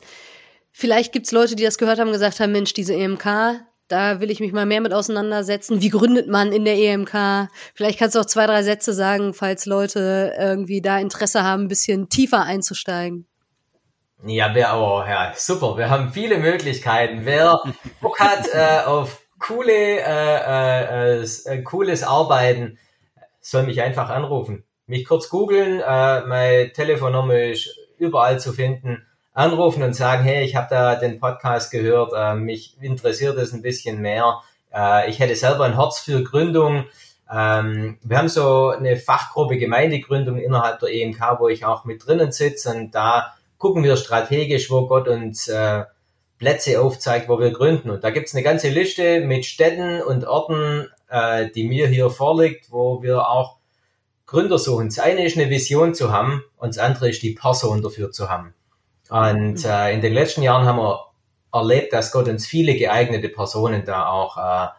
vielleicht 0.72 1.14
gibt 1.14 1.28
es 1.28 1.32
Leute, 1.32 1.55
die 1.55 1.64
das 1.64 1.78
gehört 1.78 1.99
haben, 1.99 2.12
gesagt 2.12 2.39
haben, 2.39 2.51
Mensch, 2.51 2.74
diese 2.74 2.93
EMK, 2.93 3.62
da 3.88 4.20
will 4.20 4.30
ich 4.30 4.39
mich 4.39 4.51
mal 4.51 4.66
mehr 4.66 4.82
mit 4.82 4.93
auseinandersetzen. 4.93 5.82
Wie 5.82 5.89
gründet 5.89 6.28
man 6.28 6.51
in 6.51 6.66
der 6.66 6.78
EMK? 6.78 7.49
Vielleicht 7.74 7.99
kannst 7.99 8.16
du 8.16 8.20
auch 8.20 8.26
zwei, 8.26 8.45
drei 8.45 8.64
Sätze 8.64 8.93
sagen, 8.93 9.34
falls 9.34 9.66
Leute 9.66 10.34
irgendwie 10.38 10.82
da 10.82 10.99
Interesse 10.99 11.43
haben, 11.43 11.64
ein 11.64 11.68
bisschen 11.68 12.09
tiefer 12.09 12.43
einzusteigen. 12.43 13.28
Ja, 14.24 14.53
wer, 14.53 14.78
oh, 14.78 15.01
ja, 15.01 15.34
super. 15.36 15.78
Wir 15.78 15.89
haben 15.89 16.11
viele 16.13 16.38
Möglichkeiten. 16.38 17.22
Wer 17.26 17.59
Bock 18.01 18.19
hat 18.19 18.47
äh, 18.53 18.86
auf 18.86 19.22
coole, 19.39 19.74
äh, 19.74 21.22
äh, 21.22 21.24
äh, 21.24 21.61
cooles 21.63 22.03
Arbeiten, 22.03 22.78
soll 23.39 23.63
mich 23.63 23.82
einfach 23.82 24.09
anrufen. 24.09 24.63
Mich 24.86 25.05
kurz 25.05 25.30
googeln, 25.30 25.80
äh, 25.80 26.22
mein 26.22 26.72
Telefonnummer 26.74 27.36
ist 27.36 27.76
überall 27.97 28.39
zu 28.39 28.53
finden 28.53 29.05
anrufen 29.34 29.84
und 29.84 29.95
sagen, 29.95 30.24
hey, 30.24 30.43
ich 30.43 30.55
habe 30.55 30.67
da 30.69 30.95
den 30.95 31.19
Podcast 31.19 31.72
gehört, 31.72 32.11
äh, 32.15 32.36
mich 32.36 32.78
interessiert 32.82 33.38
es 33.38 33.53
ein 33.53 33.61
bisschen 33.61 34.01
mehr. 34.01 34.41
Äh, 34.74 35.09
ich 35.09 35.19
hätte 35.19 35.36
selber 35.36 35.65
ein 35.65 35.76
Herz 35.76 35.99
für 35.99 36.24
Gründung. 36.24 36.86
Ähm, 37.32 37.97
wir 38.03 38.17
haben 38.17 38.28
so 38.28 38.69
eine 38.69 38.97
Fachgruppe 38.97 39.57
Gemeindegründung 39.57 40.38
innerhalb 40.38 40.80
der 40.80 40.89
EMK, 40.89 41.39
wo 41.39 41.47
ich 41.47 41.65
auch 41.65 41.86
mit 41.86 42.05
drinnen 42.05 42.32
sitze 42.32 42.72
und 42.72 42.91
da 42.91 43.34
gucken 43.62 43.84
wir 43.84 43.95
strategisch, 43.95 44.72
wo 44.72 44.88
Gott 44.88 45.07
uns 45.07 45.47
äh, 45.47 45.84
Plätze 46.39 46.82
aufzeigt, 46.82 47.30
wo 47.30 47.39
wir 47.39 47.51
gründen. 47.51 47.91
Und 47.91 48.03
da 48.03 48.09
gibt's 48.09 48.34
eine 48.34 48.41
ganze 48.41 48.70
Liste 48.70 49.22
mit 49.22 49.45
Städten 49.45 50.01
und 50.01 50.26
Orten, 50.26 50.88
äh, 51.09 51.47
die 51.51 51.66
mir 51.66 51.88
hier 51.88 52.09
vorliegt, 52.09 52.72
wo 52.72 53.03
wir 53.03 53.30
auch 53.30 53.57
Gründer 54.26 54.57
suchen. 54.57 54.88
Das 54.88 54.97
eine 54.97 55.24
ist 55.24 55.38
eine 55.38 55.51
Vision 55.51 55.93
zu 55.93 56.12
haben 56.12 56.43
und 56.57 56.70
das 56.70 56.80
andere 56.80 57.12
ist 57.12 57.22
die 57.22 57.36
Person 57.36 57.84
dafür 57.84 58.12
zu 58.12 58.32
haben. 58.32 58.55
Und 59.09 59.64
äh, 59.64 59.93
in 59.93 60.01
den 60.01 60.14
letzten 60.14 60.41
Jahren 60.41 60.66
haben 60.66 60.80
wir 60.80 61.12
erlebt, 61.53 61.93
dass 61.93 62.12
Gott 62.12 62.28
uns 62.28 62.47
viele 62.47 62.76
geeignete 62.76 63.30
Personen 63.30 63.86
da 63.86 64.07
auch 64.07 64.38
äh, 64.38 64.70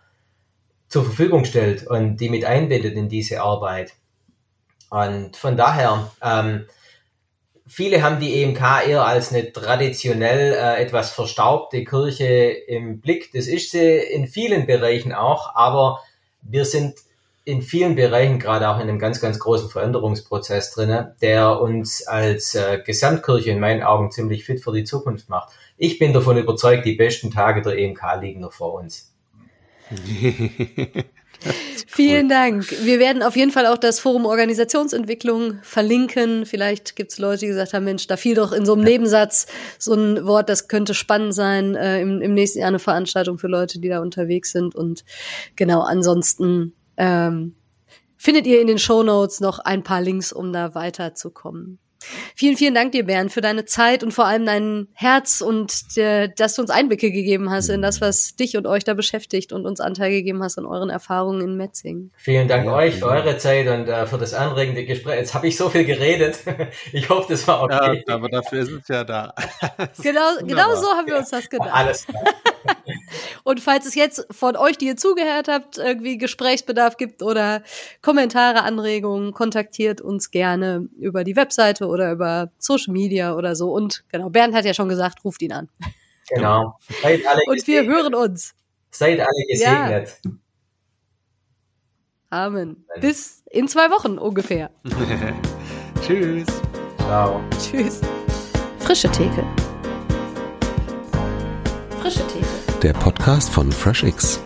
zur 0.89 1.05
Verfügung 1.05 1.45
stellt 1.45 1.87
und 1.87 2.17
die 2.17 2.31
mit 2.31 2.45
einbindet 2.45 2.95
in 2.95 3.09
diese 3.09 3.43
Arbeit. 3.43 3.93
Und 4.91 5.37
von 5.37 5.57
daher, 5.57 6.11
ähm, 6.21 6.67
viele 7.73 8.03
haben 8.03 8.21
die 8.21 8.43
EMK 8.43 8.87
eher 8.87 9.07
als 9.07 9.33
eine 9.33 9.51
traditionell 9.51 10.53
äh, 10.53 10.83
etwas 10.83 11.11
verstaubte 11.11 11.85
Kirche 11.85 12.51
im 12.67 13.01
Blick. 13.01 13.33
Das 13.33 13.47
ist 13.47 13.71
sie 13.71 13.97
in 13.97 14.27
vielen 14.27 14.67
Bereichen 14.67 15.15
auch, 15.15 15.55
aber 15.55 16.01
wir 16.43 16.67
sind 16.67 16.97
in 17.45 17.63
vielen 17.63 17.97
Bereichen 17.97 18.39
gerade 18.39 18.69
auch 18.69 18.77
in 18.77 18.89
einem 18.89 18.99
ganz, 18.99 19.21
ganz 19.21 19.39
großen 19.39 19.71
Veränderungsprozess 19.71 20.73
drinne, 20.73 21.17
der 21.23 21.61
uns 21.61 22.07
als 22.07 22.55
äh, 22.55 22.81
Gesamtkirche 22.85 23.51
in 23.51 23.59
meinen 23.59 23.83
Augen 23.83 24.11
ziemlich 24.11 24.45
fit 24.45 24.63
für 24.63 24.73
die 24.73 24.85
Zukunft 24.85 25.31
macht. 25.31 25.53
Ich 25.79 25.99
bin 25.99 26.13
davon 26.13 26.37
überzeugt, 26.37 26.85
die 26.85 26.95
besten 26.95 27.31
Tage 27.31 27.63
der 27.63 27.79
EMK 27.79 28.03
liegen 28.21 28.41
noch 28.41 28.53
vor 28.53 28.75
uns. 28.75 29.13
Vielen 31.95 32.31
Dank. 32.31 32.71
Wir 32.85 32.99
werden 32.99 33.23
auf 33.23 33.37
jeden 33.37 33.51
Fall 33.51 33.67
auch 33.67 33.77
das 33.77 34.01
Forum 34.01 34.25
Organisationsentwicklung 34.25 35.59
verlinken. 35.63 36.47
Vielleicht 36.47 36.97
gibt 36.97 37.13
es 37.13 37.19
Leute, 37.19 37.41
die 37.41 37.49
gesagt 37.49 37.75
haben, 37.75 37.85
Mensch, 37.85 38.07
da 38.07 38.17
fiel 38.17 38.35
doch 38.35 38.53
in 38.53 38.65
so 38.65 38.73
einem 38.73 38.83
Nebensatz 38.83 39.47
so 39.79 39.93
ein 39.93 40.25
Wort, 40.25 40.49
das 40.49 40.69
könnte 40.69 40.95
spannend 40.95 41.35
sein. 41.35 41.75
Äh, 41.75 42.01
im, 42.01 42.23
Im 42.23 42.33
nächsten 42.33 42.61
Jahr 42.61 42.69
eine 42.69 42.79
Veranstaltung 42.79 43.37
für 43.37 43.49
Leute, 43.49 43.79
die 43.79 43.91
da 43.91 44.01
unterwegs 44.01 44.53
sind. 44.53 44.75
Und 44.75 45.05
genau, 45.55 45.83
ansonsten 45.83 46.73
ähm, 46.97 47.57
findet 48.17 48.47
ihr 48.47 48.63
in 48.63 48.69
den 48.69 48.79
Show 48.79 49.03
Notes 49.03 49.41
noch 49.41 49.59
ein 49.59 49.83
paar 49.83 50.01
Links, 50.01 50.33
um 50.33 50.51
da 50.51 50.75
weiterzukommen. 50.75 51.79
Vielen, 52.35 52.57
vielen 52.57 52.75
Dank 52.75 52.93
dir, 52.93 53.05
Bernd, 53.05 53.33
für 53.33 53.41
deine 53.41 53.65
Zeit 53.65 54.03
und 54.03 54.13
vor 54.13 54.27
allem 54.27 54.47
dein 54.47 54.89
Herz 54.95 55.41
und 55.41 55.97
der, 55.97 56.29
dass 56.29 56.55
du 56.55 56.63
uns 56.63 56.71
Einblicke 56.71 57.11
gegeben 57.11 57.51
hast 57.51 57.69
in 57.69 57.83
das, 57.83 58.01
was 58.01 58.37
dich 58.37 58.57
und 58.57 58.67
euch 58.67 58.85
da 58.85 58.95
beschäftigt 58.95 59.53
und 59.53 59.67
uns 59.67 59.81
Anteil 59.81 60.11
gegeben 60.11 60.43
hast 60.43 60.59
an 60.59 60.67
euren 60.67 60.91
Erfahrungen 60.91 61.41
in 61.41 61.57
Metzing. 61.57 62.11
Vielen 62.17 62.49
Dank 62.49 62.67
ja, 62.67 62.73
euch 62.75 62.97
für 62.97 63.07
eure 63.07 63.37
Zeit 63.39 63.67
und 63.69 63.89
äh, 63.89 64.07
für 64.07 64.19
das 64.19 64.35
anregende 64.35 64.85
Gespräch. 64.85 65.17
Jetzt 65.19 65.35
habe 65.35 65.49
ich 65.49 65.57
so 65.57 65.69
viel 65.69 65.85
geredet. 65.85 66.39
ich 66.93 67.09
hoffe, 67.09 67.27
das 67.31 67.47
war 67.47 67.63
okay. 67.63 68.05
Ja, 68.07 68.15
aber 68.15 68.29
dafür 68.29 68.61
ist 68.61 68.71
es 68.71 68.89
ja 68.89 69.05
da. 69.05 69.35
genau, 70.03 70.37
genau 70.41 70.75
so 70.75 70.89
haben 70.89 71.07
wir 71.07 71.19
uns 71.19 71.31
das 71.31 71.49
gedacht. 71.49 71.71
Alles 71.73 72.07
klar. 72.07 72.23
Und 73.45 73.61
falls 73.61 73.87
es 73.87 73.95
jetzt 73.95 74.27
von 74.31 74.57
euch, 74.57 74.79
die 74.79 74.87
ihr 74.87 74.97
zugehört 74.97 75.49
habt, 75.49 75.79
irgendwie 75.79 76.19
Gesprächsbedarf 76.19 76.97
gibt 76.97 77.23
oder 77.23 77.63
Kommentare, 78.01 78.63
Anregungen, 78.63 79.33
kontaktiert 79.33 80.01
uns 80.01 80.31
gerne 80.31 80.89
über 80.99 81.25
die 81.25 81.37
Webseite 81.37 81.87
oder 81.93 82.11
über 82.13 82.51
Social 82.59 82.93
Media 82.93 83.35
oder 83.35 83.55
so. 83.55 83.73
Und 83.73 84.05
genau, 84.11 84.31
Bernd 84.31 84.55
hat 84.55 84.65
ja 84.65 84.75
schon 84.75 84.89
gesagt, 84.89 85.25
ruft 85.25 85.43
ihn 85.43 85.53
an. 85.53 85.69
Genau. 86.29 86.79
Und 87.47 87.67
wir 87.67 87.85
hören 87.85 88.15
uns. 88.15 88.55
Seid 88.91 89.21
alle 89.21 89.47
gesegnet. 89.49 90.19
Ja. 90.25 90.31
Amen. 92.31 92.85
Bis 93.01 93.43
in 93.51 93.69
zwei 93.69 93.91
Wochen 93.91 94.19
ungefähr. 94.19 94.71
Tschüss. 96.01 96.47
Ciao. 96.99 97.41
Tschüss. 97.59 98.01
Frische 98.79 99.11
Theke. 99.11 99.45
Frische 102.01 102.27
Theke 102.27 102.63
der 102.83 102.93
Podcast 102.95 103.49
von 103.51 103.71
FreshX. 103.71 104.41